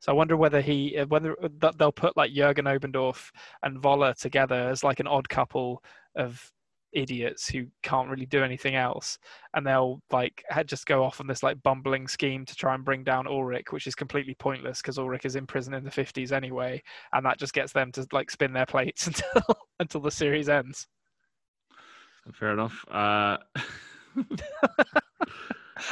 [0.00, 3.30] So I wonder whether he uh, whether uh, that they'll put like Jurgen Obendorf
[3.62, 5.82] and Voller together as like an odd couple
[6.14, 6.52] of
[6.96, 9.18] idiots who can't really do anything else
[9.54, 13.04] and they'll like just go off on this like bumbling scheme to try and bring
[13.04, 16.82] down Ulrich which is completely pointless because Ulrich is in prison in the 50s anyway
[17.12, 20.86] and that just gets them to like spin their plates until until the series ends
[22.32, 23.36] fair enough uh...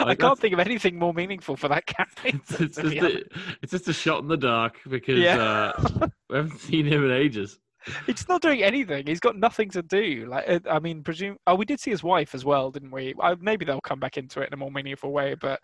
[0.01, 2.41] Like I can't think of anything more meaningful for that captain.
[2.51, 3.25] It's, it's, just a,
[3.63, 5.37] it's, just a, shot in the dark because yeah.
[5.37, 7.59] uh, we haven't seen him in ages.
[8.07, 9.07] He's not doing anything.
[9.07, 10.27] He's got nothing to do.
[10.29, 11.37] Like, uh, I mean, presume.
[11.47, 13.15] Oh, we did see his wife as well, didn't we?
[13.21, 15.35] I, maybe they'll come back into it in a more meaningful way.
[15.35, 15.61] But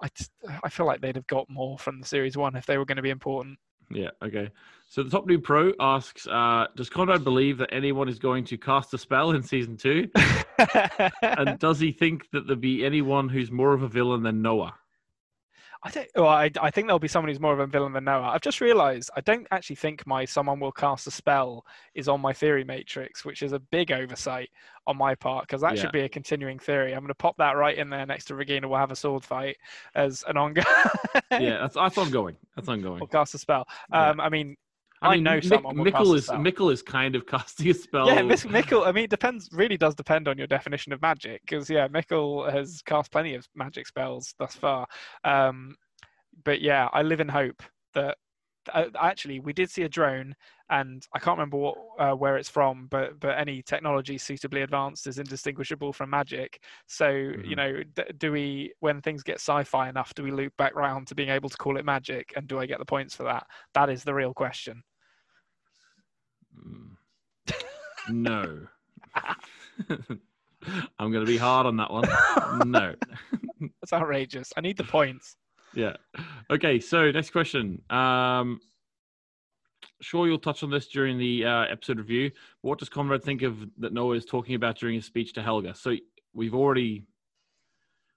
[0.00, 0.30] I, just,
[0.62, 2.96] I feel like they'd have got more from the series one if they were going
[2.96, 3.58] to be important.
[3.90, 4.10] Yeah.
[4.22, 4.50] Okay.
[4.88, 8.56] So the top new pro asks, uh, does Konrad believe that anyone is going to
[8.56, 10.08] cast a spell in season two?
[11.22, 14.74] and does he think that there be anyone who's more of a villain than Noah?
[15.86, 16.08] I think.
[16.16, 18.30] Well, I, I think there'll be someone who's more of a villain than Noah.
[18.30, 22.22] I've just realised I don't actually think my someone will cast a spell is on
[22.22, 24.48] my theory matrix, which is a big oversight
[24.86, 25.82] on my part because that Yeah.
[25.82, 26.92] should be a continuing theory.
[26.94, 28.66] I'm going to pop that right in there next to Regina.
[28.66, 29.58] We'll have a sword fight
[29.94, 30.64] as an ongoing.
[31.30, 32.36] Yeah, that's that's ongoing.
[32.56, 33.02] That's ongoing.
[33.02, 33.66] Or cast a spell.
[33.92, 34.08] Yeah.
[34.10, 34.56] Um, I mean,
[35.04, 36.26] I know Mick- someone Mikkel is.
[36.28, 38.06] Mikkel is kind of casting a spell.
[38.06, 38.86] yeah, Miss Mikkel.
[38.86, 39.48] I mean, it depends.
[39.52, 41.40] Really, does depend on your definition of magic.
[41.42, 44.86] Because yeah, Mikkel has cast plenty of magic spells thus far.
[45.24, 45.76] Um,
[46.44, 47.62] but yeah, I live in hope
[47.94, 48.16] that.
[48.72, 50.34] Uh, actually, we did see a drone,
[50.70, 55.06] and I can't remember what, uh, where it's from, but but any technology suitably advanced
[55.06, 56.58] is indistinguishable from magic.
[56.86, 57.56] So you Mhm.
[57.56, 61.14] know, d- do we when things get sci-fi enough, do we loop back round to
[61.14, 63.46] being able to call it magic, and do I get the points for that?
[63.74, 64.82] That is the real question.
[66.58, 66.90] Mm.
[68.10, 68.66] No.
[70.98, 72.08] I'm going to be hard on that one.
[72.66, 72.94] No.
[73.80, 74.52] That's outrageous.
[74.56, 75.36] I need the points.
[75.74, 75.96] Yeah.
[76.50, 76.80] Okay.
[76.80, 77.82] So next question.
[77.90, 78.60] Um,
[80.00, 82.30] sure, you'll touch on this during the uh, episode review.
[82.62, 85.74] What does Konrad think of that Noah is talking about during his speech to Helga?
[85.74, 85.96] So
[86.32, 87.04] we've already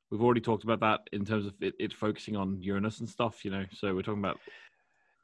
[0.09, 3.43] we've already talked about that in terms of it, it focusing on Uranus and stuff.
[3.43, 4.39] You know, so we're talking about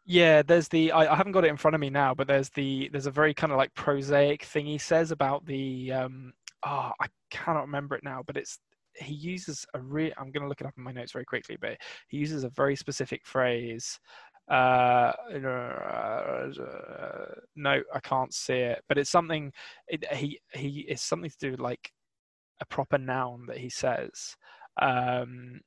[0.05, 2.49] Yeah, there's the I, I haven't got it in front of me now, but there's
[2.49, 6.33] the there's a very kind of like prosaic thing he says about the um
[6.65, 8.59] oh I cannot remember it now, but it's
[8.95, 11.77] he uses a re I'm gonna look it up in my notes very quickly, but
[12.09, 13.99] he uses a very specific phrase.
[14.49, 15.13] Uh,
[17.55, 19.51] no, I can't see it, but it's something.
[19.87, 21.91] It, he he it's something to do with like
[22.61, 24.35] a proper noun that he says.
[24.81, 25.61] Um,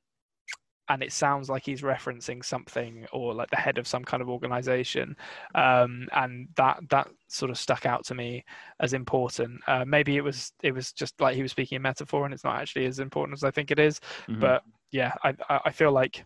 [0.89, 4.29] and it sounds like he's referencing something or like the head of some kind of
[4.29, 5.15] organization
[5.55, 8.43] um, and that that sort of stuck out to me
[8.79, 12.25] as important uh, maybe it was it was just like he was speaking in metaphor
[12.25, 14.39] and it's not actually as important as i think it is Mhm.
[14.39, 16.23] but yeah I, I I feel like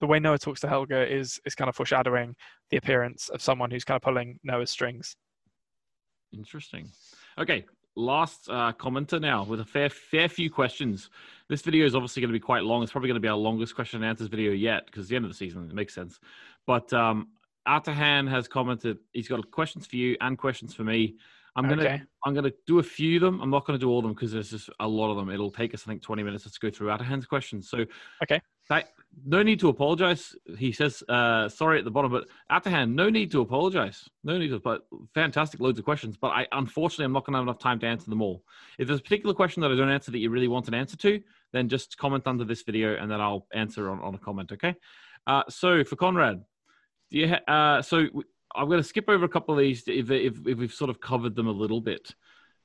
[0.00, 2.36] the way noah talks to helga is is kind of foreshadowing
[2.70, 5.16] the appearance of someone who's kind of pulling noah's strings
[6.32, 6.88] Interesting.
[7.38, 7.64] Okay,
[7.96, 11.10] last uh, commenter now with a fair fair few questions.
[11.48, 12.82] This video is obviously going to be quite long.
[12.82, 15.24] It's probably going to be our longest question and answers video yet because the end
[15.24, 15.68] of the season.
[15.68, 16.20] It makes sense.
[16.66, 17.28] But um,
[17.66, 18.98] Atahan has commented.
[19.12, 21.16] He's got questions for you and questions for me.
[21.56, 22.02] I'm gonna Okay.
[22.24, 23.40] I'm gonna do a few of them.
[23.40, 25.30] I'm not gonna do all of them because there's just a lot of them.
[25.30, 27.68] It'll take us I think 20 minutes to go through Atahan's questions.
[27.68, 27.84] So
[28.22, 28.40] Okay.
[28.68, 28.90] that,
[29.24, 30.34] no need to apologize.
[30.58, 34.08] He says uh, sorry at the bottom, but Atahan, no need to apologize.
[34.24, 34.60] No need to.
[34.60, 34.82] But
[35.14, 36.16] fantastic, loads of questions.
[36.16, 38.44] But I unfortunately I'm not gonna have enough time to answer them all.
[38.78, 40.96] If there's a particular question that I don't answer that you really want an answer
[40.98, 41.20] to,
[41.52, 44.52] then just comment under this video and then I'll answer on, on a comment.
[44.52, 44.74] Okay.
[45.26, 46.42] Uh, so for Konrad,
[47.10, 48.06] do you ha- uh, so
[48.54, 51.00] I'm going to skip over a couple of these if, if, if we've sort of
[51.00, 52.14] covered them a little bit.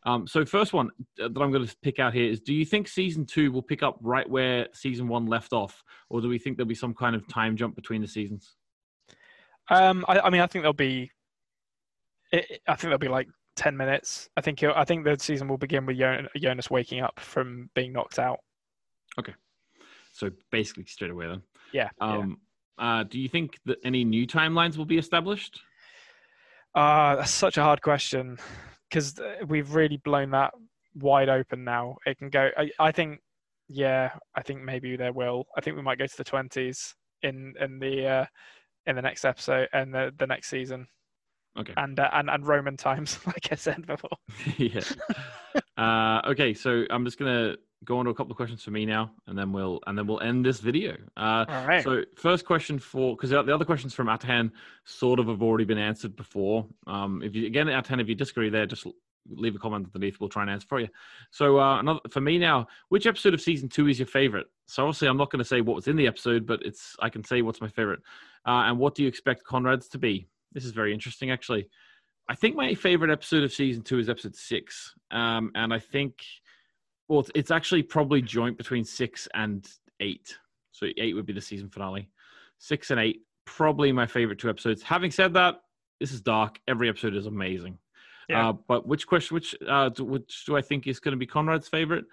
[0.06, 0.92] Um, so first one
[1.22, 3.64] uh, that I'm going to pick out here is: Do you think season two will
[3.64, 6.94] pick up right where season one left off, or do we think there'll be some
[6.94, 8.56] kind of time jump between the seasons?
[9.70, 11.12] Um, I, I mean, I think there'll be.
[12.32, 14.30] It, I think there'll be like ten minutes.
[14.38, 14.64] I think.
[14.64, 18.40] I think the season will begin with Jon- Jonas waking up from being knocked out.
[19.18, 19.34] Okay,
[20.14, 21.42] so basically, straight away then.
[21.74, 21.90] Yeah.
[22.00, 22.08] yeah.
[22.08, 22.38] Um,
[22.78, 25.62] uh, do you think that any new timelines will be established?
[26.76, 28.38] Uh, that's such a hard question
[28.90, 30.54] because we've really blown that
[30.96, 31.98] wide open now.
[32.06, 32.50] It can go.
[32.58, 33.20] I, I think.
[33.68, 35.46] Yeah, I think maybe there will.
[35.58, 36.94] I think we might go to the twenties
[37.24, 38.26] in in the uh,
[38.86, 40.88] in the next episode and the the next season
[41.58, 41.74] Okay.
[41.78, 44.18] and uh, and and Roman times, like I said before.
[44.58, 44.82] yeah.
[45.78, 47.56] Uh, okay, so I'm just gonna
[47.86, 50.08] go on to a couple of questions for me now, and then we'll and then
[50.08, 50.98] we'll end this video.
[51.16, 51.84] Uh, All right.
[51.84, 54.52] So first question for because the other questions from Atahan
[54.84, 56.66] sort of have already been answered before.
[56.88, 58.86] Um, if you again Atahan, if you disagree there, just
[59.30, 60.20] leave a comment underneath.
[60.20, 60.88] We'll try and answer for you.
[61.32, 64.48] So uh, another for me now, which episode of season two is your favorite?
[64.68, 67.10] So obviously I'm not going to say what was in the episode, but it's I
[67.10, 68.02] can say what's my favorite.
[68.46, 70.28] Uh, and what do you expect Konrad's to be?
[70.54, 71.68] This is very interesting, actually.
[72.30, 76.24] I think my favorite episode of season two is episode six, um, and I think
[77.08, 79.68] well, it's- actually probably joint between six and
[80.00, 80.38] eight.
[80.72, 82.10] So eight would be the season finale.
[82.58, 84.84] Six and eight, probably my favorite two episodes.
[84.84, 85.62] Having said that,
[86.00, 86.60] this is dark.
[86.68, 87.78] Every episode is amazing.
[88.28, 88.50] Yeah.
[88.50, 91.28] Uh, but which question, which uh, do, which do I think is going to be
[91.28, 92.06] Konrad's favorite?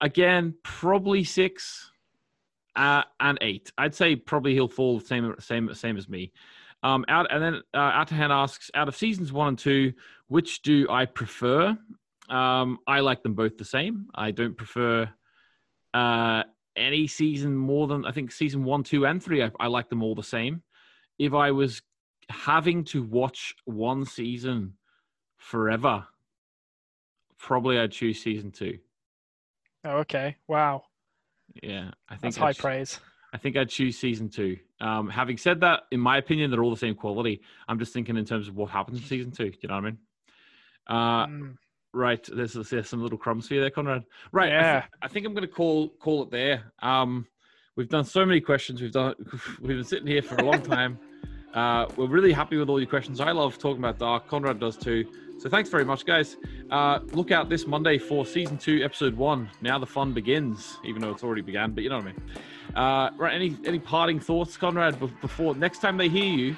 [0.00, 1.90] Again, probably six
[2.76, 3.70] uh, and eight.
[3.78, 6.32] I'd say probably he'll fall the same same same as me.
[6.82, 9.92] Um, out and then uh, Atahan asks, out of seasons one and two,
[10.28, 11.76] which do I prefer?
[12.30, 14.06] Um, I like them both the same.
[14.14, 15.10] I don't prefer
[15.92, 16.44] uh,
[16.76, 19.42] any season more than I think season one, two, and three.
[19.42, 20.62] I, I like them all the same.
[21.18, 21.82] If I was
[22.28, 24.74] having to watch one season
[25.36, 26.06] forever,
[27.38, 28.78] probably I'd choose season two.
[29.84, 30.36] Oh, okay.
[30.46, 30.84] Wow.
[31.62, 33.00] Yeah, I think That's I'd high praise.
[33.32, 34.58] I think I'd choose season two.
[34.80, 37.40] Um, having said that, in my opinion, they're all the same quality.
[37.68, 39.50] I'm just thinking in terms of what happens in season two.
[39.50, 39.98] Do You know what I mean?
[40.86, 41.56] Uh, Mm,
[41.92, 42.26] Right.
[42.32, 44.04] There's, there's some little crumbs for you there, Konrad.
[44.32, 44.52] Right.
[44.52, 44.84] I, Yeah.
[45.02, 46.72] I think I'm going to call call it there.
[46.82, 47.26] Um,
[47.76, 48.80] we've done so many questions.
[48.80, 49.14] We've done.
[49.60, 50.98] We've been sitting here for a long time.
[51.54, 53.20] uh, we're really happy with all your questions.
[53.20, 54.28] I love talking about Dark.
[54.28, 55.04] Konrad does too.
[55.38, 56.36] So thanks very much, guys.
[56.70, 59.48] Uh, look out this Monday for season two, episode one.
[59.62, 61.72] Now the fun begins, even though it's already began.
[61.72, 62.22] But you know what I mean.
[62.76, 63.34] Uh, right.
[63.34, 65.00] Any any parting thoughts, Konrad?
[65.20, 66.56] Before next time they hear you,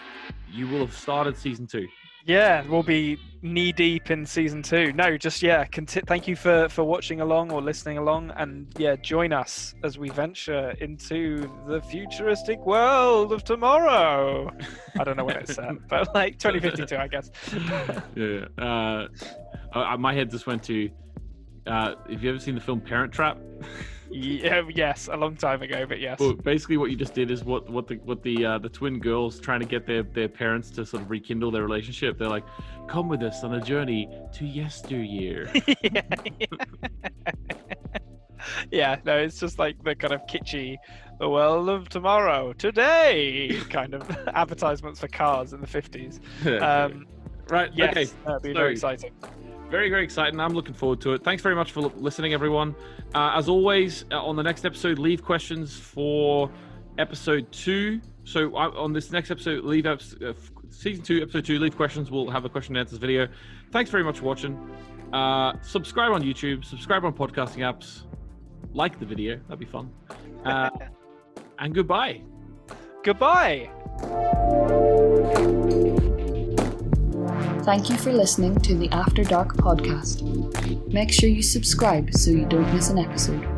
[0.52, 1.86] you will have started season two.
[2.24, 4.93] Yeah, we'll be knee deep in season two.
[4.93, 5.65] No, just yeah.
[5.65, 9.99] Conti- thank you for for watching along or listening along, and yeah, join us as
[9.99, 14.51] we venture into the futuristic world of tomorrow.
[14.99, 17.31] I don't know when it's set, but like 2052, I guess.
[18.15, 18.47] yeah.
[18.57, 19.09] Uh,
[19.74, 20.90] uh, my head just went to.
[21.66, 23.39] Uh, have you ever seen the film Parent Trap?
[24.10, 26.20] Yeah, yes, a long time ago, but yes.
[26.20, 28.98] Well, basically, what you just did is what what the what the uh, the twin
[28.98, 32.18] girls trying to get their their parents to sort of rekindle their relationship.
[32.18, 32.44] They're like,
[32.89, 35.51] "Come with us on a journey to yesteryear."
[35.82, 36.02] yeah,
[38.70, 40.76] yeah, no, it's just like the kind of kitschy,
[41.18, 46.18] the world of tomorrow, today kind of advertisements for cars in the 50s.
[46.62, 47.06] Um,
[47.48, 47.70] right.
[47.74, 48.05] yes, Okay.
[48.26, 49.12] that'd be so- very exciting.
[49.73, 50.39] Very, very exciting.
[50.39, 51.24] I'm looking forward to it.
[51.24, 52.74] Thanks very much for listening, everyone.
[53.15, 56.51] Uh, as always, uh, on the next episode, leave questions for
[56.99, 57.99] episode two.
[58.24, 60.35] So uh, on this next episode, leave eps- uh,
[60.69, 62.11] season two, episode two, leave questions.
[62.11, 63.28] We'll have a question and answers video.
[63.70, 64.59] Thanks very much for watching.
[65.11, 66.66] Uh, subscribe on YouTube.
[66.66, 68.03] Subscribe on podcasting apps.
[68.74, 69.40] Like the video.
[69.49, 69.90] That'd be fun.
[70.44, 70.70] Uh,
[71.61, 72.20] and goodbye.
[73.05, 73.70] Goodbye.
[77.64, 80.20] Thank you for listening to the After Dark podcast.
[80.93, 83.51] Make sure you subscribe so you don't miss an episode.